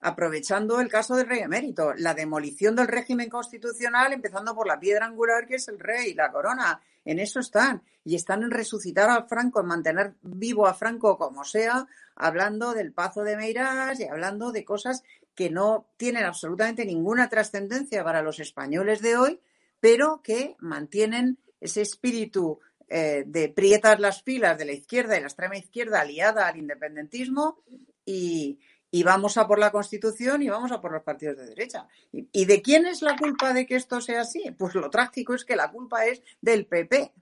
aprovechando 0.00 0.80
el 0.80 0.88
caso 0.88 1.16
del 1.16 1.28
rey 1.28 1.40
emérito, 1.40 1.92
la 1.94 2.14
demolición 2.14 2.76
del 2.76 2.86
régimen 2.86 3.28
constitucional, 3.28 4.12
empezando 4.12 4.54
por 4.54 4.68
la 4.68 4.78
piedra 4.78 5.06
angular 5.06 5.48
que 5.48 5.56
es 5.56 5.66
el 5.66 5.80
rey, 5.80 6.14
la 6.14 6.30
corona. 6.30 6.80
En 7.04 7.18
eso 7.18 7.40
están. 7.40 7.82
Y 8.04 8.14
están 8.14 8.44
en 8.44 8.52
resucitar 8.52 9.10
al 9.10 9.26
Franco, 9.26 9.58
en 9.58 9.66
mantener 9.66 10.14
vivo 10.22 10.68
a 10.68 10.74
Franco 10.74 11.18
como 11.18 11.42
sea, 11.42 11.88
hablando 12.14 12.74
del 12.74 12.92
Pazo 12.92 13.24
de 13.24 13.36
Meirás 13.36 13.98
y 13.98 14.04
hablando 14.04 14.52
de 14.52 14.64
cosas 14.64 15.02
que 15.34 15.50
no 15.50 15.88
tienen 15.96 16.24
absolutamente 16.24 16.84
ninguna 16.84 17.28
trascendencia 17.28 18.04
para 18.04 18.22
los 18.22 18.38
españoles 18.38 19.02
de 19.02 19.16
hoy, 19.16 19.40
pero 19.80 20.20
que 20.22 20.56
mantienen 20.58 21.38
ese 21.60 21.82
espíritu 21.82 22.60
eh, 22.88 23.24
de 23.26 23.48
prietas 23.48 24.00
las 24.00 24.22
filas 24.22 24.56
de 24.58 24.64
la 24.64 24.72
izquierda 24.72 25.16
y 25.16 25.20
la 25.20 25.26
extrema 25.26 25.56
izquierda 25.56 26.00
aliada 26.00 26.46
al 26.46 26.56
independentismo 26.56 27.62
y, 28.04 28.58
y 28.90 29.02
vamos 29.02 29.36
a 29.36 29.46
por 29.46 29.58
la 29.58 29.70
Constitución 29.70 30.42
y 30.42 30.48
vamos 30.48 30.72
a 30.72 30.80
por 30.80 30.92
los 30.92 31.02
partidos 31.02 31.36
de 31.36 31.46
derecha. 31.46 31.86
¿Y, 32.12 32.44
de 32.46 32.62
quién 32.62 32.86
es 32.86 33.02
la 33.02 33.16
culpa 33.16 33.52
de 33.52 33.66
que 33.66 33.76
esto 33.76 34.00
sea 34.00 34.22
así? 34.22 34.50
Pues 34.58 34.74
lo 34.74 34.88
trágico 34.90 35.34
es 35.34 35.44
que 35.44 35.56
la 35.56 35.70
culpa 35.70 36.06
es 36.06 36.22
del 36.40 36.66
PP, 36.66 37.12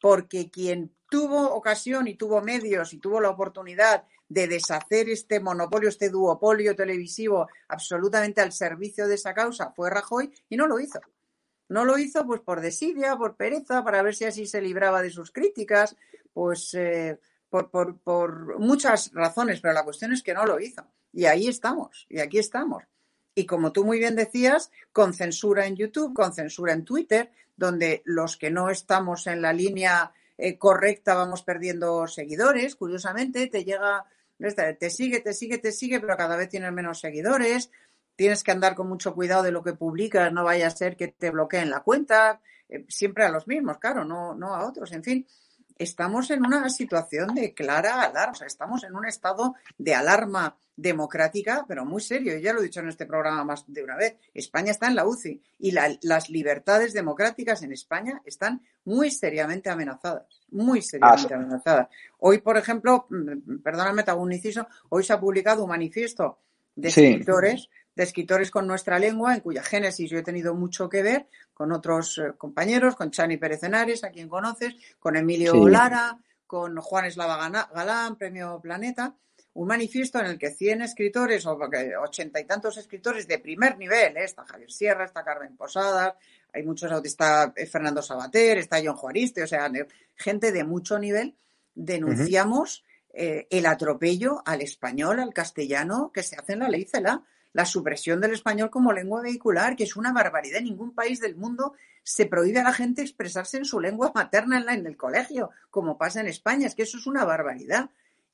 porque 0.00 0.50
quien 0.50 0.94
tuvo 1.08 1.54
ocasión 1.54 2.06
y 2.08 2.14
tuvo 2.14 2.42
medios 2.42 2.92
y 2.92 2.98
tuvo 2.98 3.20
la 3.20 3.30
oportunidad 3.30 4.04
de 4.28 4.46
deshacer 4.46 5.08
este 5.08 5.40
monopolio, 5.40 5.88
este 5.88 6.10
duopolio 6.10 6.76
televisivo 6.76 7.48
absolutamente 7.68 8.42
al 8.42 8.52
servicio 8.52 9.08
de 9.08 9.14
esa 9.14 9.32
causa 9.32 9.72
fue 9.74 9.88
Rajoy 9.88 10.30
y 10.50 10.56
no 10.56 10.66
lo 10.66 10.78
hizo. 10.78 11.00
No 11.68 11.84
lo 11.84 11.98
hizo 11.98 12.26
pues 12.26 12.40
por 12.40 12.60
desidia, 12.60 13.16
por 13.16 13.36
pereza, 13.36 13.84
para 13.84 14.02
ver 14.02 14.14
si 14.14 14.24
así 14.24 14.46
se 14.46 14.60
libraba 14.60 15.02
de 15.02 15.10
sus 15.10 15.30
críticas, 15.30 15.96
pues 16.32 16.72
eh, 16.74 17.18
por, 17.50 17.70
por, 17.70 17.98
por 17.98 18.58
muchas 18.58 19.12
razones, 19.12 19.60
pero 19.60 19.74
la 19.74 19.84
cuestión 19.84 20.12
es 20.12 20.22
que 20.22 20.34
no 20.34 20.46
lo 20.46 20.60
hizo. 20.60 20.86
Y 21.12 21.26
ahí 21.26 21.48
estamos, 21.48 22.06
y 22.08 22.20
aquí 22.20 22.38
estamos. 22.38 22.84
Y 23.34 23.46
como 23.46 23.72
tú 23.72 23.84
muy 23.84 23.98
bien 23.98 24.16
decías, 24.16 24.70
con 24.92 25.14
censura 25.14 25.66
en 25.66 25.76
YouTube, 25.76 26.14
con 26.14 26.32
censura 26.32 26.72
en 26.72 26.84
Twitter, 26.84 27.30
donde 27.56 28.02
los 28.04 28.36
que 28.36 28.50
no 28.50 28.70
estamos 28.70 29.26
en 29.26 29.42
la 29.42 29.52
línea 29.52 30.12
eh, 30.36 30.58
correcta 30.58 31.14
vamos 31.14 31.42
perdiendo 31.42 32.06
seguidores, 32.06 32.76
curiosamente, 32.76 33.48
te 33.48 33.64
llega, 33.64 34.04
te 34.78 34.90
sigue, 34.90 35.20
te 35.20 35.32
sigue, 35.32 35.58
te 35.58 35.72
sigue, 35.72 36.00
pero 36.00 36.16
cada 36.16 36.36
vez 36.36 36.48
tienes 36.48 36.72
menos 36.72 37.00
seguidores, 37.00 37.70
tienes 38.18 38.42
que 38.42 38.50
andar 38.50 38.74
con 38.74 38.88
mucho 38.88 39.14
cuidado 39.14 39.44
de 39.44 39.52
lo 39.52 39.62
que 39.62 39.74
publicas, 39.74 40.32
no 40.32 40.42
vaya 40.42 40.66
a 40.66 40.70
ser 40.70 40.96
que 40.96 41.06
te 41.06 41.30
bloqueen 41.30 41.70
la 41.70 41.84
cuenta, 41.84 42.40
eh, 42.68 42.84
siempre 42.88 43.24
a 43.24 43.28
los 43.28 43.46
mismos, 43.46 43.78
claro, 43.78 44.04
no, 44.04 44.34
no 44.34 44.56
a 44.56 44.66
otros, 44.66 44.90
en 44.90 45.04
fin 45.04 45.26
estamos 45.78 46.30
en 46.30 46.44
una 46.44 46.68
situación 46.68 47.34
de 47.34 47.54
clara 47.54 48.02
alarma, 48.02 48.32
o 48.32 48.34
sea, 48.34 48.46
estamos 48.46 48.82
en 48.84 48.94
un 48.94 49.06
estado 49.06 49.54
de 49.78 49.94
alarma 49.94 50.56
democrática, 50.76 51.64
pero 51.66 51.84
muy 51.84 52.00
serio. 52.00 52.38
Ya 52.38 52.52
lo 52.52 52.60
he 52.60 52.64
dicho 52.64 52.80
en 52.80 52.88
este 52.88 53.06
programa 53.06 53.44
más 53.44 53.64
de 53.66 53.82
una 53.82 53.96
vez. 53.96 54.16
España 54.34 54.70
está 54.70 54.88
en 54.88 54.96
la 54.96 55.06
UCI 55.06 55.40
y 55.58 55.72
las 55.72 56.30
libertades 56.30 56.92
democráticas 56.92 57.62
en 57.62 57.72
España 57.72 58.20
están 58.24 58.62
muy 58.84 59.10
seriamente 59.10 59.70
amenazadas, 59.70 60.42
muy 60.50 60.82
seriamente 60.82 61.34
ah, 61.34 61.36
amenazadas. 61.36 61.88
Hoy, 62.18 62.38
por 62.38 62.56
ejemplo, 62.56 63.06
mm, 63.10 63.58
perdóname, 63.62 64.02
te 64.02 64.10
hago 64.10 64.22
un 64.22 64.32
inciso, 64.32 64.66
hoy 64.88 65.04
se 65.04 65.12
ha 65.12 65.20
publicado 65.20 65.64
un 65.64 65.70
manifiesto 65.70 66.38
de 66.74 66.88
escritores 66.88 67.68
de 67.98 68.04
escritores 68.04 68.52
con 68.52 68.68
nuestra 68.68 68.96
lengua, 69.00 69.34
en 69.34 69.40
cuya 69.40 69.60
génesis 69.60 70.08
yo 70.08 70.18
he 70.18 70.22
tenido 70.22 70.54
mucho 70.54 70.88
que 70.88 71.02
ver 71.02 71.26
con 71.52 71.72
otros 71.72 72.18
eh, 72.18 72.32
compañeros, 72.38 72.94
con 72.94 73.10
Chani 73.10 73.38
Pérez 73.38 73.64
Henares, 73.64 74.04
a 74.04 74.10
quien 74.10 74.28
conoces, 74.28 74.76
con 75.00 75.16
Emilio 75.16 75.66
Lara, 75.66 76.16
con 76.46 76.76
Juan 76.76 77.06
Eslava 77.06 77.50
Galán, 77.74 78.14
Premio 78.14 78.60
Planeta, 78.62 79.16
un 79.54 79.66
manifiesto 79.66 80.20
en 80.20 80.26
el 80.26 80.38
que 80.38 80.52
100 80.52 80.82
escritores 80.82 81.44
o 81.44 81.58
ochenta 82.00 82.38
y 82.38 82.44
tantos 82.44 82.76
escritores 82.76 83.26
de 83.26 83.40
primer 83.40 83.76
nivel, 83.76 84.16
¿eh? 84.16 84.22
está 84.22 84.44
Javier 84.44 84.70
Sierra, 84.70 85.04
está 85.04 85.24
Carmen 85.24 85.56
Posadas, 85.56 86.14
hay 86.52 86.62
muchos, 86.62 86.92
está 87.04 87.52
eh, 87.56 87.66
Fernando 87.66 88.00
Sabater, 88.00 88.58
está 88.58 88.80
John 88.80 88.94
Juariste, 88.94 89.42
o 89.42 89.48
sea, 89.48 89.68
gente 90.14 90.52
de 90.52 90.62
mucho 90.62 91.00
nivel, 91.00 91.34
denunciamos 91.74 92.84
el 93.10 93.66
atropello 93.66 94.42
al 94.44 94.60
español, 94.60 95.18
al 95.18 95.34
castellano 95.34 96.12
que 96.14 96.22
se 96.22 96.36
hace 96.36 96.52
en 96.52 96.60
la 96.60 96.68
ley 96.68 96.84
CELA 96.84 97.24
la 97.58 97.66
supresión 97.66 98.20
del 98.20 98.34
español 98.34 98.70
como 98.70 98.92
lengua 98.92 99.20
vehicular, 99.20 99.74
que 99.74 99.82
es 99.82 99.96
una 99.96 100.12
barbaridad. 100.12 100.58
En 100.58 100.66
ningún 100.66 100.94
país 100.94 101.18
del 101.18 101.34
mundo 101.34 101.72
se 102.04 102.26
prohíbe 102.26 102.60
a 102.60 102.62
la 102.62 102.72
gente 102.72 103.02
expresarse 103.02 103.56
en 103.56 103.64
su 103.64 103.80
lengua 103.80 104.12
materna 104.14 104.62
en, 104.72 104.86
el 104.86 104.96
colegio, 104.96 105.50
como 105.68 105.98
pasa 105.98 106.20
en 106.20 106.28
España. 106.28 106.68
Es 106.68 106.76
que 106.76 106.84
eso 106.84 106.98
es 106.98 107.08
una 107.08 107.24
barbaridad. 107.24 107.90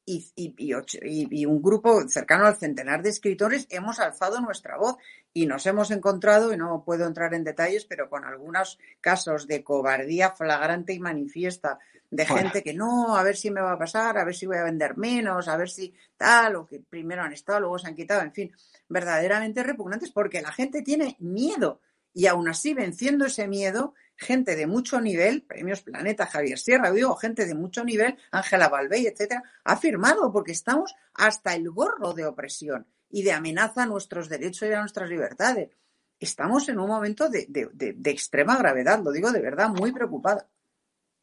Y, 0.06 0.26
y, 0.36 1.46
un 1.46 1.62
grupo 1.62 2.06
cercano 2.08 2.46
al 2.46 2.56
centenar 2.56 3.02
de 3.02 3.08
escritores 3.08 3.66
hemos 3.70 4.00
alzado 4.00 4.38
nuestra 4.40 4.76
voz 4.76 4.96
y 5.32 5.46
nos 5.46 5.64
hemos 5.64 5.90
encontrado, 5.90 6.52
y 6.52 6.58
no 6.58 6.84
puedo 6.84 7.06
entrar 7.06 7.32
en 7.32 7.42
detalles, 7.42 7.86
pero 7.86 8.10
con 8.10 8.24
algunos 8.24 8.78
casos 9.00 9.46
de 9.46 9.64
cobardía 9.64 10.32
flagrante 10.32 10.92
y 10.92 10.98
manifiesta 10.98 11.78
de 12.10 12.26
gente 12.26 12.62
que 12.62 12.74
no, 12.74 13.16
a 13.16 13.22
ver 13.22 13.36
si 13.36 13.50
me 13.50 13.60
va 13.60 13.72
a 13.72 13.78
pasar, 13.78 14.18
a 14.18 14.24
ver 14.24 14.34
si 14.34 14.46
voy 14.46 14.58
a 14.58 14.62
vender 14.64 14.96
menos, 14.96 15.48
a 15.48 15.56
ver 15.56 15.68
si 15.68 15.92
tal, 16.16 16.56
o 16.56 16.66
que 16.66 16.78
primero 16.78 17.22
han 17.22 17.32
estado, 17.32 17.60
luego 17.60 17.78
se 17.78 17.88
han 17.88 17.96
quitado, 17.96 18.22
en 18.22 18.32
fin, 18.32 18.52
verdaderamente 18.88 19.62
repugnantes 19.62 20.12
porque 20.12 20.40
la 20.40 20.52
gente 20.52 20.82
tiene 20.82 21.16
miedo 21.18 21.80
y 22.12 22.26
aún 22.26 22.48
así 22.48 22.72
venciendo 22.74 23.26
ese 23.26 23.48
miedo, 23.48 23.94
gente 24.16 24.56
de 24.56 24.66
mucho 24.66 25.00
nivel, 25.00 25.42
premios 25.42 25.82
Planeta, 25.82 26.26
Javier 26.26 26.58
Sierra, 26.58 26.90
digo, 26.90 27.14
gente 27.16 27.46
de 27.46 27.54
mucho 27.54 27.84
nivel, 27.84 28.16
Ángela 28.30 28.68
Balbey, 28.68 29.06
etcétera, 29.06 29.42
ha 29.64 29.76
firmado 29.76 30.32
porque 30.32 30.52
estamos 30.52 30.94
hasta 31.14 31.54
el 31.54 31.70
gorro 31.70 32.12
de 32.12 32.26
opresión 32.26 32.86
y 33.10 33.22
de 33.22 33.32
amenaza 33.32 33.84
a 33.84 33.86
nuestros 33.86 34.28
derechos 34.28 34.68
y 34.68 34.72
a 34.72 34.80
nuestras 34.80 35.08
libertades. 35.08 35.70
Estamos 36.18 36.68
en 36.68 36.78
un 36.78 36.88
momento 36.88 37.28
de, 37.28 37.46
de 37.48 38.10
extrema 38.10 38.56
gravedad, 38.56 39.02
lo 39.02 39.12
digo 39.12 39.30
de 39.30 39.40
verdad, 39.40 39.68
muy 39.68 39.92
preocupada. 39.92 40.46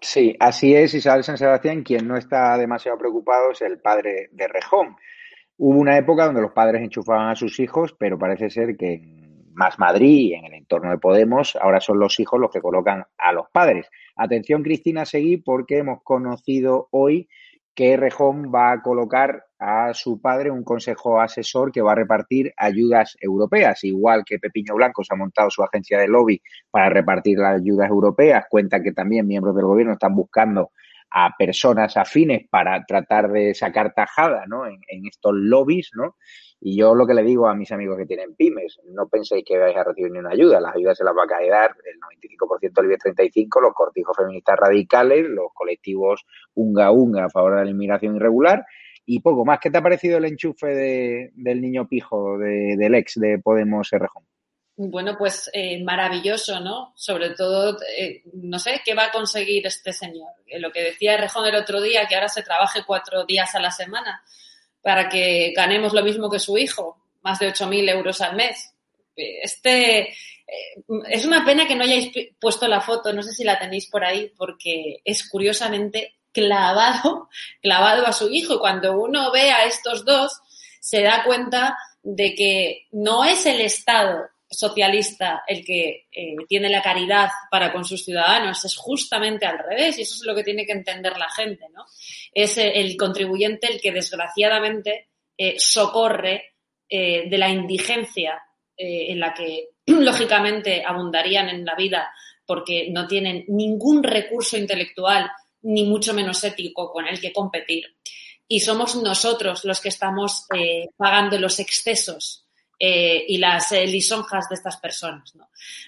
Sí, 0.01 0.35
así 0.39 0.75
es 0.75 0.95
Isabel 0.95 1.23
San 1.23 1.37
Sebastián. 1.37 1.83
Quien 1.83 2.07
no 2.07 2.17
está 2.17 2.57
demasiado 2.57 2.97
preocupado 2.97 3.51
es 3.51 3.61
el 3.61 3.79
padre 3.79 4.29
de 4.31 4.47
Rejón. 4.47 4.97
Hubo 5.57 5.79
una 5.79 5.95
época 5.95 6.25
donde 6.25 6.41
los 6.41 6.53
padres 6.53 6.81
enchufaban 6.81 7.29
a 7.29 7.35
sus 7.35 7.59
hijos, 7.59 7.95
pero 7.97 8.17
parece 8.17 8.49
ser 8.49 8.75
que 8.75 9.20
Más 9.61 9.77
Madrid 9.77 10.33
en 10.33 10.45
el 10.45 10.55
entorno 10.55 10.89
de 10.89 10.97
Podemos 10.97 11.55
ahora 11.55 11.79
son 11.79 11.99
los 11.99 12.19
hijos 12.19 12.39
los 12.39 12.49
que 12.49 12.61
colocan 12.61 13.05
a 13.15 13.31
los 13.31 13.45
padres. 13.51 13.87
Atención, 14.15 14.63
Cristina 14.63 15.05
Seguí, 15.05 15.37
porque 15.37 15.77
hemos 15.77 16.01
conocido 16.01 16.87
hoy 16.89 17.29
que 17.75 17.95
Rejón 17.95 18.51
va 18.51 18.71
a 18.71 18.81
colocar 18.81 19.45
a 19.59 19.93
su 19.93 20.19
padre 20.19 20.49
un 20.49 20.63
consejo 20.63 21.21
asesor 21.21 21.71
que 21.71 21.83
va 21.83 21.91
a 21.91 21.95
repartir 21.95 22.51
ayudas 22.57 23.15
europeas, 23.21 23.83
igual 23.83 24.23
que 24.25 24.39
Pepiño 24.39 24.73
Blanco 24.73 25.03
se 25.03 25.13
ha 25.13 25.17
montado 25.17 25.51
su 25.51 25.61
agencia 25.61 25.99
de 25.99 26.07
lobby 26.07 26.41
para 26.71 26.89
repartir 26.89 27.37
las 27.37 27.61
ayudas 27.61 27.87
europeas, 27.87 28.45
cuenta 28.49 28.81
que 28.81 28.93
también 28.93 29.27
miembros 29.27 29.55
del 29.55 29.65
gobierno 29.65 29.93
están 29.93 30.15
buscando 30.15 30.71
a 31.11 31.35
personas 31.37 31.97
afines 31.97 32.47
para 32.49 32.85
tratar 32.85 33.29
de 33.31 33.53
sacar 33.53 33.93
tajada 33.93 34.45
¿no? 34.47 34.65
en, 34.65 34.79
estos 35.05 35.33
lobbies, 35.35 35.91
¿no? 35.93 36.15
Y 36.61 36.77
yo 36.77 36.95
lo 36.95 37.07
que 37.07 37.13
le 37.13 37.23
digo 37.23 37.47
a 37.47 37.55
mis 37.55 37.71
amigos 37.71 37.97
que 37.97 38.05
tienen 38.05 38.35
pymes, 38.35 38.79
no 38.85 39.07
penséis 39.09 39.43
que 39.45 39.57
vais 39.57 39.75
a 39.75 39.83
recibir 39.83 40.11
ni 40.11 40.19
una 40.19 40.29
ayuda, 40.29 40.61
las 40.61 40.75
ayudas 40.75 40.97
se 40.97 41.03
las 41.03 41.15
va 41.15 41.23
a 41.23 41.27
caer 41.27 41.71
el 41.85 41.99
95% 41.99 42.71
del 42.73 42.85
IBEX 42.85 43.03
35, 43.03 43.61
los 43.61 43.73
cortijos 43.73 44.15
feministas 44.15 44.57
radicales, 44.57 45.25
los 45.27 45.51
colectivos 45.53 46.23
unga 46.53 46.91
unga 46.91 47.25
a 47.25 47.29
favor 47.29 47.57
de 47.57 47.65
la 47.65 47.71
inmigración 47.71 48.15
irregular 48.15 48.65
y 49.05 49.19
poco 49.21 49.43
más. 49.43 49.59
¿Qué 49.59 49.71
te 49.71 49.79
ha 49.79 49.81
parecido 49.81 50.19
el 50.19 50.25
enchufe 50.25 50.67
de, 50.67 51.31
del 51.35 51.61
niño 51.61 51.87
pijo 51.87 52.37
del 52.37 52.95
ex 52.95 53.19
de 53.19 53.39
Podemos 53.39 53.91
Errejón? 53.91 54.30
Bueno, 54.77 55.17
pues 55.17 55.49
eh, 55.53 55.83
maravilloso, 55.83 56.59
¿no? 56.59 56.93
Sobre 56.95 57.31
todo, 57.31 57.77
eh, 57.97 58.23
no 58.33 58.57
sé, 58.57 58.81
¿qué 58.83 58.93
va 58.93 59.05
a 59.05 59.11
conseguir 59.11 59.67
este 59.67 59.93
señor? 59.93 60.31
Eh, 60.47 60.59
lo 60.59 60.71
que 60.71 60.81
decía 60.81 61.17
Rejón 61.17 61.45
el 61.45 61.55
otro 61.55 61.81
día, 61.81 62.07
que 62.07 62.15
ahora 62.15 62.29
se 62.29 62.41
trabaje 62.41 62.83
cuatro 62.85 63.25
días 63.25 63.53
a 63.53 63.59
la 63.59 63.71
semana 63.71 64.23
para 64.81 65.09
que 65.09 65.53
ganemos 65.55 65.93
lo 65.93 66.03
mismo 66.03 66.29
que 66.29 66.39
su 66.39 66.57
hijo, 66.57 66.97
más 67.21 67.37
de 67.39 67.53
8.000 67.53 67.89
euros 67.91 68.21
al 68.21 68.35
mes. 68.35 68.73
Este, 69.15 70.15
es 71.09 71.25
una 71.25 71.45
pena 71.45 71.67
que 71.67 71.75
no 71.75 71.83
hayáis 71.83 72.11
puesto 72.39 72.67
la 72.67 72.81
foto, 72.81 73.13
no 73.13 73.21
sé 73.21 73.33
si 73.33 73.43
la 73.43 73.59
tenéis 73.59 73.85
por 73.87 74.03
ahí, 74.03 74.31
porque 74.35 75.01
es 75.05 75.29
curiosamente 75.29 76.15
clavado, 76.31 77.29
clavado 77.61 78.07
a 78.07 78.13
su 78.13 78.29
hijo. 78.29 78.55
Y 78.55 78.59
cuando 78.59 78.99
uno 78.99 79.31
ve 79.31 79.51
a 79.51 79.65
estos 79.65 80.05
dos, 80.05 80.41
se 80.79 81.03
da 81.03 81.23
cuenta 81.23 81.77
de 82.01 82.33
que 82.33 82.87
no 82.91 83.23
es 83.23 83.45
el 83.45 83.61
Estado 83.61 84.30
socialista 84.51 85.43
el 85.47 85.63
que 85.63 86.07
eh, 86.11 86.35
tiene 86.47 86.69
la 86.69 86.81
caridad 86.81 87.29
para 87.49 87.71
con 87.71 87.85
sus 87.85 88.03
ciudadanos, 88.03 88.63
es 88.65 88.75
justamente 88.75 89.45
al 89.45 89.59
revés, 89.59 89.97
y 89.97 90.01
eso 90.01 90.15
es 90.15 90.25
lo 90.25 90.35
que 90.35 90.43
tiene 90.43 90.65
que 90.65 90.73
entender 90.73 91.17
la 91.17 91.29
gente, 91.29 91.65
¿no? 91.73 91.85
Es 92.33 92.57
el 92.57 92.95
contribuyente 92.97 93.71
el 93.71 93.79
que 93.79 93.93
desgraciadamente 93.93 95.07
eh, 95.37 95.55
socorre 95.57 96.55
eh, 96.87 97.29
de 97.29 97.37
la 97.37 97.49
indigencia 97.49 98.43
en 98.83 99.19
la 99.19 99.33
que 99.33 99.69
lógicamente 99.85 100.83
abundarían 100.83 101.49
en 101.49 101.63
la 101.63 101.75
vida 101.75 102.11
porque 102.45 102.89
no 102.89 103.07
tienen 103.07 103.45
ningún 103.47 104.01
recurso 104.01 104.57
intelectual 104.57 105.29
ni 105.61 105.83
mucho 105.83 106.13
menos 106.13 106.43
ético 106.43 106.91
con 106.91 107.07
el 107.07 107.21
que 107.21 107.31
competir. 107.31 107.85
Y 108.47 108.59
somos 108.59 108.95
nosotros 108.95 109.63
los 109.65 109.79
que 109.79 109.89
estamos 109.89 110.47
pagando 110.97 111.37
los 111.37 111.59
excesos 111.59 112.47
eh, 112.83 113.25
y 113.27 113.37
las 113.37 113.71
eh, 113.73 113.85
lisonjas 113.85 114.49
de 114.49 114.55
estas 114.55 114.77
personas. 114.77 115.31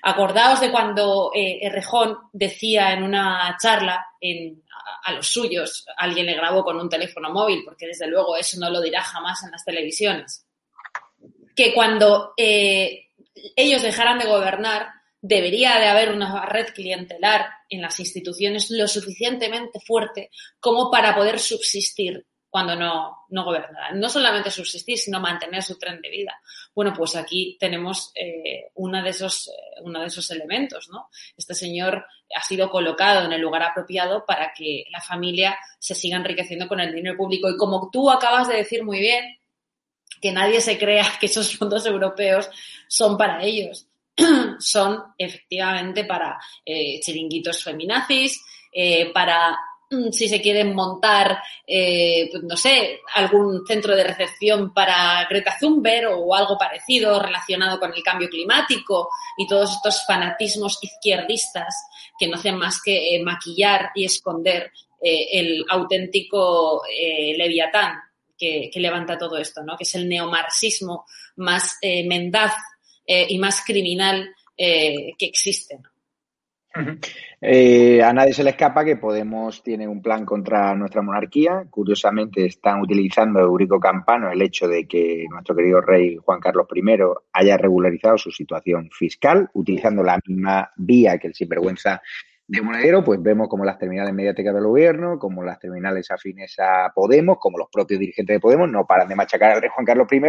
Acordaos 0.04 0.62
de 0.62 0.70
cuando 0.70 1.32
eh, 1.34 1.58
Errejón 1.64 2.16
decía 2.32 2.94
en 2.94 3.02
una 3.02 3.58
charla 3.60 3.96
a, 3.96 5.10
a, 5.10 5.14
los 5.14 5.26
suyos, 5.26 5.88
alguien 5.98 6.28
le 6.28 6.36
grabó 6.36 6.64
con 6.64 6.80
un 6.80 6.88
teléfono 6.88 7.32
móvil, 7.32 7.64
porque 7.66 7.88
desde 7.88 8.06
luego 8.06 8.38
eso 8.38 8.60
no 8.60 8.70
lo 8.70 8.80
dirá 8.80 9.02
jamás 9.02 9.44
en 9.44 9.50
las 9.50 9.66
televisiones, 9.66 10.46
que 11.56 11.74
cuando 11.74 12.36
ellos 12.38 13.82
dejaran 13.82 14.20
de 14.20 14.28
gobernar, 14.28 14.90
debería 15.20 15.80
de 15.80 15.88
haber 15.88 16.12
una 16.12 16.46
red 16.46 16.68
clientelar 16.76 17.48
en 17.70 17.82
las 17.82 18.00
instituciones 18.00 18.70
lo 18.70 18.88
suficientemente 18.88 19.80
fuerte 19.80 20.30
como 20.60 20.92
para 20.92 21.16
poder 21.16 21.40
subsistir 21.40 22.24
cuando 22.54 22.76
no, 22.76 23.26
no. 23.30 23.46
No 23.96 24.10
solamente 24.10 24.52
subsistir, 24.52 24.96
sino 25.00 25.20
mantener 25.20 25.64
su 25.64 25.76
tren 25.80 26.00
de 26.04 26.10
vida. 26.12 26.40
Bueno, 26.76 26.94
pues 26.96 27.16
aquí 27.16 27.58
tenemos 27.60 28.12
eh, 28.14 28.70
de 28.76 29.10
esos, 29.10 29.48
eh, 29.48 29.82
uno 29.82 30.02
de 30.02 30.06
esos 30.06 30.30
elementos, 30.30 30.88
¿no? 30.90 31.10
Este 31.36 31.56
señor 31.56 32.06
ha 32.36 32.44
sido 32.44 32.70
colocado 32.70 33.26
en 33.26 33.34
el 33.34 33.42
lugar 33.42 33.64
apropiado 33.64 34.24
para 34.24 34.54
que 34.54 34.86
la 34.92 35.02
familia 35.02 35.58
se 35.80 35.96
siga 35.96 36.18
enriqueciendo 36.18 36.68
con 36.68 36.80
el 36.80 36.94
dinero 36.94 37.18
público. 37.18 37.50
Y 37.50 37.58
como 37.58 37.90
tú 37.92 38.12
acabas 38.12 38.48
de 38.48 38.58
decir 38.58 38.84
muy 38.84 39.00
bien, 39.00 39.40
que 40.22 40.32
nadie 40.32 40.62
se 40.62 40.78
crea 40.78 41.08
que 41.20 41.26
esos 41.26 41.58
fondos 41.58 41.84
europeos 41.88 42.52
son 42.88 43.18
para 43.18 43.44
ellos. 43.44 43.88
son 44.60 45.02
efectivamente 45.18 46.06
para 46.06 46.38
eh, 46.64 47.00
chiringuitos 47.00 47.64
feminazis, 47.64 48.46
eh, 48.72 49.12
para 49.12 49.58
si 50.12 50.28
se 50.28 50.42
quieren 50.42 50.74
montar, 50.74 51.42
eh, 51.68 52.30
pues 52.32 52.44
no 52.44 52.58
sé, 52.58 53.02
algún 53.16 53.66
centro 53.66 53.96
de 53.96 54.04
recepción 54.04 54.74
para 54.74 55.26
Greta 55.30 55.56
Thunberg 55.60 56.10
o 56.18 56.36
algo 56.36 56.58
parecido 56.58 57.22
relacionado 57.22 57.80
con 57.80 57.94
el 57.94 58.04
cambio 58.04 58.30
climático 58.30 59.10
y 59.38 59.48
todos 59.48 59.72
estos 59.72 60.06
fanatismos 60.06 60.80
izquierdistas 60.82 61.76
que 62.18 62.28
no 62.28 62.36
hacen 62.36 62.58
más 62.58 62.82
que 62.84 63.16
eh, 63.16 63.24
maquillar 63.24 63.92
y 63.96 64.06
esconder 64.06 64.72
eh, 65.02 65.28
el 65.34 65.66
auténtico 65.70 66.82
leviatán 67.38 68.00
que, 68.38 68.72
levanta 68.76 69.18
todo 69.18 69.38
esto, 69.38 69.64
¿no? 69.64 69.78
que 69.78 69.84
es 69.84 69.96
el 69.96 70.10
neomarxismo 70.10 71.06
más 71.38 71.78
mendaz 71.82 72.54
y 73.06 73.38
más 73.38 73.64
criminal 73.64 74.36
que 74.58 75.16
existe. 75.20 75.80
Eh, 77.42 78.02
a 78.02 78.14
nadie 78.14 78.34
se 78.34 78.44
le 78.44 78.52
escapa 78.52 78.86
que 78.86 78.96
Podemos 78.96 79.62
tiene 79.62 79.88
un 79.88 80.02
plan 80.02 80.26
contra 80.26 80.74
nuestra 80.76 81.02
monarquía. 81.02 81.66
Curiosamente, 81.70 82.46
están 82.46 82.82
utilizando 82.82 83.40
Eurico 83.40 83.80
Campano 83.80 84.32
el 84.32 84.42
hecho 84.42 84.68
de 84.68 84.88
que 84.88 85.26
nuestro 85.30 85.56
querido 85.56 85.82
rey 85.82 86.18
Juan 86.18 86.40
Carlos 86.40 86.68
I 86.74 86.82
haya 87.34 87.58
regularizado 87.58 88.18
su 88.18 88.32
situación 88.32 88.90
fiscal, 88.92 89.50
utilizando 89.54 90.04
la 90.04 90.20
misma 90.26 90.72
vía 90.78 91.18
que 91.18 91.28
el 91.28 91.36
sinvergüenza 91.36 92.02
de 92.48 92.62
Monedero, 92.62 93.04
pues 93.04 93.22
vemos 93.22 93.48
como 93.48 93.64
las 93.64 93.78
terminales 93.78 94.14
mediáticas 94.14 94.54
del 94.54 94.66
gobierno, 94.66 95.18
como 95.18 95.44
las 95.44 95.60
terminales 95.60 96.12
afines 96.12 96.56
a 96.60 96.92
Podemos, 96.94 97.38
como 97.40 97.58
los 97.58 97.70
propios 97.72 98.00
dirigentes 98.00 98.36
de 98.36 98.40
Podemos 98.40 98.70
no 98.70 98.86
paran 98.86 99.08
de 99.08 99.16
machacar 99.16 99.52
al 99.52 99.62
rey 99.62 99.70
Juan 99.74 99.86
Carlos 99.86 100.08
I 100.12 100.22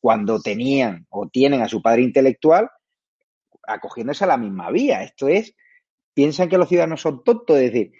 cuando 0.00 0.40
tenían 0.40 1.06
o 1.10 1.28
tienen 1.28 1.62
a 1.62 1.68
su 1.68 1.82
padre 1.82 2.02
intelectual 2.02 2.70
acogiéndose 3.66 4.24
a 4.24 4.28
la 4.28 4.36
misma 4.36 4.70
vía. 4.70 5.02
Esto 5.02 5.28
es 5.28 5.54
piensan 6.18 6.48
que 6.48 6.58
los 6.58 6.68
ciudadanos 6.68 7.00
son 7.00 7.22
tontos, 7.22 7.58
es 7.58 7.72
decir, 7.72 7.92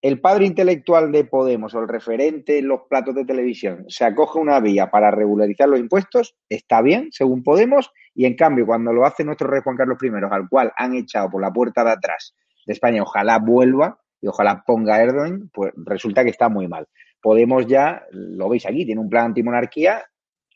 el 0.00 0.18
padre 0.18 0.46
intelectual 0.46 1.12
de 1.12 1.26
Podemos 1.26 1.74
o 1.74 1.80
el 1.80 1.88
referente 1.88 2.56
en 2.56 2.68
los 2.68 2.80
platos 2.88 3.14
de 3.14 3.26
televisión 3.26 3.84
se 3.88 4.06
acoge 4.06 4.38
una 4.38 4.60
vía 4.60 4.90
para 4.90 5.10
regularizar 5.10 5.68
los 5.68 5.78
impuestos, 5.78 6.36
está 6.48 6.80
bien, 6.80 7.08
según 7.10 7.42
Podemos, 7.42 7.92
y 8.14 8.24
en 8.24 8.34
cambio, 8.34 8.64
cuando 8.64 8.94
lo 8.94 9.04
hace 9.04 9.24
nuestro 9.24 9.48
rey 9.48 9.60
Juan 9.62 9.76
Carlos 9.76 9.98
I, 10.02 10.08
al 10.08 10.48
cual 10.48 10.72
han 10.74 10.94
echado 10.94 11.28
por 11.28 11.42
la 11.42 11.52
puerta 11.52 11.84
de 11.84 11.90
atrás 11.90 12.34
de 12.64 12.72
España, 12.72 13.02
ojalá 13.02 13.40
vuelva 13.40 14.00
y 14.22 14.28
ojalá 14.28 14.64
ponga 14.66 15.02
Erdogan, 15.02 15.50
pues 15.52 15.74
resulta 15.76 16.24
que 16.24 16.30
está 16.30 16.48
muy 16.48 16.68
mal. 16.68 16.88
Podemos 17.20 17.66
ya, 17.66 18.06
lo 18.10 18.48
veis 18.48 18.64
aquí, 18.64 18.86
tiene 18.86 19.02
un 19.02 19.10
plan 19.10 19.26
antimonarquía, 19.26 20.02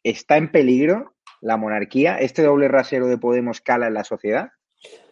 está 0.02 0.38
en 0.38 0.50
peligro 0.50 1.16
la 1.42 1.58
monarquía, 1.58 2.16
este 2.16 2.42
doble 2.42 2.68
rasero 2.68 3.08
de 3.08 3.18
Podemos 3.18 3.60
cala 3.60 3.88
en 3.88 3.94
la 3.94 4.04
sociedad. 4.04 4.52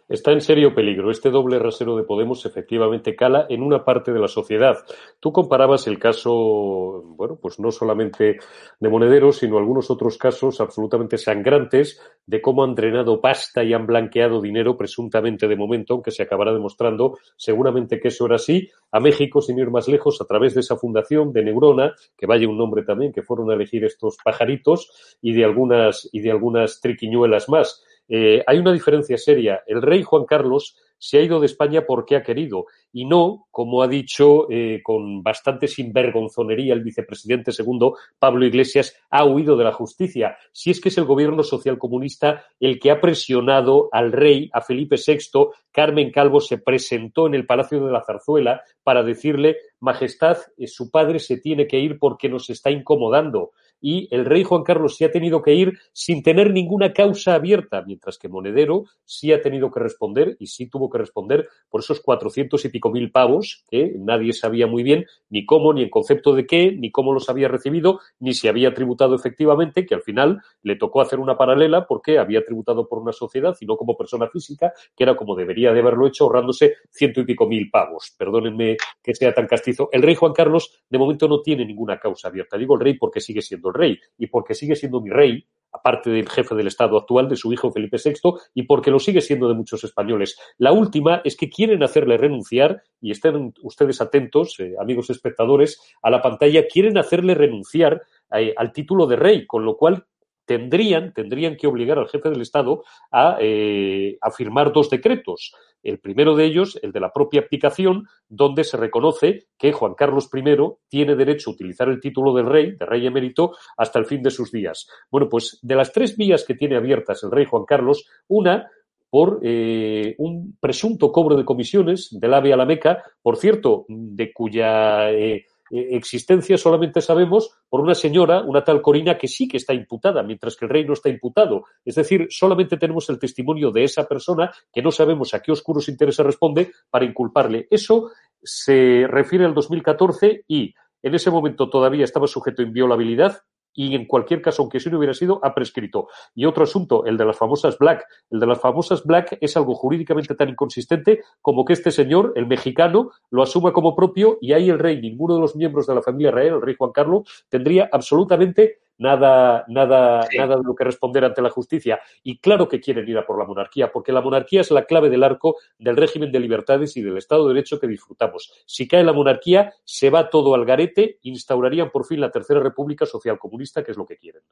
Está 0.08 0.32
en 0.32 0.40
serio 0.40 0.74
peligro. 0.74 1.10
Este 1.10 1.28
doble 1.28 1.58
rasero 1.58 1.94
de 1.94 2.02
Podemos 2.02 2.46
efectivamente 2.46 3.14
cala 3.14 3.44
en 3.50 3.62
una 3.62 3.84
parte 3.84 4.10
de 4.10 4.18
la 4.18 4.26
sociedad. 4.26 4.78
Tú 5.20 5.32
comparabas 5.32 5.86
el 5.86 5.98
caso, 5.98 7.02
bueno, 7.04 7.36
pues 7.36 7.60
no 7.60 7.70
solamente 7.70 8.38
de 8.80 8.88
Monedero, 8.88 9.32
sino 9.32 9.58
algunos 9.58 9.90
otros 9.90 10.16
casos 10.16 10.62
absolutamente 10.62 11.18
sangrantes 11.18 12.00
de 12.24 12.40
cómo 12.40 12.64
han 12.64 12.74
drenado 12.74 13.20
pasta 13.20 13.62
y 13.62 13.74
han 13.74 13.86
blanqueado 13.86 14.40
dinero 14.40 14.78
presuntamente 14.78 15.46
de 15.46 15.56
momento, 15.56 15.92
aunque 15.92 16.10
se 16.10 16.22
acabará 16.22 16.54
demostrando 16.54 17.18
seguramente 17.36 18.00
que 18.00 18.08
eso 18.08 18.24
era 18.24 18.36
así, 18.36 18.66
a 18.90 19.00
México, 19.00 19.42
sin 19.42 19.58
ir 19.58 19.70
más 19.70 19.88
lejos, 19.88 20.22
a 20.22 20.24
través 20.24 20.54
de 20.54 20.60
esa 20.60 20.76
fundación 20.76 21.34
de 21.34 21.44
Neurona, 21.44 21.94
que 22.16 22.26
vaya 22.26 22.48
un 22.48 22.56
nombre 22.56 22.82
también, 22.82 23.12
que 23.12 23.22
fueron 23.22 23.50
a 23.50 23.54
elegir 23.54 23.84
estos 23.84 24.16
pajaritos 24.24 25.18
y 25.20 25.34
de 25.34 25.44
algunas, 25.44 26.08
y 26.12 26.20
de 26.20 26.30
algunas 26.30 26.80
triquiñuelas 26.80 27.50
más. 27.50 27.84
Eh, 28.08 28.42
hay 28.46 28.58
una 28.58 28.72
diferencia 28.72 29.18
seria. 29.18 29.62
El 29.66 29.82
rey 29.82 30.02
Juan 30.02 30.24
Carlos 30.24 30.76
se 30.98 31.18
ha 31.18 31.22
ido 31.22 31.38
de 31.38 31.46
España 31.46 31.84
porque 31.86 32.16
ha 32.16 32.22
querido 32.22 32.66
y 32.92 33.04
no, 33.04 33.46
como 33.50 33.82
ha 33.82 33.88
dicho 33.88 34.50
eh, 34.50 34.80
con 34.82 35.22
bastante 35.22 35.68
sinvergonzonería 35.68 36.74
el 36.74 36.82
vicepresidente 36.82 37.52
segundo, 37.52 37.96
Pablo 38.18 38.46
Iglesias, 38.46 38.96
ha 39.10 39.24
huido 39.24 39.56
de 39.56 39.64
la 39.64 39.72
justicia. 39.72 40.36
Si 40.52 40.70
es 40.70 40.80
que 40.80 40.88
es 40.88 40.98
el 40.98 41.04
gobierno 41.04 41.42
socialcomunista 41.42 42.44
el 42.58 42.80
que 42.80 42.90
ha 42.90 43.00
presionado 43.00 43.88
al 43.92 44.12
rey, 44.12 44.50
a 44.52 44.60
Felipe 44.60 44.96
VI, 44.96 45.50
Carmen 45.70 46.10
Calvo 46.10 46.40
se 46.40 46.58
presentó 46.58 47.26
en 47.26 47.34
el 47.34 47.46
Palacio 47.46 47.84
de 47.84 47.92
la 47.92 48.02
Zarzuela 48.04 48.62
para 48.82 49.02
decirle, 49.02 49.56
Majestad, 49.80 50.38
eh, 50.56 50.66
su 50.66 50.90
padre 50.90 51.18
se 51.20 51.38
tiene 51.38 51.66
que 51.66 51.78
ir 51.78 51.98
porque 51.98 52.28
nos 52.28 52.50
está 52.50 52.70
incomodando 52.70 53.52
y 53.80 54.08
el 54.14 54.24
rey 54.24 54.44
Juan 54.44 54.62
Carlos 54.62 54.96
sí 54.96 55.04
ha 55.04 55.10
tenido 55.10 55.42
que 55.42 55.54
ir 55.54 55.78
sin 55.92 56.22
tener 56.22 56.52
ninguna 56.52 56.92
causa 56.92 57.34
abierta, 57.34 57.82
mientras 57.86 58.18
que 58.18 58.28
Monedero 58.28 58.84
sí 59.04 59.32
ha 59.32 59.40
tenido 59.40 59.70
que 59.70 59.80
responder 59.80 60.36
y 60.38 60.46
sí 60.46 60.68
tuvo 60.68 60.90
que 60.90 60.98
responder 60.98 61.48
por 61.68 61.80
esos 61.80 62.00
cuatrocientos 62.00 62.64
y 62.64 62.68
pico 62.68 62.90
mil 62.90 63.10
pavos 63.10 63.64
que 63.70 63.94
nadie 63.98 64.32
sabía 64.32 64.66
muy 64.66 64.82
bien 64.82 65.06
ni 65.30 65.44
cómo, 65.44 65.72
ni 65.72 65.82
en 65.82 65.90
concepto 65.90 66.34
de 66.34 66.46
qué, 66.46 66.72
ni 66.72 66.90
cómo 66.90 67.12
los 67.12 67.28
había 67.28 67.48
recibido, 67.48 68.00
ni 68.18 68.34
si 68.34 68.48
había 68.48 68.74
tributado 68.74 69.14
efectivamente, 69.14 69.86
que 69.86 69.94
al 69.94 70.02
final 70.02 70.40
le 70.62 70.76
tocó 70.76 71.00
hacer 71.00 71.18
una 71.18 71.36
paralela 71.36 71.86
porque 71.86 72.18
había 72.18 72.44
tributado 72.44 72.88
por 72.88 72.98
una 72.98 73.12
sociedad 73.12 73.56
y 73.60 73.66
no 73.66 73.76
como 73.76 73.96
persona 73.96 74.28
física, 74.28 74.72
que 74.96 75.04
era 75.04 75.16
como 75.16 75.34
debería 75.34 75.72
de 75.72 75.80
haberlo 75.80 76.06
hecho 76.06 76.24
ahorrándose 76.24 76.76
ciento 76.90 77.20
y 77.20 77.24
pico 77.24 77.46
mil 77.46 77.70
pavos. 77.70 78.14
Perdónenme 78.16 78.76
que 79.02 79.14
sea 79.14 79.32
tan 79.32 79.46
castizo. 79.46 79.88
El 79.92 80.02
rey 80.02 80.14
Juan 80.14 80.32
Carlos 80.32 80.82
de 80.88 80.98
momento 80.98 81.28
no 81.28 81.40
tiene 81.42 81.64
ninguna 81.64 81.98
causa 81.98 82.28
abierta. 82.28 82.56
Digo 82.56 82.74
el 82.74 82.80
rey 82.80 82.94
porque 82.94 83.20
sigue 83.20 83.42
siendo 83.42 83.67
el 83.68 83.74
rey 83.74 83.98
y 84.16 84.26
porque 84.26 84.54
sigue 84.54 84.76
siendo 84.76 85.00
mi 85.00 85.10
rey, 85.10 85.46
aparte 85.72 86.10
del 86.10 86.28
jefe 86.28 86.54
del 86.54 86.66
Estado 86.66 86.96
actual, 86.96 87.28
de 87.28 87.36
su 87.36 87.52
hijo 87.52 87.70
Felipe 87.70 87.98
VI, 88.02 88.32
y 88.54 88.62
porque 88.64 88.90
lo 88.90 88.98
sigue 88.98 89.20
siendo 89.20 89.48
de 89.48 89.54
muchos 89.54 89.84
españoles. 89.84 90.38
La 90.56 90.72
última 90.72 91.20
es 91.24 91.36
que 91.36 91.50
quieren 91.50 91.82
hacerle 91.82 92.16
renunciar, 92.16 92.82
y 93.00 93.10
estén 93.10 93.52
ustedes 93.62 94.00
atentos, 94.00 94.58
eh, 94.60 94.74
amigos 94.80 95.10
espectadores, 95.10 95.80
a 96.02 96.10
la 96.10 96.22
pantalla, 96.22 96.66
quieren 96.66 96.98
hacerle 96.98 97.34
renunciar 97.34 98.02
eh, 98.32 98.54
al 98.56 98.72
título 98.72 99.06
de 99.06 99.16
rey, 99.16 99.46
con 99.46 99.64
lo 99.64 99.76
cual 99.76 100.06
tendrían, 100.48 101.12
tendrían 101.12 101.56
que 101.56 101.66
obligar 101.66 101.98
al 101.98 102.08
jefe 102.08 102.30
del 102.30 102.40
Estado 102.40 102.82
a, 103.12 103.36
eh, 103.38 104.16
a, 104.22 104.30
firmar 104.30 104.72
dos 104.72 104.88
decretos. 104.88 105.52
El 105.82 106.00
primero 106.00 106.34
de 106.34 106.46
ellos, 106.46 106.80
el 106.82 106.90
de 106.90 107.00
la 107.00 107.12
propia 107.12 107.42
aplicación, 107.42 108.08
donde 108.28 108.64
se 108.64 108.78
reconoce 108.78 109.46
que 109.58 109.72
Juan 109.72 109.92
Carlos 109.94 110.30
I 110.34 110.42
tiene 110.88 111.16
derecho 111.16 111.50
a 111.50 111.52
utilizar 111.52 111.90
el 111.90 112.00
título 112.00 112.32
del 112.32 112.46
rey, 112.46 112.72
de 112.72 112.86
rey 112.86 113.06
emérito, 113.06 113.52
hasta 113.76 113.98
el 113.98 114.06
fin 114.06 114.22
de 114.22 114.30
sus 114.30 114.50
días. 114.50 114.88
Bueno, 115.10 115.28
pues 115.28 115.58
de 115.60 115.76
las 115.76 115.92
tres 115.92 116.16
vías 116.16 116.44
que 116.44 116.54
tiene 116.54 116.76
abiertas 116.76 117.22
el 117.22 117.30
rey 117.30 117.44
Juan 117.44 117.64
Carlos, 117.66 118.06
una 118.26 118.70
por 119.10 119.40
eh, 119.42 120.14
un 120.18 120.56
presunto 120.58 121.12
cobro 121.12 121.36
de 121.36 121.44
comisiones 121.44 122.08
del 122.10 122.32
AVE 122.32 122.54
a 122.54 122.56
la 122.56 122.66
Meca, 122.66 123.02
por 123.22 123.36
cierto, 123.36 123.84
de 123.88 124.32
cuya 124.32 125.10
eh, 125.10 125.44
eh, 125.70 125.88
existencia 125.92 126.56
solamente 126.56 127.00
sabemos 127.00 127.50
por 127.68 127.80
una 127.80 127.94
señora, 127.94 128.42
una 128.42 128.64
tal 128.64 128.80
Corina, 128.80 129.18
que 129.18 129.28
sí 129.28 129.48
que 129.48 129.56
está 129.56 129.74
imputada, 129.74 130.22
mientras 130.22 130.56
que 130.56 130.64
el 130.64 130.70
rey 130.70 130.84
no 130.84 130.94
está 130.94 131.08
imputado. 131.08 131.64
Es 131.84 131.94
decir, 131.94 132.26
solamente 132.30 132.76
tenemos 132.76 133.08
el 133.10 133.18
testimonio 133.18 133.70
de 133.70 133.84
esa 133.84 134.06
persona 134.06 134.52
que 134.72 134.82
no 134.82 134.90
sabemos 134.90 135.34
a 135.34 135.40
qué 135.40 135.52
oscuros 135.52 135.88
intereses 135.88 136.24
responde 136.24 136.72
para 136.90 137.04
inculparle. 137.04 137.66
Eso 137.70 138.10
se 138.42 139.06
refiere 139.08 139.44
al 139.44 139.54
2014 139.54 140.44
y 140.48 140.74
en 141.02 141.14
ese 141.14 141.30
momento 141.30 141.68
todavía 141.68 142.04
estaba 142.04 142.26
sujeto 142.26 142.62
a 142.62 142.66
inviolabilidad 142.66 143.42
y 143.78 143.94
en 143.94 144.06
cualquier 144.06 144.42
caso, 144.42 144.62
aunque 144.62 144.80
si 144.80 144.90
no 144.90 144.98
hubiera 144.98 145.14
sido, 145.14 145.38
ha 145.44 145.54
prescrito. 145.54 146.08
Y 146.34 146.46
otro 146.46 146.64
asunto, 146.64 147.04
el 147.06 147.16
de 147.16 147.24
las 147.24 147.38
famosas 147.38 147.78
Black. 147.78 148.04
El 148.28 148.40
de 148.40 148.46
las 148.48 148.60
famosas 148.60 149.04
Black 149.04 149.38
es 149.40 149.56
algo 149.56 149.76
jurídicamente 149.76 150.34
tan 150.34 150.48
inconsistente 150.48 151.20
como 151.40 151.64
que 151.64 151.74
este 151.74 151.92
señor, 151.92 152.32
el 152.34 152.48
mexicano, 152.48 153.12
lo 153.30 153.44
asuma 153.44 153.72
como 153.72 153.94
propio 153.94 154.36
y 154.40 154.52
ahí 154.52 154.68
el 154.68 154.80
rey, 154.80 155.00
ninguno 155.00 155.36
de 155.36 155.40
los 155.40 155.54
miembros 155.54 155.86
de 155.86 155.94
la 155.94 156.02
familia 156.02 156.32
real, 156.32 156.56
el 156.56 156.62
rey 156.62 156.74
Juan 156.76 156.90
Carlos, 156.90 157.46
tendría 157.48 157.88
absolutamente 157.92 158.80
nada, 158.98 159.64
nada, 159.68 160.28
nada 160.36 160.56
de 160.56 160.62
lo 160.62 160.74
que 160.74 160.84
responder 160.84 161.24
ante 161.24 161.40
la 161.40 161.50
justicia. 161.50 162.00
Y 162.22 162.38
claro 162.38 162.68
que 162.68 162.80
quieren 162.80 163.08
ir 163.08 163.16
a 163.18 163.26
por 163.26 163.38
la 163.38 163.46
monarquía, 163.46 163.90
porque 163.90 164.12
la 164.12 164.20
monarquía 164.20 164.60
es 164.60 164.70
la 164.70 164.84
clave 164.84 165.08
del 165.08 165.24
arco 165.24 165.56
del 165.78 165.96
régimen 165.96 166.30
de 166.30 166.40
libertades 166.40 166.96
y 166.96 167.02
del 167.02 167.16
Estado 167.16 167.48
de 167.48 167.54
Derecho 167.54 167.80
que 167.80 167.86
disfrutamos. 167.86 168.52
Si 168.66 168.86
cae 168.86 169.04
la 169.04 169.12
monarquía, 169.12 169.72
se 169.84 170.10
va 170.10 170.28
todo 170.28 170.54
al 170.54 170.64
garete, 170.64 171.18
instaurarían 171.22 171.90
por 171.90 172.04
fin 172.04 172.20
la 172.20 172.30
Tercera 172.30 172.60
República 172.60 173.06
Social 173.06 173.38
Comunista, 173.38 173.82
que 173.82 173.92
es 173.92 173.96
lo 173.96 174.06
que 174.06 174.16
quieren. 174.16 174.42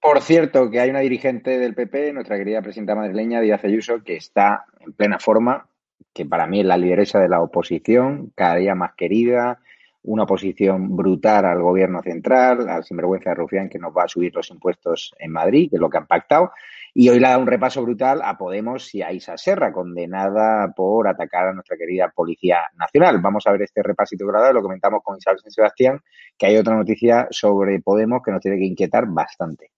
Por 0.00 0.20
cierto, 0.20 0.68
que 0.68 0.80
hay 0.80 0.90
una 0.90 0.98
dirigente 0.98 1.60
del 1.60 1.74
PP, 1.74 2.12
nuestra 2.12 2.36
querida 2.36 2.60
presidenta 2.60 2.96
madrileña, 2.96 3.40
Díaz 3.40 3.64
Ayuso, 3.64 4.02
que 4.02 4.16
está 4.16 4.64
en 4.80 4.92
plena 4.94 5.20
forma, 5.20 5.68
que 6.12 6.26
para 6.26 6.48
mí 6.48 6.60
es 6.60 6.66
la 6.66 6.76
lideresa 6.76 7.20
de 7.20 7.28
la 7.28 7.40
oposición, 7.40 8.32
cada 8.34 8.56
día 8.56 8.74
más 8.74 8.94
querida, 8.94 9.60
una 10.04 10.24
oposición 10.24 10.96
brutal 10.96 11.44
al 11.44 11.62
gobierno 11.62 12.02
central, 12.02 12.68
al 12.68 12.84
sinvergüenza 12.84 13.30
de 13.30 13.36
Rufián 13.36 13.68
que 13.68 13.78
nos 13.78 13.92
va 13.96 14.04
a 14.04 14.08
subir 14.08 14.34
los 14.34 14.50
impuestos 14.50 15.14
en 15.18 15.30
Madrid, 15.30 15.70
que 15.70 15.76
es 15.76 15.80
lo 15.80 15.88
que 15.88 15.98
han 15.98 16.06
pactado. 16.06 16.50
Y 16.94 17.08
hoy 17.08 17.20
le 17.20 17.28
da 17.28 17.38
un 17.38 17.46
repaso 17.46 17.82
brutal 17.82 18.20
a 18.22 18.36
Podemos 18.36 18.94
y 18.94 19.02
a 19.02 19.12
Isa 19.12 19.36
Serra, 19.38 19.72
condenada 19.72 20.72
por 20.74 21.08
atacar 21.08 21.48
a 21.48 21.52
nuestra 21.52 21.76
querida 21.76 22.12
Policía 22.14 22.58
Nacional. 22.76 23.20
Vamos 23.20 23.46
a 23.46 23.52
ver 23.52 23.62
este 23.62 23.82
repasito 23.82 24.26
grabado, 24.26 24.52
lo 24.52 24.62
comentamos 24.62 25.00
con 25.02 25.16
Isabel 25.16 25.38
San 25.38 25.50
Sebastián, 25.50 26.00
que 26.36 26.46
hay 26.46 26.56
otra 26.56 26.76
noticia 26.76 27.28
sobre 27.30 27.80
Podemos 27.80 28.20
que 28.24 28.32
nos 28.32 28.40
tiene 28.40 28.58
que 28.58 28.66
inquietar 28.66 29.06
bastante. 29.06 29.70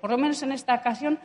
Por 0.00 0.10
lo 0.10 0.18
menos 0.18 0.42
en 0.42 0.52
esta 0.52 0.74
ocasión 0.74 1.18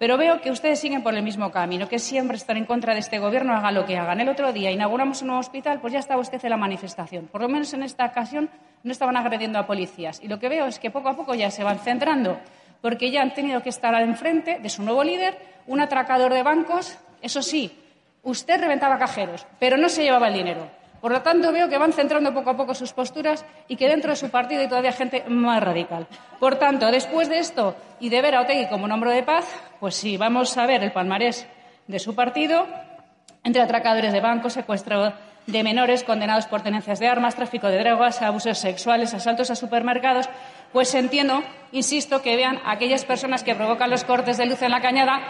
pero 0.00 0.16
veo 0.16 0.40
que 0.40 0.50
ustedes 0.50 0.80
siguen 0.80 1.02
por 1.02 1.14
el 1.14 1.22
mismo 1.22 1.52
camino, 1.52 1.86
que 1.86 1.98
siempre 1.98 2.38
están 2.38 2.56
en 2.56 2.64
contra 2.64 2.94
de 2.94 3.00
este 3.00 3.18
gobierno, 3.18 3.54
hagan 3.54 3.74
lo 3.74 3.84
que 3.84 3.98
hagan. 3.98 4.18
El 4.18 4.30
otro 4.30 4.50
día 4.50 4.70
inauguramos 4.70 5.20
un 5.20 5.26
nuevo 5.26 5.40
hospital, 5.40 5.78
pues 5.78 5.92
ya 5.92 5.98
estaba 5.98 6.22
usted 6.22 6.42
en 6.42 6.48
la 6.48 6.56
manifestación. 6.56 7.26
Por 7.26 7.42
lo 7.42 7.50
menos 7.50 7.74
en 7.74 7.82
esta 7.82 8.06
ocasión 8.06 8.48
no 8.82 8.92
estaban 8.92 9.18
agrediendo 9.18 9.58
a 9.58 9.66
policías. 9.66 10.18
Y 10.22 10.28
lo 10.28 10.38
que 10.38 10.48
veo 10.48 10.64
es 10.64 10.78
que 10.78 10.90
poco 10.90 11.10
a 11.10 11.16
poco 11.16 11.34
ya 11.34 11.50
se 11.50 11.64
van 11.64 11.80
centrando, 11.80 12.38
porque 12.80 13.10
ya 13.10 13.20
han 13.20 13.34
tenido 13.34 13.62
que 13.62 13.68
estar 13.68 13.94
enfrente 14.00 14.58
de 14.58 14.70
su 14.70 14.82
nuevo 14.82 15.04
líder, 15.04 15.36
un 15.66 15.80
atracador 15.80 16.32
de 16.32 16.44
bancos. 16.44 16.96
Eso 17.20 17.42
sí, 17.42 17.70
usted 18.22 18.58
reventaba 18.58 18.96
cajeros, 18.96 19.46
pero 19.58 19.76
no 19.76 19.90
se 19.90 20.02
llevaba 20.02 20.28
el 20.28 20.34
dinero. 20.34 20.79
Por 21.00 21.12
lo 21.12 21.22
tanto, 21.22 21.52
veo 21.52 21.68
que 21.68 21.78
van 21.78 21.92
centrando 21.92 22.34
poco 22.34 22.50
a 22.50 22.56
poco 22.56 22.74
sus 22.74 22.92
posturas 22.92 23.44
y 23.68 23.76
que 23.76 23.88
dentro 23.88 24.10
de 24.10 24.16
su 24.16 24.30
partido 24.30 24.60
hay 24.60 24.68
todavía 24.68 24.92
gente 24.92 25.24
más 25.28 25.62
radical. 25.62 26.06
Por 26.38 26.56
tanto, 26.56 26.90
después 26.90 27.28
de 27.28 27.38
esto 27.38 27.74
y 28.00 28.10
de 28.10 28.20
ver 28.20 28.34
a 28.34 28.42
Otegui 28.42 28.68
como 28.68 28.86
nombre 28.86 29.12
de 29.12 29.22
paz, 29.22 29.46
pues 29.80 29.94
sí, 29.94 30.16
vamos 30.16 30.56
a 30.56 30.66
ver 30.66 30.82
el 30.82 30.92
palmarés 30.92 31.46
de 31.86 31.98
su 31.98 32.14
partido 32.14 32.66
entre 33.42 33.62
atracadores 33.62 34.12
de 34.12 34.20
bancos, 34.20 34.52
secuestro 34.52 35.12
de 35.46 35.64
menores 35.64 36.04
condenados 36.04 36.46
por 36.46 36.62
tenencias 36.62 37.00
de 37.00 37.08
armas, 37.08 37.34
tráfico 37.34 37.68
de 37.68 37.78
drogas, 37.78 38.20
abusos 38.22 38.58
sexuales, 38.58 39.14
asaltos 39.14 39.50
a 39.50 39.56
supermercados, 39.56 40.28
pues 40.72 40.94
entiendo, 40.94 41.42
insisto, 41.72 42.22
que 42.22 42.36
vean 42.36 42.60
a 42.64 42.72
aquellas 42.72 43.04
personas 43.04 43.42
que 43.42 43.54
provocan 43.54 43.90
los 43.90 44.04
cortes 44.04 44.36
de 44.36 44.46
luz 44.46 44.62
en 44.62 44.70
la 44.70 44.80
cañada 44.80 45.20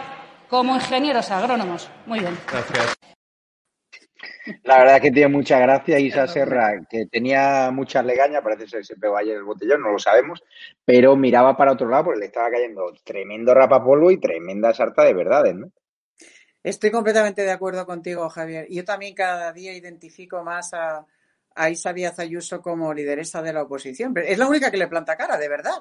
como 0.49 0.75
ingenieros 0.75 1.31
agrónomos. 1.31 1.89
Muy 2.05 2.19
bien. 2.19 2.37
Gracias. 2.51 2.95
La 4.63 4.79
verdad 4.79 5.01
que 5.01 5.11
tiene 5.11 5.29
mucha 5.29 5.59
gracia 5.59 5.99
Isa 5.99 6.27
Serra, 6.27 6.81
que 6.89 7.05
tenía 7.05 7.71
muchas 7.71 8.05
legañas, 8.05 8.41
parece 8.41 8.67
ser 8.67 8.79
que 8.79 8.85
se 8.85 8.95
pegó 8.95 9.17
ayer 9.17 9.37
el 9.37 9.43
botellón, 9.43 9.81
no 9.81 9.91
lo 9.91 9.99
sabemos, 9.99 10.43
pero 10.85 11.15
miraba 11.15 11.55
para 11.57 11.73
otro 11.73 11.87
lado 11.87 12.05
porque 12.05 12.19
le 12.19 12.25
estaba 12.27 12.49
cayendo 12.49 12.93
tremendo 13.03 13.53
rapapolvo 13.53 14.11
y 14.11 14.19
tremenda 14.19 14.73
sarta 14.73 15.03
de 15.03 15.13
verdades, 15.13 15.55
¿no? 15.55 15.71
Estoy 16.63 16.91
completamente 16.91 17.41
de 17.41 17.51
acuerdo 17.51 17.85
contigo, 17.85 18.29
Javier. 18.29 18.67
Yo 18.69 18.85
también 18.85 19.15
cada 19.15 19.51
día 19.51 19.73
identifico 19.73 20.43
más 20.43 20.73
a, 20.73 21.07
a 21.55 21.69
Isa 21.69 21.91
Díaz 21.93 22.19
Ayuso 22.19 22.61
como 22.61 22.93
lideresa 22.93 23.41
de 23.41 23.53
la 23.53 23.63
oposición. 23.63 24.13
Es 24.17 24.37
la 24.37 24.47
única 24.47 24.69
que 24.69 24.77
le 24.77 24.87
planta 24.87 25.17
cara, 25.17 25.37
de 25.37 25.49
verdad, 25.49 25.79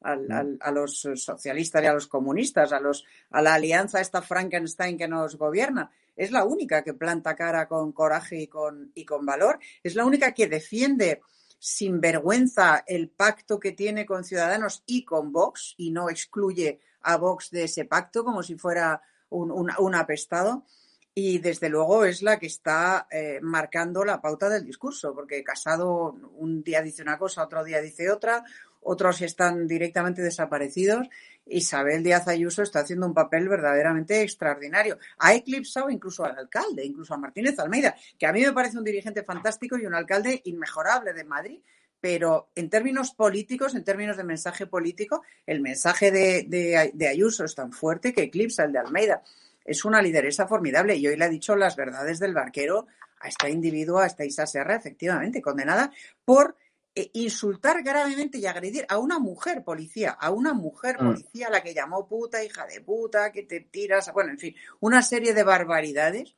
mm. 0.00 0.58
a 0.60 0.70
los 0.72 1.00
socialistas 1.14 1.82
y 1.82 1.86
a 1.86 1.92
los 1.92 2.08
comunistas, 2.08 2.72
a, 2.72 2.80
los, 2.80 3.04
a 3.30 3.40
la 3.40 3.54
alianza 3.54 4.00
esta 4.00 4.20
Frankenstein 4.20 4.98
que 4.98 5.08
nos 5.08 5.36
gobierna 5.36 5.90
es 6.16 6.30
la 6.30 6.44
única 6.44 6.82
que 6.82 6.94
planta 6.94 7.34
cara 7.34 7.66
con 7.66 7.92
coraje 7.92 8.42
y 8.42 8.46
con, 8.46 8.92
y 8.94 9.04
con 9.04 9.24
valor, 9.24 9.58
es 9.82 9.94
la 9.94 10.04
única 10.04 10.32
que 10.32 10.48
defiende 10.48 11.20
sin 11.60 12.00
vergüenza 12.00 12.82
el 12.86 13.10
pacto 13.10 13.60
que 13.60 13.72
tiene 13.72 14.06
con 14.06 14.24
Ciudadanos 14.24 14.82
y 14.86 15.04
con 15.04 15.30
Vox 15.30 15.74
y 15.76 15.90
no 15.90 16.08
excluye 16.08 16.80
a 17.02 17.16
Vox 17.18 17.50
de 17.50 17.64
ese 17.64 17.84
pacto 17.84 18.24
como 18.24 18.42
si 18.42 18.56
fuera 18.56 19.02
un, 19.28 19.94
apestado. 19.94 20.64
Y 21.12 21.38
desde 21.38 21.68
luego 21.68 22.04
es 22.04 22.22
la 22.22 22.38
que 22.38 22.46
está 22.46 23.06
eh, 23.10 23.40
marcando 23.42 24.04
la 24.04 24.20
pauta 24.22 24.48
del 24.48 24.64
discurso, 24.64 25.12
porque 25.14 25.42
Casado 25.42 26.16
un 26.36 26.62
día 26.62 26.82
dice 26.82 27.02
una 27.02 27.18
cosa, 27.18 27.44
otro 27.44 27.62
día 27.62 27.80
dice 27.80 28.10
otra, 28.10 28.44
otros 28.80 29.20
están 29.20 29.66
directamente 29.66 30.22
desaparecidos. 30.22 31.08
Isabel 31.46 32.02
Díaz 32.02 32.28
Ayuso 32.28 32.62
está 32.62 32.80
haciendo 32.80 33.06
un 33.06 33.14
papel 33.14 33.48
verdaderamente 33.48 34.22
extraordinario. 34.22 34.98
Ha 35.18 35.34
eclipsado 35.34 35.90
incluso 35.90 36.24
al 36.24 36.38
alcalde, 36.38 36.84
incluso 36.84 37.14
a 37.14 37.18
Martínez 37.18 37.58
Almeida, 37.58 37.96
que 38.18 38.26
a 38.26 38.32
mí 38.32 38.42
me 38.42 38.52
parece 38.52 38.78
un 38.78 38.84
dirigente 38.84 39.22
fantástico 39.22 39.76
y 39.76 39.86
un 39.86 39.94
alcalde 39.94 40.40
inmejorable 40.44 41.12
de 41.12 41.24
Madrid. 41.24 41.60
Pero 42.00 42.50
en 42.54 42.70
términos 42.70 43.12
políticos, 43.12 43.74
en 43.74 43.84
términos 43.84 44.16
de 44.16 44.24
mensaje 44.24 44.66
político, 44.66 45.22
el 45.44 45.60
mensaje 45.60 46.10
de, 46.10 47.06
Ayuso 47.08 47.44
es 47.44 47.54
tan 47.54 47.72
fuerte 47.72 48.14
que 48.14 48.22
eclipsa 48.22 48.64
el 48.64 48.72
de 48.72 48.78
Almeida. 48.78 49.22
Es 49.64 49.84
una 49.84 50.00
lideresa 50.00 50.46
formidable 50.46 50.96
y 50.96 51.06
hoy 51.06 51.16
le 51.16 51.26
ha 51.26 51.28
dicho 51.28 51.54
las 51.56 51.76
verdades 51.76 52.18
del 52.18 52.32
barquero 52.32 52.86
a 53.20 53.28
esta 53.28 53.50
individua, 53.50 54.04
a 54.04 54.06
esta 54.06 54.24
Isa 54.24 54.46
Serra, 54.46 54.76
efectivamente, 54.76 55.42
condenada 55.42 55.92
por 56.24 56.56
insultar 56.94 57.82
gravemente 57.82 58.38
y 58.38 58.46
agredir 58.46 58.84
a 58.88 58.98
una 58.98 59.18
mujer 59.18 59.62
policía, 59.62 60.10
a 60.10 60.30
una 60.30 60.54
mujer 60.54 60.96
mm. 61.00 61.06
policía 61.06 61.46
a 61.46 61.50
la 61.50 61.62
que 61.62 61.74
llamó 61.74 62.08
puta, 62.08 62.42
hija 62.44 62.66
de 62.66 62.80
puta, 62.80 63.30
que 63.30 63.44
te 63.44 63.60
tiras, 63.60 64.12
bueno, 64.12 64.30
en 64.30 64.38
fin, 64.38 64.54
una 64.80 65.02
serie 65.02 65.34
de 65.34 65.42
barbaridades. 65.42 66.34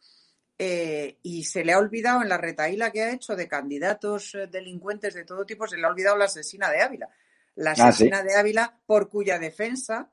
Eh, 0.58 1.18
y 1.22 1.42
se 1.44 1.64
le 1.64 1.72
ha 1.72 1.78
olvidado 1.78 2.22
en 2.22 2.28
la 2.28 2.38
retaíla 2.38 2.92
que 2.92 3.02
ha 3.02 3.12
hecho 3.12 3.34
de 3.34 3.48
candidatos 3.48 4.34
eh, 4.34 4.46
delincuentes 4.46 5.14
de 5.14 5.24
todo 5.24 5.44
tipo, 5.44 5.66
se 5.66 5.76
le 5.76 5.84
ha 5.84 5.90
olvidado 5.90 6.16
la 6.16 6.26
asesina 6.26 6.70
de 6.70 6.82
Ávila. 6.82 7.08
La 7.56 7.70
ah, 7.70 7.88
asesina 7.88 8.22
de 8.22 8.36
Ávila, 8.36 8.78
por 8.86 9.08
cuya 9.08 9.38
defensa 9.38 10.10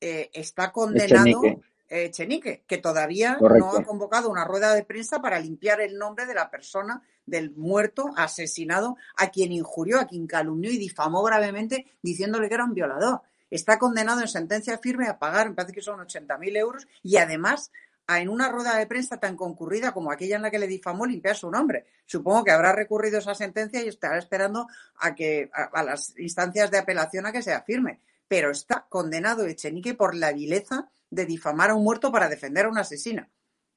está 0.00 0.70
condenado 0.70 1.62
Chenique, 2.10 2.64
que 2.66 2.76
todavía 2.76 3.38
no 3.40 3.70
ha 3.70 3.84
convocado 3.84 4.28
una 4.28 4.44
rueda 4.44 4.74
de 4.74 4.84
prensa 4.84 5.22
para 5.22 5.38
limpiar 5.38 5.80
el 5.80 5.96
nombre 5.96 6.26
de 6.26 6.34
la 6.34 6.50
persona 6.50 7.02
del 7.26 7.50
muerto 7.52 8.12
asesinado 8.16 8.96
a 9.16 9.30
quien 9.30 9.52
injurió, 9.52 10.00
a 10.00 10.06
quien 10.06 10.26
calumnió 10.26 10.70
y 10.70 10.78
difamó 10.78 11.22
gravemente 11.22 11.86
diciéndole 12.02 12.48
que 12.48 12.54
era 12.54 12.64
un 12.64 12.74
violador. 12.74 13.22
Está 13.50 13.78
condenado 13.78 14.20
en 14.20 14.28
sentencia 14.28 14.78
firme 14.78 15.06
a 15.06 15.18
pagar, 15.18 15.48
me 15.48 15.54
parece 15.54 15.74
que 15.74 15.82
son 15.82 16.00
80.000 16.00 16.56
euros, 16.56 16.88
y 17.02 17.18
además 17.18 17.70
a, 18.06 18.20
en 18.20 18.28
una 18.28 18.48
rueda 18.48 18.76
de 18.76 18.86
prensa 18.86 19.18
tan 19.18 19.36
concurrida 19.36 19.92
como 19.92 20.10
aquella 20.10 20.36
en 20.36 20.42
la 20.42 20.50
que 20.50 20.58
le 20.58 20.66
difamó 20.66 21.06
limpiar 21.06 21.36
su 21.36 21.50
nombre. 21.50 21.86
Supongo 22.06 22.44
que 22.44 22.50
habrá 22.50 22.72
recurrido 22.72 23.18
esa 23.18 23.34
sentencia 23.34 23.82
y 23.82 23.88
estará 23.88 24.18
esperando 24.18 24.66
a 24.98 25.14
que 25.14 25.50
a, 25.52 25.82
las 25.82 26.18
instancias 26.18 26.70
de 26.70 26.78
apelación 26.78 27.26
a 27.26 27.32
que 27.32 27.42
sea 27.42 27.62
firme. 27.62 28.00
Pero 28.28 28.50
está 28.50 28.86
condenado 28.88 29.46
Echenique 29.46 29.94
por 29.94 30.14
la 30.14 30.32
vileza 30.32 30.88
de 31.10 31.26
difamar 31.26 31.70
a 31.70 31.74
un 31.74 31.84
muerto 31.84 32.10
para 32.10 32.28
defender 32.28 32.66
a 32.66 32.70
una 32.70 32.80
asesina. 32.80 33.28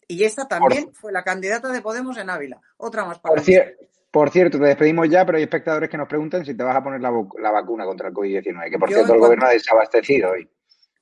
Y 0.08 0.24
esta 0.24 0.47
también 0.47 0.93
fue 0.93 1.12
la 1.12 1.24
candidata 1.24 1.70
de 1.70 1.82
Podemos 1.82 2.18
en 2.18 2.30
Ávila. 2.30 2.62
Otra 2.78 3.05
más 3.05 3.20
para 3.20 3.36
por, 4.10 4.32
cierto, 4.32 4.58
te 4.58 4.66
despedimos 4.66 5.10
ya, 5.10 5.26
pero 5.26 5.38
hay 5.38 5.43
espectadores 5.43 5.89
que 5.89 5.97
nos 5.97 6.08
preguntan 6.08 6.45
si 6.45 6.55
te 6.55 6.64
vas 6.64 6.76
a 6.76 6.84
poner 6.84 7.01
la, 7.01 7.12
vacuna 7.51 7.86
contra 7.86 8.08
el 8.08 8.14
COVID-19, 8.14 8.72
que 8.72 8.80
por 8.80 8.89
cierto 8.89 9.14
el 9.14 9.20
gobierno 9.20 9.45
ha 9.45 9.51
desabastecido 9.51 10.32
hoy. 10.32 10.49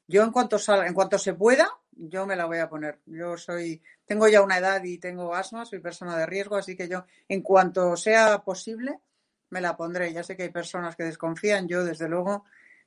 Yo 0.08 0.24
en 0.24 0.32
cuanto 0.32 0.60
salga, 0.60 0.88
en 0.88 0.94
cuanto 0.94 1.18
se 1.18 1.34
pueda, 1.34 1.70
yo 1.92 2.26
me 2.26 2.36
la 2.36 2.46
voy 2.46 2.58
a 2.58 2.68
poner. 2.68 3.00
Yo 3.06 3.38
soy, 3.38 3.82
tengo 4.06 4.28
ya 4.28 4.42
una 4.42 4.58
edad 4.58 4.84
y 4.84 4.98
tengo 4.98 5.34
asma, 5.34 5.66
soy 5.66 5.80
persona 5.80 6.18
de 6.18 6.26
riesgo, 6.26 6.58
así 6.58 6.76
que 6.76 6.88
yo, 6.88 7.06
en 7.30 7.42
cuanto 7.42 7.96
sea 7.96 8.40
posible, 8.40 9.00
me 9.50 9.62
la 9.62 9.78
pondré. 9.78 10.12
Ya 10.12 10.24
sé 10.24 10.36
que 10.36 10.44
hay 10.44 10.50
personas 10.50 10.96
que 10.96 11.04
desconfían, 11.04 11.68
yo 11.68 11.86
desde 11.86 12.10
luego 12.10 12.44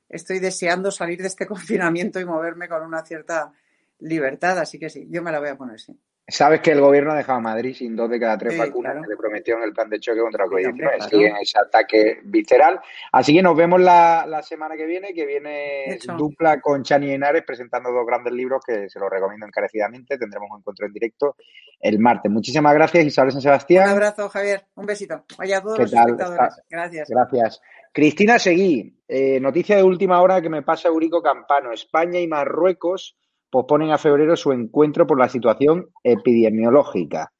estoy 0.07 0.39
deseando 0.39 0.91
salir 0.91 1.21
de 1.21 1.27
este 1.27 1.47
confinamiento 1.47 2.19
y 2.19 2.25
moverme 2.25 2.67
con 2.67 2.83
una 2.83 3.03
cierta 3.05 3.51
libertad, 3.99 4.59
así 4.59 4.77
que 4.77 4.89
sí, 4.89 5.07
yo 5.09 5.21
me 5.21 5.31
la 5.31 5.39
voy 5.39 5.49
a 5.49 5.57
poner, 5.57 5.79
sí. 5.79 5.97
Sabes 6.29 6.61
que 6.61 6.71
el 6.71 6.81
gobierno 6.81 7.11
ha 7.11 7.15
dejado 7.15 7.39
a 7.39 7.41
Madrid 7.41 7.73
sin 7.73 7.95
dos 7.95 8.09
de 8.09 8.19
cada 8.19 8.37
tres 8.37 8.57
vacunas 8.57 8.95
que 9.01 9.09
le 9.09 9.17
prometió 9.17 9.57
en 9.57 9.63
el 9.63 9.73
plan 9.73 9.89
de 9.89 9.99
choque 9.99 10.19
contra 10.19 10.45
el 10.45 10.49
COVID-19. 10.49 11.09
Siguen 11.09 11.35
ese 11.37 11.59
ataque 11.59 12.19
visceral. 12.23 12.79
Así 13.11 13.33
que 13.33 13.41
nos 13.41 13.55
vemos 13.55 13.81
la, 13.81 14.41
semana 14.43 14.75
que 14.75 14.85
viene, 14.85 15.13
que 15.13 15.25
viene 15.25 15.99
dupla 16.17 16.59
con 16.61 16.83
Chani 16.83 17.11
Henares 17.11 17.43
presentando 17.43 17.91
dos 17.91 18.05
grandes 18.05 18.33
libros 18.33 18.61
que 18.65 18.89
se 18.89 18.99
los 18.99 19.09
recomiendo 19.09 19.45
encarecidamente. 19.45 20.17
Tendremos 20.17 20.49
un 20.51 20.59
encuentro 20.59 20.85
en 20.85 20.93
directo 20.93 21.35
el 21.79 21.99
martes. 21.99 22.31
Muchísimas 22.31 22.73
gracias, 22.73 23.05
Isabel 23.05 23.31
San 23.31 23.41
Sebastián. 23.41 23.85
Un 23.85 23.91
abrazo, 23.91 24.29
Javier. 24.29 24.65
Un 24.75 24.85
besito. 24.85 25.25
Vaya 25.37 25.57
a 25.57 25.61
todos 25.61 25.79
los 25.79 25.93
espectadores. 25.93 26.61
Gracias. 26.69 27.09
Gracias. 27.09 27.61
Cristina 27.91 28.37
Seguí, 28.37 29.01
eh, 29.07 29.39
noticia 29.39 29.75
de 29.75 29.83
última 29.83 30.21
hora 30.21 30.41
que 30.41 30.49
me 30.49 30.61
pasa 30.61 30.89
Eurico 30.89 31.21
Campano. 31.21 31.71
España 31.71 32.19
y 32.19 32.27
Marruecos 32.27 33.17
posponen 33.49 33.91
a 33.91 33.97
febrero 33.97 34.35
su 34.35 34.51
encuentro 34.51 35.07
por 35.07 35.19
la 35.19 35.29
situación 35.29 35.89
epidemiológica. 36.03 37.31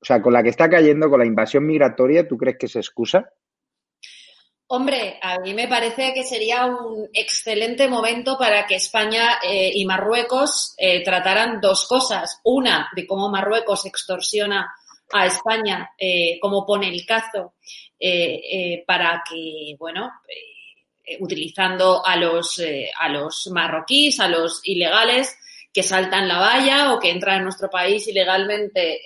O 0.00 0.04
sea, 0.04 0.22
con 0.22 0.32
la 0.32 0.42
que 0.42 0.50
está 0.50 0.68
cayendo, 0.68 1.08
con 1.08 1.20
la 1.20 1.26
invasión 1.26 1.66
migratoria, 1.66 2.28
¿tú 2.28 2.36
crees 2.36 2.58
que 2.58 2.68
se 2.68 2.78
excusa? 2.78 3.28
Hombre, 4.68 5.18
a 5.22 5.38
mí 5.38 5.54
me 5.54 5.68
parece 5.68 6.12
que 6.12 6.24
sería 6.24 6.66
un 6.66 7.08
excelente 7.12 7.86
momento 7.86 8.36
para 8.36 8.66
que 8.66 8.74
España 8.74 9.38
eh, 9.40 9.70
y 9.72 9.84
Marruecos 9.84 10.74
eh, 10.76 11.04
trataran 11.04 11.60
dos 11.60 11.86
cosas. 11.86 12.40
Una, 12.42 12.88
de 12.96 13.06
cómo 13.06 13.28
Marruecos 13.28 13.86
extorsiona 13.86 14.74
a 15.12 15.26
España, 15.26 15.92
eh, 15.96 16.38
cómo 16.40 16.66
pone 16.66 16.88
el 16.88 17.06
cazo 17.06 17.54
para 18.86 19.22
que, 19.28 19.76
bueno, 19.78 20.10
utilizando 21.20 22.04
a 22.04 22.16
los, 22.16 22.60
a 22.98 23.08
los 23.08 23.48
marroquíes, 23.52 24.20
a 24.20 24.28
los 24.28 24.60
ilegales 24.64 25.38
que 25.76 25.82
saltan 25.82 26.26
la 26.26 26.38
valla 26.38 26.94
o 26.94 26.98
que 26.98 27.10
entran 27.10 27.36
en 27.36 27.44
nuestro 27.44 27.68
país 27.68 28.08
ilegalmente 28.08 29.02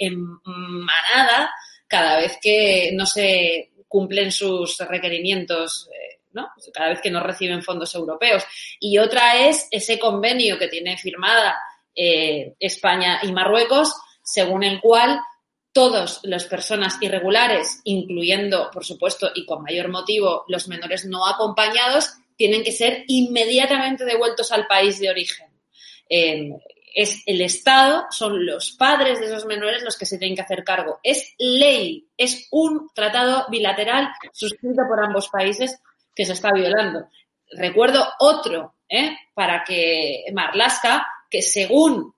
en 0.00 0.16
manada 0.16 1.50
cada 1.86 2.16
vez 2.16 2.38
que 2.40 2.90
no 2.94 3.06
se 3.06 3.72
cumplen 3.88 4.32
sus 4.32 4.78
requerimientos, 4.78 5.88
eh, 5.92 6.20
¿no? 6.32 6.48
Cada 6.72 6.90
vez 6.90 7.00
que 7.00 7.10
no 7.10 7.20
reciben 7.20 7.62
fondos 7.62 7.94
europeos. 7.94 8.44
Y 8.80 8.98
otra 8.98 9.48
es 9.48 9.68
ese 9.70 9.98
convenio 9.98 10.58
que 10.58 10.68
tiene 10.68 10.98
firmada 10.98 11.56
eh, 11.94 12.54
España 12.58 13.20
y 13.22 13.32
Marruecos, 13.32 13.94
según 14.22 14.64
el 14.64 14.80
cual 14.80 15.20
todas 15.72 16.20
las 16.24 16.44
personas 16.44 16.96
irregulares, 17.00 17.80
incluyendo, 17.84 18.70
por 18.72 18.84
supuesto, 18.84 19.30
y 19.34 19.44
con 19.44 19.62
mayor 19.62 19.88
motivo, 19.88 20.44
los 20.48 20.68
menores 20.68 21.04
no 21.04 21.26
acompañados, 21.26 22.14
tienen 22.36 22.64
que 22.64 22.72
ser 22.72 23.04
inmediatamente 23.08 24.04
devueltos 24.04 24.52
al 24.52 24.66
país 24.66 24.98
de 24.98 25.10
origen. 25.10 25.55
Eh, 26.08 26.50
es 26.94 27.22
el 27.26 27.42
Estado, 27.42 28.06
son 28.10 28.46
los 28.46 28.72
padres 28.72 29.20
de 29.20 29.26
esos 29.26 29.44
menores 29.44 29.82
los 29.82 29.98
que 29.98 30.06
se 30.06 30.16
tienen 30.16 30.34
que 30.34 30.42
hacer 30.42 30.64
cargo. 30.64 30.98
Es 31.02 31.34
ley, 31.38 32.08
es 32.16 32.48
un 32.50 32.90
tratado 32.94 33.46
bilateral 33.50 34.08
suscrito 34.32 34.82
por 34.88 35.04
ambos 35.04 35.28
países 35.28 35.78
que 36.14 36.24
se 36.24 36.32
está 36.32 36.52
violando. 36.52 37.06
Recuerdo 37.52 38.02
otro, 38.18 38.76
¿eh? 38.88 39.14
para 39.34 39.62
que 39.62 40.24
Marlaska, 40.32 41.06
que 41.30 41.42
según 41.42 42.14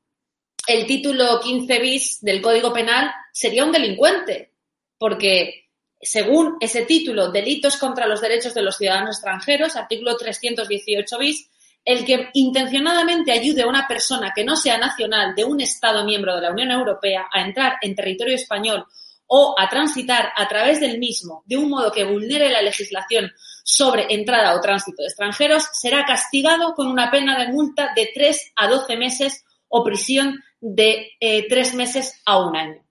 el 0.68 0.86
título 0.86 1.40
15 1.40 1.78
bis 1.80 2.18
del 2.20 2.40
Código 2.40 2.72
Penal 2.72 3.10
sería 3.32 3.64
un 3.64 3.72
delincuente, 3.72 4.52
porque 4.96 5.70
según 6.00 6.56
ese 6.60 6.82
título, 6.82 7.32
delitos 7.32 7.78
contra 7.78 8.06
los 8.06 8.20
derechos 8.20 8.54
de 8.54 8.62
los 8.62 8.76
ciudadanos 8.76 9.16
extranjeros, 9.16 9.74
artículo 9.74 10.16
318 10.16 11.18
bis, 11.18 11.50
el 11.88 12.04
que 12.04 12.28
intencionadamente 12.34 13.32
ayude 13.32 13.62
a 13.62 13.66
una 13.66 13.88
persona 13.88 14.30
que 14.36 14.44
no 14.44 14.56
sea 14.56 14.76
nacional 14.76 15.34
de 15.34 15.42
un 15.42 15.58
Estado 15.62 16.04
miembro 16.04 16.34
de 16.34 16.42
la 16.42 16.50
Unión 16.50 16.70
Europea 16.70 17.30
a 17.32 17.40
entrar 17.40 17.76
en 17.80 17.94
territorio 17.94 18.34
español 18.34 18.84
o 19.26 19.54
a 19.58 19.70
transitar 19.70 20.30
a 20.36 20.46
través 20.46 20.80
del 20.80 20.98
mismo 20.98 21.44
de 21.46 21.56
un 21.56 21.70
modo 21.70 21.90
que 21.90 22.04
vulnere 22.04 22.50
la 22.50 22.60
legislación 22.60 23.32
sobre 23.64 24.06
entrada 24.10 24.54
o 24.54 24.60
tránsito 24.60 25.00
de 25.00 25.08
extranjeros, 25.08 25.66
será 25.72 26.04
castigado 26.04 26.74
con 26.74 26.88
una 26.88 27.10
pena 27.10 27.38
de 27.38 27.50
multa 27.50 27.90
de 27.96 28.10
3 28.14 28.52
a 28.56 28.68
12 28.68 28.96
meses 28.98 29.44
o 29.68 29.82
prisión 29.82 30.44
de 30.60 31.12
eh, 31.20 31.48
3 31.48 31.74
meses 31.74 32.20
a 32.26 32.38
un 32.38 32.54
año. 32.54 32.84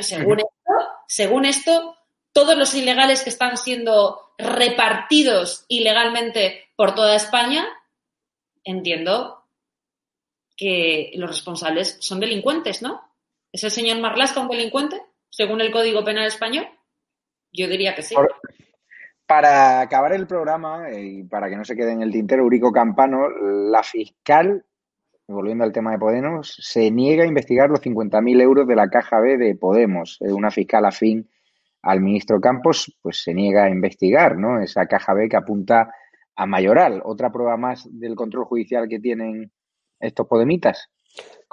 Según 0.00 0.38
esto, 0.40 0.72
según 1.06 1.44
esto, 1.44 1.96
todos 2.34 2.58
los 2.58 2.74
ilegales 2.74 3.22
que 3.22 3.30
están 3.30 3.56
siendo 3.56 4.34
repartidos 4.36 5.64
ilegalmente 5.68 6.64
por 6.76 6.94
toda 6.94 7.14
España, 7.14 7.64
entiendo 8.64 9.44
que 10.56 11.12
los 11.14 11.30
responsables 11.30 11.96
son 12.00 12.20
delincuentes, 12.20 12.82
¿no? 12.82 13.00
¿Es 13.52 13.62
el 13.62 13.70
señor 13.70 14.00
Marlasca 14.00 14.40
un 14.40 14.48
delincuente, 14.48 15.00
según 15.30 15.60
el 15.60 15.70
Código 15.70 16.04
Penal 16.04 16.26
Español? 16.26 16.66
Yo 17.52 17.68
diría 17.68 17.94
que 17.94 18.02
sí. 18.02 18.16
Para 19.26 19.80
acabar 19.80 20.12
el 20.12 20.26
programa 20.26 20.90
eh, 20.90 21.04
y 21.04 21.22
para 21.22 21.48
que 21.48 21.56
no 21.56 21.64
se 21.64 21.76
quede 21.76 21.92
en 21.92 22.02
el 22.02 22.10
tintero, 22.10 22.44
Urico 22.44 22.72
Campano, 22.72 23.28
la 23.30 23.84
fiscal, 23.84 24.64
volviendo 25.28 25.62
al 25.62 25.72
tema 25.72 25.92
de 25.92 25.98
Podemos, 25.98 26.56
se 26.60 26.90
niega 26.90 27.22
a 27.22 27.28
investigar 27.28 27.70
los 27.70 27.80
50.000 27.80 28.42
euros 28.42 28.66
de 28.66 28.74
la 28.74 28.88
caja 28.88 29.20
B 29.20 29.38
de 29.38 29.54
Podemos, 29.54 30.20
una 30.20 30.50
fiscal 30.50 30.84
afín 30.84 31.30
al 31.84 32.00
ministro 32.00 32.40
Campos, 32.40 32.96
pues 33.02 33.22
se 33.22 33.34
niega 33.34 33.64
a 33.64 33.70
investigar, 33.70 34.38
¿no? 34.38 34.60
Esa 34.60 34.86
caja 34.86 35.14
B 35.14 35.28
que 35.28 35.36
apunta 35.36 35.90
a 36.36 36.46
Mayoral, 36.46 37.02
otra 37.04 37.30
prueba 37.30 37.56
más 37.56 37.86
del 37.90 38.16
control 38.16 38.46
judicial 38.46 38.88
que 38.88 38.98
tienen 38.98 39.52
estos 40.00 40.26
podemitas. 40.26 40.88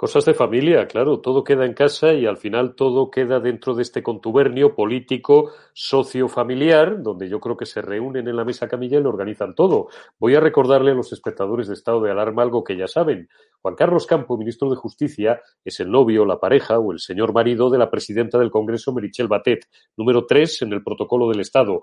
Cosas 0.02 0.24
de 0.24 0.34
familia, 0.34 0.88
claro, 0.88 1.20
todo 1.20 1.44
queda 1.44 1.64
en 1.64 1.74
casa 1.74 2.12
y 2.12 2.26
al 2.26 2.36
final 2.36 2.74
todo 2.74 3.08
queda 3.08 3.38
dentro 3.38 3.74
de 3.74 3.82
este 3.82 4.02
contubernio 4.02 4.74
político, 4.74 5.52
socio-familiar, 5.74 7.02
donde 7.02 7.28
yo 7.28 7.38
creo 7.38 7.56
que 7.56 7.66
se 7.66 7.82
reúnen 7.82 8.26
en 8.26 8.34
la 8.34 8.44
mesa 8.44 8.66
camilla 8.66 8.98
y 8.98 9.02
lo 9.02 9.10
organizan 9.10 9.54
todo. 9.54 9.90
Voy 10.18 10.34
a 10.34 10.40
recordarle 10.40 10.90
a 10.90 10.94
los 10.94 11.12
espectadores 11.12 11.68
de 11.68 11.74
estado 11.74 12.00
de 12.00 12.10
alarma 12.10 12.42
algo 12.42 12.64
que 12.64 12.76
ya 12.76 12.88
saben. 12.88 13.28
Juan 13.60 13.76
Carlos 13.76 14.06
Campo, 14.06 14.36
ministro 14.36 14.68
de 14.70 14.74
Justicia, 14.74 15.40
es 15.64 15.78
el 15.78 15.88
novio, 15.88 16.24
la 16.24 16.40
pareja 16.40 16.80
o 16.80 16.90
el 16.90 16.98
señor 16.98 17.32
marido 17.32 17.70
de 17.70 17.78
la 17.78 17.88
presidenta 17.88 18.38
del 18.38 18.50
Congreso, 18.50 18.92
Merichel 18.92 19.28
Batet, 19.28 19.68
número 19.96 20.26
tres 20.26 20.62
en 20.62 20.72
el 20.72 20.82
protocolo 20.82 21.28
del 21.28 21.38
Estado. 21.38 21.80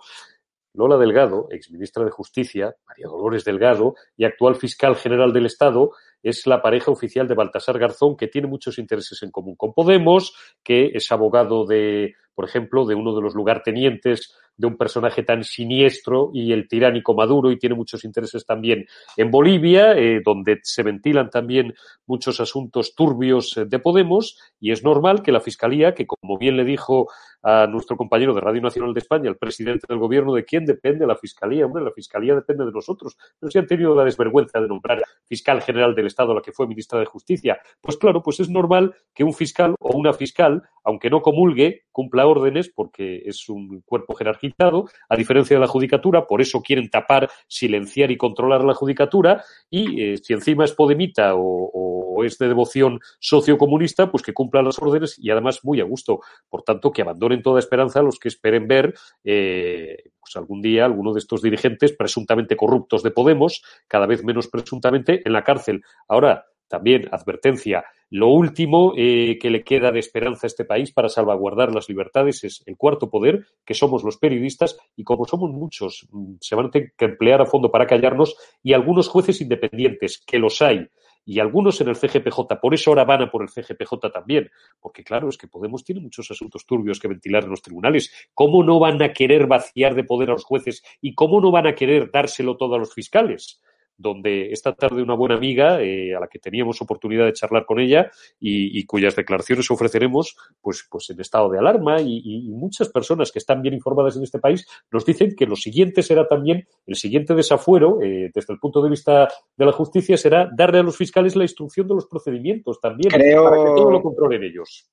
Lola 0.73 0.97
Delgado, 0.97 1.47
exministra 1.49 2.03
de 2.05 2.11
Justicia, 2.11 2.75
María 2.87 3.07
Dolores 3.07 3.43
Delgado 3.43 3.95
y 4.15 4.25
actual 4.25 4.55
fiscal 4.55 4.95
general 4.95 5.33
del 5.33 5.45
Estado, 5.45 5.91
es 6.21 6.45
la 6.47 6.61
pareja 6.61 6.91
oficial 6.91 7.27
de 7.27 7.35
Baltasar 7.35 7.79
Garzón, 7.79 8.17
que 8.17 8.27
tiene 8.27 8.47
muchos 8.47 8.77
intereses 8.77 9.21
en 9.23 9.31
común 9.31 9.55
con 9.55 9.73
Podemos, 9.73 10.33
que 10.63 10.91
es 10.93 11.11
abogado 11.11 11.65
de, 11.65 12.13
por 12.35 12.45
ejemplo, 12.45 12.85
de 12.85 12.95
uno 12.95 13.15
de 13.15 13.21
los 13.21 13.35
lugartenientes 13.35 14.33
de 14.59 14.67
un 14.67 14.75
personaje 14.75 15.23
tan 15.23 15.45
siniestro 15.45 16.31
y 16.33 16.51
el 16.51 16.67
tiránico 16.67 17.13
Maduro 17.13 17.49
y 17.49 17.57
tiene 17.57 17.75
muchos 17.75 18.03
intereses 18.03 18.45
también 18.45 18.85
en 19.15 19.31
Bolivia, 19.31 19.93
eh, 19.93 20.21
donde 20.23 20.59
se 20.63 20.83
ventilan 20.83 21.29
también 21.29 21.73
muchos 22.05 22.41
asuntos 22.41 22.93
turbios 22.93 23.55
eh, 23.55 23.65
de 23.65 23.79
Podemos 23.79 24.37
y 24.59 24.71
es 24.71 24.83
normal 24.83 25.23
que 25.23 25.31
la 25.31 25.39
Fiscalía, 25.39 25.93
que 25.95 26.05
como 26.05 26.37
bien 26.37 26.57
le 26.57 26.65
dijo 26.65 27.07
a 27.41 27.67
nuestro 27.67 27.95
compañero 27.95 28.33
de 28.33 28.41
Radio 28.41 28.61
Nacional 28.61 28.93
de 28.93 28.99
España, 28.99 29.29
el 29.29 29.37
presidente 29.37 29.85
del 29.87 29.97
gobierno, 29.97 30.33
¿de 30.33 30.43
quién 30.43 30.65
depende 30.65 31.07
la 31.07 31.15
Fiscalía? 31.15 31.65
Hombre, 31.65 31.83
la 31.83 31.91
Fiscalía 31.91 32.35
depende 32.35 32.65
de 32.65 32.71
nosotros. 32.71 33.17
Pero 33.39 33.49
si 33.49 33.57
han 33.57 33.65
tenido 33.65 33.95
la 33.95 34.03
desvergüenza 34.03 34.59
de 34.59 34.67
nombrar 34.67 35.01
fiscal 35.25 35.61
general 35.61 35.95
del 35.95 36.07
Estado, 36.07 36.33
la 36.33 36.41
que 36.41 36.51
fue 36.51 36.67
ministra 36.67 36.99
de 36.99 37.05
Justicia, 37.05 37.59
pues 37.79 37.95
claro, 37.95 38.21
pues 38.21 38.41
es 38.41 38.49
normal 38.49 38.93
que 39.13 39.23
un 39.23 39.33
fiscal 39.33 39.75
o 39.79 39.95
una 39.95 40.11
fiscal, 40.11 40.63
aunque 40.83 41.09
no 41.09 41.21
comulgue, 41.21 41.85
cumpla 41.93 42.18
órdenes 42.25 42.69
porque 42.69 43.23
es 43.25 43.49
un 43.49 43.81
cuerpo 43.81 44.15
jerarquizado, 44.15 44.89
a 45.07 45.15
diferencia 45.15 45.55
de 45.55 45.61
la 45.61 45.67
judicatura, 45.67 46.27
por 46.27 46.41
eso 46.41 46.61
quieren 46.61 46.89
tapar, 46.89 47.29
silenciar 47.47 48.11
y 48.11 48.17
controlar 48.17 48.63
la 48.63 48.73
judicatura 48.73 49.43
y 49.69 50.01
eh, 50.01 50.17
si 50.17 50.33
encima 50.33 50.65
es 50.65 50.73
podemita 50.73 51.35
o, 51.35 51.69
o 51.73 51.89
es 52.23 52.37
de 52.37 52.47
devoción 52.47 52.99
sociocomunista, 53.19 54.11
pues 54.11 54.23
que 54.23 54.33
cumpla 54.33 54.61
las 54.61 54.79
órdenes 54.79 55.17
y 55.19 55.29
además 55.29 55.59
muy 55.63 55.81
a 55.81 55.85
gusto. 55.85 56.21
Por 56.49 56.63
tanto, 56.63 56.91
que 56.91 57.01
abandonen 57.01 57.41
toda 57.41 57.59
esperanza 57.59 57.99
a 57.99 58.03
los 58.03 58.19
que 58.19 58.29
esperen 58.29 58.67
ver 58.67 58.93
eh, 59.23 60.11
pues 60.19 60.35
algún 60.35 60.61
día 60.61 60.85
alguno 60.85 61.13
de 61.13 61.19
estos 61.19 61.41
dirigentes 61.41 61.93
presuntamente 61.93 62.55
corruptos 62.55 63.03
de 63.03 63.11
Podemos, 63.11 63.63
cada 63.87 64.05
vez 64.05 64.23
menos 64.23 64.47
presuntamente, 64.47 65.21
en 65.25 65.33
la 65.33 65.43
cárcel. 65.43 65.83
Ahora, 66.07 66.45
también 66.69 67.09
advertencia, 67.11 67.83
lo 68.11 68.29
último 68.29 68.93
eh, 68.97 69.37
que 69.39 69.51
le 69.51 69.63
queda 69.63 69.91
de 69.91 69.99
esperanza 69.99 70.47
a 70.47 70.49
este 70.49 70.65
país 70.65 70.91
para 70.91 71.09
salvaguardar 71.09 71.73
las 71.73 71.89
libertades 71.89 72.43
es 72.43 72.63
el 72.65 72.75
cuarto 72.75 73.09
poder, 73.09 73.45
que 73.63 73.75
somos 73.75 74.03
los 74.03 74.17
periodistas, 74.17 74.77
y 74.95 75.03
como 75.03 75.25
somos 75.25 75.51
muchos, 75.51 76.07
mm, 76.11 76.35
se 76.41 76.55
van 76.55 76.67
a 76.67 76.71
tener 76.71 76.93
que 76.97 77.05
emplear 77.05 77.41
a 77.41 77.45
fondo 77.45 77.69
para 77.69 77.85
callarnos, 77.85 78.35
y 78.63 78.73
algunos 78.73 79.09
jueces 79.09 79.41
independientes, 79.41 80.23
que 80.25 80.39
los 80.39 80.59
hay, 80.61 80.87
y 81.23 81.39
algunos 81.39 81.79
en 81.81 81.89
el 81.89 81.95
CGPJ. 81.95 82.59
Por 82.59 82.73
eso 82.73 82.89
ahora 82.89 83.05
van 83.05 83.21
a 83.21 83.31
por 83.31 83.43
el 83.43 83.49
CGPJ 83.49 84.11
también, 84.11 84.49
porque 84.79 85.03
claro, 85.03 85.29
es 85.29 85.37
que 85.37 85.47
Podemos 85.47 85.83
tiene 85.83 86.01
muchos 86.01 86.31
asuntos 86.31 86.65
turbios 86.65 86.99
que 86.99 87.07
ventilar 87.07 87.43
en 87.43 87.51
los 87.51 87.61
tribunales. 87.61 88.11
¿Cómo 88.33 88.63
no 88.63 88.79
van 88.79 89.01
a 89.03 89.13
querer 89.13 89.45
vaciar 89.45 89.93
de 89.93 90.03
poder 90.03 90.29
a 90.29 90.33
los 90.33 90.45
jueces 90.45 90.81
y 91.01 91.13
cómo 91.13 91.41
no 91.41 91.51
van 91.51 91.67
a 91.67 91.75
querer 91.75 92.09
dárselo 92.11 92.57
todo 92.57 92.75
a 92.75 92.79
los 92.79 92.93
fiscales? 92.93 93.61
Donde 93.99 94.51
esta 94.51 94.73
tarde 94.73 95.03
una 95.03 95.13
buena 95.13 95.35
amiga, 95.35 95.81
eh, 95.81 96.15
a 96.15 96.21
la 96.21 96.27
que 96.27 96.39
teníamos 96.39 96.81
oportunidad 96.81 97.25
de 97.25 97.33
charlar 97.33 97.65
con 97.65 97.79
ella 97.79 98.09
y, 98.39 98.83
cuyas 98.85 99.15
declaraciones 99.15 99.69
ofreceremos, 99.69 100.37
pues, 100.61 100.87
pues 100.89 101.09
en 101.09 101.19
estado 101.19 101.49
de 101.49 101.59
alarma 101.59 102.01
y, 102.01 102.49
muchas 102.49 102.89
personas 102.89 103.31
que 103.31 103.39
están 103.39 103.61
bien 103.61 103.73
informadas 103.73 104.15
en 104.15 104.23
este 104.23 104.39
país 104.39 104.65
nos 104.91 105.05
dicen 105.05 105.35
que 105.35 105.45
lo 105.45 105.55
siguiente 105.55 106.01
será 106.01 106.27
también, 106.27 106.65
el 106.87 106.95
siguiente 106.95 107.35
desafuero, 107.35 108.01
eh, 108.01 108.31
desde 108.33 108.53
el 108.53 108.59
punto 108.59 108.81
de 108.81 108.89
vista 108.89 109.27
de 109.55 109.65
la 109.65 109.71
justicia, 109.71 110.17
será 110.17 110.49
darle 110.55 110.79
a 110.79 110.83
los 110.83 110.95
fiscales 110.95 111.35
la 111.35 111.43
instrucción 111.43 111.87
de 111.87 111.95
los 111.95 112.07
procedimientos 112.07 112.79
también, 112.79 113.11
para 113.11 113.23
que 113.23 113.33
todo 113.75 113.91
lo 113.91 114.01
controlen 114.01 114.43
ellos. 114.43 114.89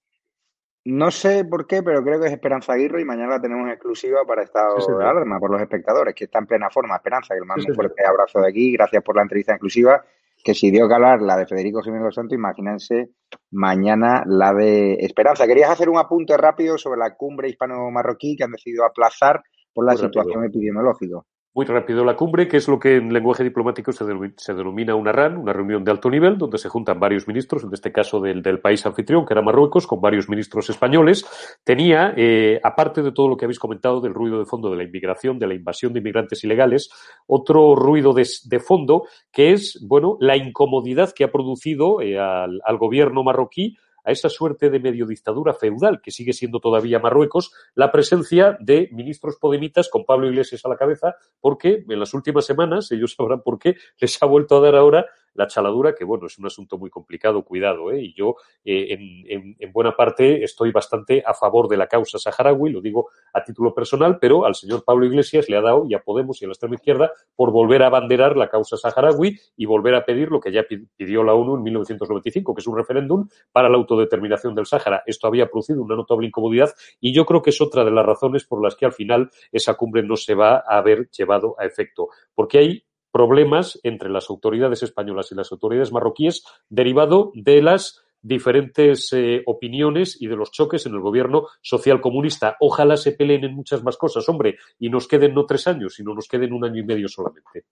No 0.88 1.10
sé 1.10 1.44
por 1.44 1.66
qué, 1.66 1.82
pero 1.82 2.00
creo 2.04 2.20
que 2.20 2.26
es 2.26 2.32
Esperanza 2.32 2.72
Aguirre 2.72 3.02
y 3.02 3.04
mañana 3.04 3.34
la 3.34 3.40
tenemos 3.40 3.68
exclusiva 3.68 4.20
para 4.24 4.44
estado 4.44 4.76
de 4.76 5.04
alarma 5.04 5.40
por 5.40 5.50
los 5.50 5.60
espectadores, 5.60 6.14
que 6.14 6.26
está 6.26 6.38
en 6.38 6.46
plena 6.46 6.70
forma. 6.70 6.94
Esperanza, 6.94 7.34
que 7.34 7.40
le 7.40 7.46
mando 7.46 7.64
un 7.66 7.74
fuerte 7.74 8.06
abrazo 8.06 8.38
de 8.40 8.48
aquí. 8.48 8.72
Gracias 8.72 9.02
por 9.02 9.16
la 9.16 9.22
entrevista 9.22 9.52
exclusiva. 9.52 10.04
Que 10.44 10.54
si 10.54 10.70
dio 10.70 10.84
hablar 10.84 11.20
la 11.22 11.36
de 11.38 11.46
Federico 11.46 11.82
Jiménez 11.82 12.14
Santos, 12.14 12.38
imagínense 12.38 13.10
mañana 13.50 14.22
la 14.26 14.54
de 14.54 14.94
Esperanza. 15.00 15.44
Querías 15.48 15.70
hacer 15.70 15.88
un 15.88 15.98
apunte 15.98 16.36
rápido 16.36 16.78
sobre 16.78 17.00
la 17.00 17.16
cumbre 17.16 17.48
hispano-marroquí 17.48 18.36
que 18.36 18.44
han 18.44 18.52
decidido 18.52 18.84
aplazar 18.84 19.42
por 19.74 19.86
la 19.86 19.96
situación 19.96 20.44
epidemiológica. 20.44 21.16
Muy 21.56 21.64
rápido 21.64 22.04
la 22.04 22.16
cumbre, 22.16 22.48
que 22.48 22.58
es 22.58 22.68
lo 22.68 22.78
que 22.78 22.96
en 22.96 23.10
lenguaje 23.10 23.42
diplomático 23.42 23.90
se, 23.90 24.04
denomina 24.04 24.94
una 24.94 25.10
RAN, 25.10 25.38
una 25.38 25.54
reunión 25.54 25.82
de 25.82 25.90
alto 25.90 26.10
nivel, 26.10 26.36
donde 26.36 26.58
se 26.58 26.68
juntan 26.68 27.00
varios 27.00 27.26
ministros, 27.26 27.64
en 27.64 27.72
este 27.72 27.90
caso 27.90 28.20
del, 28.20 28.60
país 28.60 28.84
anfitrión, 28.84 29.24
que 29.24 29.32
era 29.32 29.40
Marruecos, 29.40 29.86
con 29.86 29.98
varios 29.98 30.28
ministros 30.28 30.68
españoles. 30.68 31.24
Tenía, 31.64 32.12
eh, 32.14 32.60
aparte 32.62 33.00
de 33.00 33.10
todo 33.10 33.28
lo 33.28 33.38
que 33.38 33.46
habéis 33.46 33.58
comentado 33.58 34.02
del 34.02 34.12
ruido 34.12 34.38
de 34.38 34.44
fondo 34.44 34.70
de 34.70 34.76
la 34.76 34.84
inmigración, 34.84 35.38
de 35.38 35.46
la 35.46 35.54
invasión 35.54 35.94
de 35.94 36.00
inmigrantes 36.00 36.44
ilegales, 36.44 36.90
otro 37.26 37.74
ruido 37.74 38.12
de, 38.12 38.60
fondo 38.60 39.04
que 39.32 39.54
es, 39.54 39.82
bueno, 39.88 40.18
la 40.20 40.36
incomodidad 40.36 41.14
que 41.16 41.24
ha 41.24 41.32
producido 41.32 42.02
eh, 42.02 42.18
al 42.18 42.76
gobierno 42.78 43.24
marroquí 43.24 43.78
a 44.06 44.12
esa 44.12 44.30
suerte 44.30 44.70
de 44.70 44.78
medio 44.78 45.04
dictadura 45.04 45.52
feudal 45.52 46.00
que 46.00 46.12
sigue 46.12 46.32
siendo 46.32 46.60
todavía 46.60 47.00
Marruecos, 47.00 47.52
la 47.74 47.90
presencia 47.90 48.56
de 48.60 48.88
ministros 48.92 49.36
podemitas 49.36 49.90
con 49.90 50.04
Pablo 50.04 50.28
Iglesias 50.28 50.64
a 50.64 50.68
la 50.68 50.76
cabeza, 50.76 51.16
porque 51.40 51.84
en 51.86 51.98
las 51.98 52.14
últimas 52.14 52.46
semanas, 52.46 52.90
ellos 52.92 53.14
sabrán 53.18 53.42
por 53.42 53.58
qué, 53.58 53.74
les 54.00 54.22
ha 54.22 54.26
vuelto 54.26 54.56
a 54.56 54.60
dar 54.60 54.76
ahora 54.76 55.06
la 55.34 55.46
chaladura, 55.46 55.94
que 55.94 56.04
bueno, 56.04 56.26
es 56.26 56.38
un 56.38 56.46
asunto 56.46 56.78
muy 56.78 56.88
complicado, 56.88 57.44
cuidado, 57.44 57.90
¿eh? 57.92 58.00
y 58.00 58.14
yo 58.14 58.36
eh, 58.64 58.94
en, 59.28 59.56
en, 59.58 59.72
buena 59.72 59.94
parte 59.94 60.42
estoy 60.42 60.72
bastante 60.72 61.22
a 61.26 61.34
favor 61.34 61.68
de 61.68 61.76
la 61.76 61.86
causa 61.86 62.18
saharaui, 62.18 62.70
lo 62.70 62.80
digo 62.80 63.10
a 63.36 63.44
título 63.44 63.74
personal, 63.74 64.18
pero 64.18 64.46
al 64.46 64.54
señor 64.54 64.82
Pablo 64.82 65.04
Iglesias 65.04 65.48
le 65.48 65.56
ha 65.56 65.60
dado, 65.60 65.84
y 65.88 65.94
a 65.94 66.00
Podemos 66.00 66.40
y 66.40 66.46
a 66.46 66.48
la 66.48 66.52
extrema 66.52 66.76
izquierda, 66.76 67.12
por 67.34 67.52
volver 67.52 67.82
a 67.82 67.88
abanderar 67.88 68.36
la 68.36 68.48
causa 68.48 68.76
saharaui 68.76 69.38
y 69.56 69.66
volver 69.66 69.94
a 69.94 70.04
pedir 70.04 70.30
lo 70.30 70.40
que 70.40 70.50
ya 70.50 70.64
pidió 70.96 71.22
la 71.22 71.34
ONU 71.34 71.56
en 71.56 71.62
1995, 71.62 72.54
que 72.54 72.60
es 72.60 72.66
un 72.66 72.76
referéndum 72.76 73.28
para 73.52 73.68
la 73.68 73.76
autodeterminación 73.76 74.54
del 74.54 74.66
Sáhara. 74.66 75.02
Esto 75.04 75.26
había 75.26 75.46
producido 75.48 75.82
una 75.82 75.96
notable 75.96 76.26
incomodidad 76.26 76.70
y 77.00 77.12
yo 77.12 77.26
creo 77.26 77.42
que 77.42 77.50
es 77.50 77.60
otra 77.60 77.84
de 77.84 77.90
las 77.90 78.06
razones 78.06 78.44
por 78.44 78.62
las 78.62 78.74
que 78.74 78.86
al 78.86 78.92
final 78.92 79.30
esa 79.52 79.74
cumbre 79.74 80.02
no 80.02 80.16
se 80.16 80.34
va 80.34 80.64
a 80.66 80.78
haber 80.78 81.10
llevado 81.10 81.56
a 81.58 81.66
efecto, 81.66 82.08
porque 82.34 82.58
hay 82.58 82.84
problemas 83.10 83.80
entre 83.82 84.10
las 84.10 84.28
autoridades 84.30 84.82
españolas 84.82 85.32
y 85.32 85.34
las 85.34 85.50
autoridades 85.52 85.92
marroquíes 85.92 86.44
derivado 86.68 87.32
de 87.34 87.62
las 87.62 88.05
diferentes 88.26 89.12
eh, 89.12 89.42
opiniones 89.46 90.20
y 90.20 90.26
de 90.26 90.36
los 90.36 90.50
choques 90.50 90.84
en 90.86 90.94
el 90.94 91.00
gobierno 91.00 91.46
social 91.62 92.00
comunista. 92.00 92.56
Ojalá 92.60 92.96
se 92.96 93.12
peleen 93.12 93.44
en 93.44 93.54
muchas 93.54 93.82
más 93.84 93.96
cosas, 93.96 94.28
hombre, 94.28 94.56
y 94.78 94.88
nos 94.90 95.06
queden 95.06 95.34
no 95.34 95.46
tres 95.46 95.66
años, 95.68 95.94
sino 95.94 96.14
nos 96.14 96.26
queden 96.26 96.52
un 96.52 96.64
año 96.64 96.80
y 96.80 96.84
medio 96.84 97.08
solamente. 97.08 97.64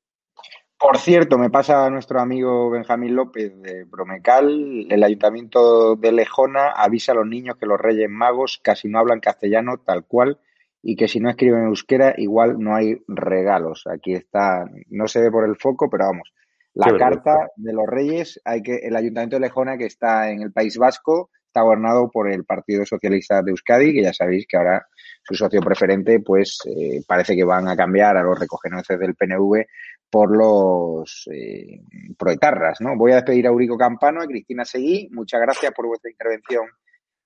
Por 0.78 0.98
cierto, 0.98 1.38
me 1.38 1.50
pasa 1.50 1.86
a 1.86 1.90
nuestro 1.90 2.20
amigo 2.20 2.70
Benjamín 2.70 3.16
López 3.16 3.52
de 3.62 3.84
Bromecal, 3.84 4.86
el 4.90 5.02
ayuntamiento 5.02 5.96
de 5.96 6.12
Lejona 6.12 6.68
avisa 6.70 7.12
a 7.12 7.14
los 7.16 7.26
niños 7.26 7.56
que 7.56 7.66
los 7.66 7.80
Reyes 7.80 8.10
Magos 8.10 8.60
casi 8.62 8.88
no 8.88 8.98
hablan 8.98 9.20
castellano 9.20 9.78
tal 9.78 10.04
cual 10.04 10.38
y 10.82 10.94
que 10.96 11.08
si 11.08 11.18
no 11.18 11.30
escriben 11.30 11.60
en 11.60 11.68
euskera 11.68 12.14
igual 12.18 12.58
no 12.58 12.76
hay 12.76 12.96
regalos. 13.08 13.86
Aquí 13.86 14.12
está, 14.12 14.66
no 14.90 15.08
se 15.08 15.22
ve 15.22 15.30
por 15.30 15.48
el 15.48 15.56
foco, 15.56 15.88
pero 15.88 16.04
vamos. 16.04 16.32
La 16.74 16.96
carta 16.98 17.48
de 17.56 17.72
los 17.72 17.86
Reyes, 17.86 18.40
hay 18.44 18.62
que 18.62 18.74
el 18.76 18.96
Ayuntamiento 18.96 19.36
de 19.36 19.40
Lejona, 19.40 19.78
que 19.78 19.86
está 19.86 20.30
en 20.30 20.42
el 20.42 20.52
País 20.52 20.76
Vasco, 20.76 21.30
está 21.46 21.62
gobernado 21.62 22.10
por 22.10 22.30
el 22.30 22.44
Partido 22.44 22.84
Socialista 22.84 23.42
de 23.42 23.52
Euskadi, 23.52 23.94
que 23.94 24.02
ya 24.02 24.12
sabéis 24.12 24.44
que 24.48 24.56
ahora 24.56 24.84
su 25.22 25.34
socio 25.34 25.60
preferente, 25.60 26.18
pues 26.20 26.58
eh, 26.66 27.00
parece 27.06 27.36
que 27.36 27.44
van 27.44 27.68
a 27.68 27.76
cambiar 27.76 28.16
a 28.16 28.22
los 28.22 28.38
recogenueces 28.38 28.98
del 28.98 29.14
PNV 29.14 29.64
por 30.10 30.36
los 30.36 31.28
eh, 31.32 31.80
proetarras, 32.18 32.80
¿no? 32.80 32.96
Voy 32.96 33.12
a 33.12 33.16
despedir 33.16 33.46
a 33.46 33.50
Eurico 33.50 33.78
Campano, 33.78 34.20
a 34.20 34.26
Cristina 34.26 34.64
Seguí. 34.64 35.08
Muchas 35.12 35.40
gracias 35.40 35.72
por 35.72 35.86
vuestra 35.86 36.10
intervención 36.10 36.66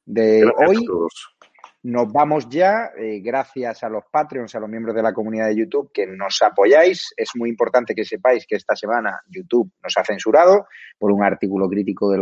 de 0.04 0.44
hoy. 0.44 0.86
Nos 1.84 2.12
vamos 2.12 2.48
ya, 2.48 2.90
eh, 2.98 3.20
gracias 3.20 3.84
a 3.84 3.88
los 3.88 4.02
Patreons, 4.10 4.52
a 4.54 4.58
los 4.58 4.68
miembros 4.68 4.96
de 4.96 5.02
la 5.02 5.12
comunidad 5.12 5.46
de 5.46 5.56
YouTube 5.56 5.92
que 5.94 6.08
nos 6.08 6.42
apoyáis. 6.42 7.14
Es 7.16 7.30
muy 7.36 7.48
importante 7.48 7.94
que 7.94 8.04
sepáis 8.04 8.46
que 8.48 8.56
esta 8.56 8.74
semana 8.74 9.20
YouTube 9.28 9.70
nos 9.82 9.96
ha 9.96 10.04
censurado 10.04 10.66
por 10.98 11.12
un 11.12 11.22
artículo 11.22 11.68
crítico 11.68 12.10
del 12.10 12.20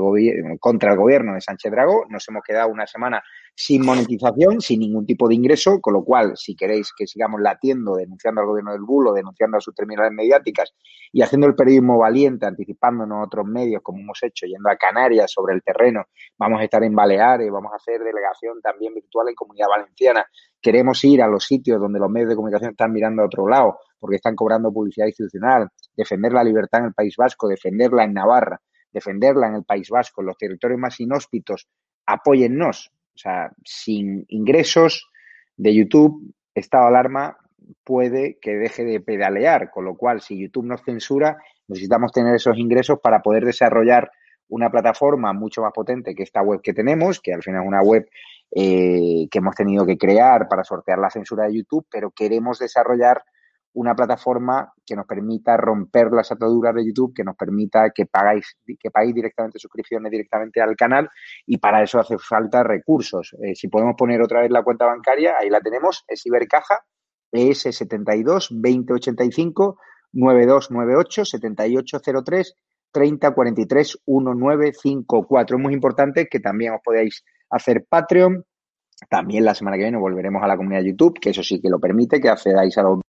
contra 0.60 0.92
el 0.92 0.98
gobierno 0.98 1.32
de 1.32 1.40
Sánchez 1.40 1.72
Dragó. 1.72 2.04
Nos 2.10 2.28
hemos 2.28 2.42
quedado 2.42 2.68
una 2.68 2.86
semana 2.86 3.22
sin 3.58 3.86
monetización, 3.86 4.60
sin 4.60 4.80
ningún 4.80 5.06
tipo 5.06 5.26
de 5.28 5.34
ingreso, 5.34 5.80
con 5.80 5.94
lo 5.94 6.04
cual, 6.04 6.36
si 6.36 6.54
queréis 6.54 6.92
que 6.94 7.06
sigamos 7.06 7.40
latiendo, 7.40 7.94
denunciando 7.94 8.42
al 8.42 8.46
gobierno 8.46 8.72
del 8.72 8.82
bulo, 8.82 9.14
denunciando 9.14 9.56
a 9.56 9.60
sus 9.60 9.74
terminales 9.74 10.12
mediáticas 10.12 10.74
y 11.10 11.22
haciendo 11.22 11.46
el 11.46 11.54
periodismo 11.54 11.96
valiente, 11.96 12.44
anticipándonos 12.44 13.16
a 13.16 13.24
otros 13.24 13.46
medios, 13.46 13.80
como 13.82 14.00
hemos 14.00 14.22
hecho, 14.22 14.44
yendo 14.44 14.68
a 14.68 14.76
Canarias 14.76 15.32
sobre 15.32 15.54
el 15.54 15.62
terreno, 15.62 16.04
vamos 16.36 16.60
a 16.60 16.64
estar 16.64 16.84
en 16.84 16.94
Baleares, 16.94 17.50
vamos 17.50 17.72
a 17.72 17.76
hacer 17.76 18.00
delegación 18.00 18.60
también 18.60 18.92
virtual 18.92 19.30
en 19.30 19.34
Comunidad 19.34 19.68
Valenciana, 19.68 20.26
queremos 20.60 21.02
ir 21.04 21.22
a 21.22 21.26
los 21.26 21.46
sitios 21.46 21.80
donde 21.80 21.98
los 21.98 22.10
medios 22.10 22.28
de 22.28 22.36
comunicación 22.36 22.72
están 22.72 22.92
mirando 22.92 23.22
a 23.22 23.26
otro 23.26 23.48
lado, 23.48 23.78
porque 23.98 24.16
están 24.16 24.36
cobrando 24.36 24.70
publicidad 24.70 25.06
institucional, 25.06 25.70
defender 25.96 26.34
la 26.34 26.44
libertad 26.44 26.80
en 26.80 26.86
el 26.88 26.94
País 26.94 27.16
Vasco, 27.16 27.48
defenderla 27.48 28.04
en 28.04 28.12
Navarra, 28.12 28.60
defenderla 28.92 29.48
en 29.48 29.54
el 29.54 29.64
País 29.64 29.88
Vasco, 29.88 30.20
en 30.20 30.26
los 30.26 30.36
territorios 30.36 30.78
más 30.78 31.00
inhóspitos, 31.00 31.68
apóyennos, 32.04 32.92
o 33.16 33.18
sea, 33.18 33.50
sin 33.64 34.26
ingresos 34.28 35.10
de 35.56 35.74
YouTube, 35.74 36.34
estado 36.54 36.84
de 36.84 36.88
alarma 36.90 37.38
puede 37.82 38.38
que 38.40 38.56
deje 38.56 38.84
de 38.84 39.00
pedalear, 39.00 39.70
con 39.70 39.84
lo 39.86 39.96
cual 39.96 40.20
si 40.20 40.38
YouTube 40.38 40.66
nos 40.66 40.82
censura, 40.82 41.38
necesitamos 41.66 42.12
tener 42.12 42.34
esos 42.34 42.58
ingresos 42.58 43.00
para 43.00 43.22
poder 43.22 43.44
desarrollar 43.44 44.10
una 44.48 44.70
plataforma 44.70 45.32
mucho 45.32 45.62
más 45.62 45.72
potente 45.72 46.14
que 46.14 46.22
esta 46.22 46.42
web 46.42 46.60
que 46.62 46.74
tenemos, 46.74 47.20
que 47.20 47.32
al 47.32 47.42
final 47.42 47.62
es 47.62 47.68
una 47.68 47.82
web 47.82 48.06
eh, 48.54 49.26
que 49.30 49.38
hemos 49.38 49.56
tenido 49.56 49.86
que 49.86 49.98
crear 49.98 50.46
para 50.46 50.62
sortear 50.62 50.98
la 50.98 51.10
censura 51.10 51.46
de 51.46 51.56
YouTube, 51.56 51.86
pero 51.90 52.10
queremos 52.10 52.58
desarrollar 52.58 53.24
una 53.76 53.94
plataforma 53.94 54.72
que 54.86 54.96
nos 54.96 55.06
permita 55.06 55.56
romper 55.56 56.10
las 56.10 56.32
ataduras 56.32 56.74
de 56.74 56.86
YouTube, 56.86 57.12
que 57.14 57.24
nos 57.24 57.36
permita 57.36 57.90
que 57.94 58.06
pagáis, 58.06 58.56
que 58.64 58.90
paguéis 58.90 59.14
directamente 59.14 59.58
suscripciones 59.58 60.10
directamente 60.10 60.62
al 60.62 60.74
canal 60.76 61.10
y 61.44 61.58
para 61.58 61.82
eso 61.82 62.00
hace 62.00 62.16
falta 62.16 62.62
recursos. 62.62 63.36
Eh, 63.42 63.54
si 63.54 63.68
podemos 63.68 63.94
poner 63.96 64.22
otra 64.22 64.40
vez 64.40 64.50
la 64.50 64.62
cuenta 64.62 64.86
bancaria, 64.86 65.34
ahí 65.38 65.50
la 65.50 65.60
tenemos, 65.60 66.04
es 66.08 66.24
Ibercaja, 66.24 66.86
es 67.30 67.60
72 67.60 68.48
2085 68.50 69.78
9298 70.12 71.24
7803 71.26 72.56
3043 72.92 73.98
1954. 74.06 75.56
Es 75.56 75.62
muy 75.62 75.74
importante 75.74 76.28
que 76.28 76.40
también 76.40 76.72
os 76.72 76.80
podáis 76.82 77.24
hacer 77.50 77.84
Patreon. 77.86 78.42
También 79.10 79.44
la 79.44 79.54
semana 79.54 79.76
que 79.76 79.82
viene 79.82 79.98
volveremos 79.98 80.42
a 80.42 80.46
la 80.46 80.56
comunidad 80.56 80.80
de 80.80 80.92
YouTube, 80.92 81.20
que 81.20 81.28
eso 81.28 81.42
sí 81.42 81.60
que 81.60 81.68
lo 81.68 81.78
permite, 81.78 82.18
que 82.18 82.30
accedáis 82.30 82.78
a 82.78 82.82
los 82.82 83.00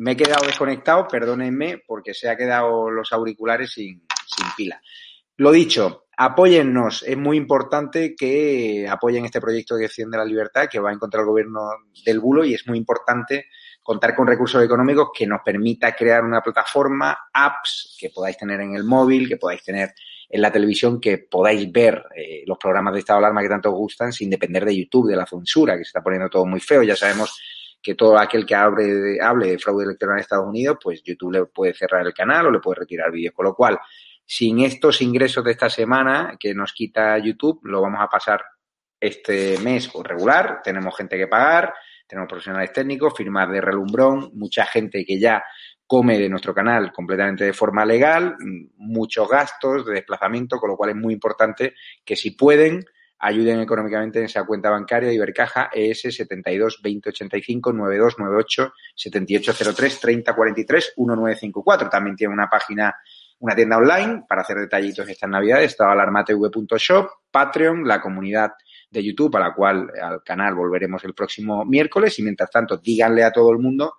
Me 0.00 0.12
he 0.12 0.16
quedado 0.16 0.46
desconectado, 0.46 1.06
perdónenme, 1.06 1.82
porque 1.86 2.14
se 2.14 2.30
ha 2.30 2.34
quedado 2.34 2.90
los 2.90 3.12
auriculares 3.12 3.72
sin, 3.72 4.00
pila. 4.56 4.80
Lo 5.36 5.52
dicho, 5.52 6.06
apóyennos. 6.16 7.02
Es 7.06 7.18
muy 7.18 7.36
importante 7.36 8.14
que 8.16 8.88
apoyen 8.88 9.26
este 9.26 9.42
proyecto 9.42 9.76
de 9.76 9.84
Acción 9.84 10.10
de 10.10 10.16
la 10.16 10.24
Libertad 10.24 10.70
que 10.70 10.80
va 10.80 10.90
en 10.90 10.98
contra 10.98 11.20
del 11.20 11.28
gobierno 11.28 11.68
del 12.02 12.18
bulo 12.18 12.46
y 12.46 12.54
es 12.54 12.66
muy 12.66 12.78
importante 12.78 13.48
contar 13.82 14.14
con 14.14 14.26
recursos 14.26 14.64
económicos 14.64 15.10
que 15.12 15.26
nos 15.26 15.42
permita 15.44 15.94
crear 15.94 16.24
una 16.24 16.40
plataforma, 16.40 17.18
apps 17.34 17.94
que 18.00 18.08
podáis 18.08 18.38
tener 18.38 18.58
en 18.62 18.74
el 18.76 18.84
móvil, 18.84 19.28
que 19.28 19.36
podáis 19.36 19.62
tener 19.62 19.92
en 20.30 20.40
la 20.40 20.50
televisión, 20.50 20.98
que 20.98 21.18
podáis 21.18 21.70
ver 21.70 22.06
eh, 22.16 22.42
los 22.46 22.56
programas 22.56 22.94
de 22.94 23.00
estado 23.00 23.18
de 23.20 23.26
alarma 23.26 23.42
que 23.42 23.48
tanto 23.50 23.68
os 23.68 23.76
gustan 23.76 24.14
sin 24.14 24.30
depender 24.30 24.64
de 24.64 24.78
YouTube, 24.78 25.10
de 25.10 25.16
la 25.16 25.26
censura, 25.26 25.76
que 25.76 25.84
se 25.84 25.88
está 25.88 26.02
poniendo 26.02 26.30
todo 26.30 26.46
muy 26.46 26.60
feo. 26.60 26.82
Ya 26.82 26.96
sabemos 26.96 27.38
que 27.82 27.94
todo 27.94 28.18
aquel 28.18 28.44
que 28.44 28.54
hable, 28.54 29.20
hable 29.20 29.52
de 29.52 29.58
fraude 29.58 29.84
electoral 29.84 30.16
en 30.16 30.20
Estados 30.20 30.46
Unidos, 30.46 30.78
pues 30.82 31.02
YouTube 31.02 31.32
le 31.32 31.44
puede 31.46 31.74
cerrar 31.74 32.06
el 32.06 32.12
canal 32.12 32.46
o 32.46 32.50
le 32.50 32.60
puede 32.60 32.80
retirar 32.80 33.10
vídeos. 33.10 33.34
Con 33.34 33.46
lo 33.46 33.54
cual, 33.54 33.78
sin 34.24 34.60
estos 34.60 35.00
ingresos 35.02 35.44
de 35.44 35.52
esta 35.52 35.70
semana 35.70 36.36
que 36.38 36.54
nos 36.54 36.72
quita 36.72 37.18
YouTube, 37.18 37.60
lo 37.64 37.80
vamos 37.80 38.00
a 38.00 38.08
pasar 38.08 38.44
este 39.00 39.58
mes 39.58 39.88
por 39.88 40.06
regular. 40.06 40.60
Tenemos 40.62 40.96
gente 40.96 41.16
que 41.16 41.26
pagar, 41.26 41.72
tenemos 42.06 42.28
profesionales 42.28 42.72
técnicos, 42.72 43.14
firmas 43.16 43.50
de 43.50 43.60
relumbrón, 43.60 44.30
mucha 44.34 44.66
gente 44.66 45.04
que 45.04 45.18
ya 45.18 45.42
come 45.86 46.18
de 46.18 46.28
nuestro 46.28 46.54
canal 46.54 46.92
completamente 46.92 47.44
de 47.44 47.52
forma 47.52 47.84
legal, 47.84 48.36
muchos 48.76 49.28
gastos 49.28 49.86
de 49.86 49.94
desplazamiento, 49.94 50.58
con 50.58 50.70
lo 50.70 50.76
cual 50.76 50.90
es 50.90 50.96
muy 50.96 51.14
importante 51.14 51.74
que 52.04 52.14
si 52.14 52.32
pueden, 52.32 52.84
ayuden 53.20 53.60
económicamente 53.60 54.18
en 54.18 54.24
esa 54.24 54.44
cuenta 54.44 54.70
bancaria 54.70 55.12
Ibercaja 55.12 55.70
ES 55.72 56.00
72 56.00 56.80
20 56.82 57.10
85 57.10 57.72
92 57.72 58.18
98 58.18 58.72
7803 58.94 60.00
30 60.00 60.34
43 60.34 60.94
1954. 60.96 61.90
También 61.90 62.16
tiene 62.16 62.32
una 62.32 62.48
página, 62.48 62.94
una 63.40 63.54
tienda 63.54 63.76
online 63.76 64.24
para 64.26 64.40
hacer 64.40 64.56
detallitos 64.56 65.08
esta 65.08 65.26
Navidad, 65.26 65.62
estado 65.62 65.90
alarmatv.shop, 65.90 67.10
Patreon, 67.30 67.86
la 67.86 68.00
comunidad 68.00 68.52
de 68.90 69.04
YouTube, 69.04 69.36
a 69.36 69.40
la 69.40 69.54
cual 69.54 69.90
al 70.02 70.22
canal 70.22 70.54
volveremos 70.54 71.04
el 71.04 71.14
próximo 71.14 71.64
miércoles. 71.64 72.18
Y 72.18 72.22
mientras 72.22 72.50
tanto, 72.50 72.78
díganle 72.78 73.22
a 73.22 73.32
todo 73.32 73.52
el 73.52 73.58
mundo 73.58 73.96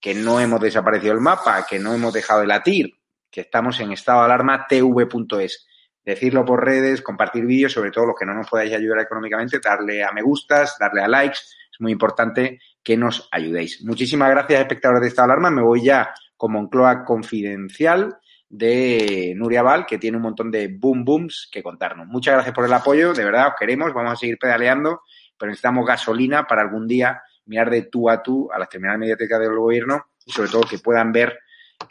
que 0.00 0.14
no 0.14 0.40
hemos 0.40 0.60
desaparecido 0.60 1.12
el 1.12 1.20
mapa, 1.20 1.64
que 1.68 1.78
no 1.78 1.92
hemos 1.94 2.12
dejado 2.12 2.40
de 2.40 2.46
latir, 2.46 2.90
que 3.30 3.42
estamos 3.42 3.78
en 3.80 3.92
estado 3.92 4.20
de 4.20 4.24
alarma 4.24 4.66
tv.es 4.66 5.66
decirlo 6.04 6.44
por 6.44 6.64
redes, 6.64 7.02
compartir 7.02 7.46
vídeos, 7.46 7.72
sobre 7.72 7.90
todo 7.90 8.06
los 8.06 8.16
que 8.18 8.26
no 8.26 8.34
nos 8.34 8.48
podáis 8.48 8.72
ayudar 8.72 9.00
económicamente, 9.00 9.60
darle 9.60 10.02
a 10.02 10.12
me 10.12 10.22
gustas, 10.22 10.76
darle 10.78 11.02
a 11.02 11.08
likes. 11.08 11.38
Es 11.70 11.80
muy 11.80 11.92
importante 11.92 12.58
que 12.82 12.96
nos 12.96 13.28
ayudéis. 13.30 13.84
Muchísimas 13.84 14.30
gracias, 14.30 14.60
espectadores 14.60 15.02
de 15.02 15.08
esta 15.08 15.24
alarma. 15.24 15.50
Me 15.50 15.62
voy 15.62 15.84
ya 15.84 16.12
con 16.36 16.52
Moncloa 16.52 17.04
Confidencial 17.04 18.18
de 18.48 19.32
Nuria 19.36 19.62
Val, 19.62 19.86
que 19.86 19.96
tiene 19.98 20.18
un 20.18 20.24
montón 20.24 20.50
de 20.50 20.68
boom 20.68 21.04
booms 21.04 21.48
que 21.50 21.62
contarnos. 21.62 22.06
Muchas 22.06 22.34
gracias 22.34 22.54
por 22.54 22.66
el 22.66 22.72
apoyo, 22.72 23.14
de 23.14 23.24
verdad 23.24 23.48
os 23.48 23.54
queremos, 23.58 23.94
vamos 23.94 24.12
a 24.12 24.16
seguir 24.16 24.36
pedaleando, 24.38 25.00
pero 25.38 25.48
necesitamos 25.48 25.86
gasolina 25.86 26.46
para 26.46 26.60
algún 26.60 26.86
día 26.86 27.22
mirar 27.46 27.70
de 27.70 27.82
tú 27.82 28.10
a 28.10 28.22
tú 28.22 28.50
a 28.52 28.58
las 28.58 28.68
terminales 28.68 29.00
mediáticas 29.00 29.40
del 29.40 29.56
gobierno 29.56 30.04
y 30.26 30.32
sobre 30.32 30.50
todo 30.50 30.62
que 30.68 30.78
puedan 30.78 31.12
ver 31.12 31.38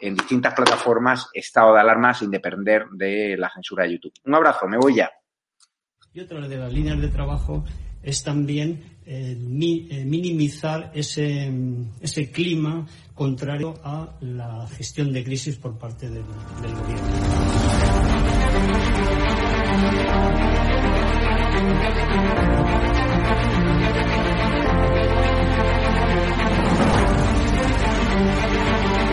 en 0.00 0.14
distintas 0.14 0.54
plataformas 0.54 1.28
estado 1.32 1.74
de 1.74 1.80
alarma 1.80 2.14
sin 2.14 2.30
depender 2.30 2.86
de 2.92 3.36
la 3.36 3.50
censura 3.50 3.84
de 3.84 3.92
YouTube. 3.92 4.12
Un 4.24 4.34
abrazo, 4.34 4.66
me 4.66 4.78
voy 4.78 4.96
ya. 4.96 5.10
Y 6.12 6.20
otra 6.20 6.46
de 6.46 6.56
las 6.56 6.72
líneas 6.72 7.00
de 7.00 7.08
trabajo 7.08 7.64
es 8.02 8.22
también 8.22 8.98
eh, 9.06 9.36
eh, 9.36 10.04
minimizar 10.04 10.90
ese, 10.94 11.50
ese, 12.00 12.30
clima 12.30 12.86
contrario 13.14 13.74
a 13.82 14.16
la 14.20 14.66
gestión 14.68 15.12
de 15.12 15.24
crisis 15.24 15.56
por 15.56 15.78
parte 15.78 16.08
del, 16.08 16.24
del 16.62 16.74
gobierno. 16.74 18.02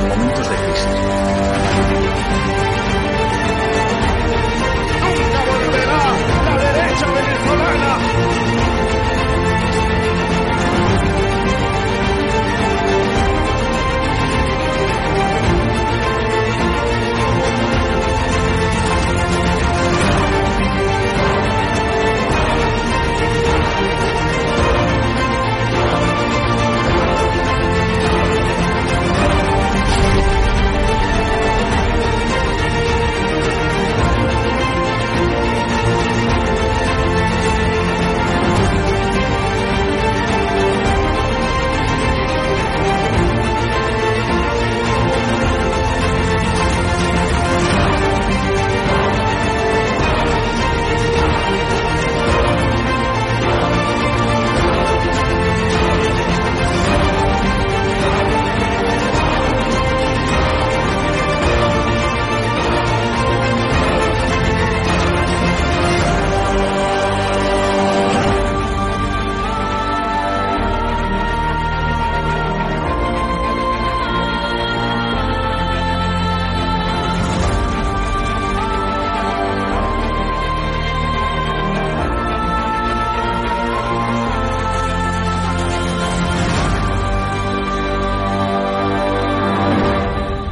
en 0.00 0.08
momentos 0.08 0.48
de 0.48 0.56
crisis. 0.56 0.86
Y 8.26 8.29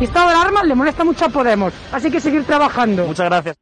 estado 0.05 0.29
de 0.29 0.35
alarma 0.35 0.65
le 0.65 0.75
molesta 0.75 1.05
mucho 1.05 1.25
a 1.25 1.29
Podemos. 1.29 1.73
Así 1.93 2.11
que 2.11 2.21
seguir 2.21 2.45
trabajando. 2.45 3.07
Muchas 3.07 3.27
gracias. 3.27 3.57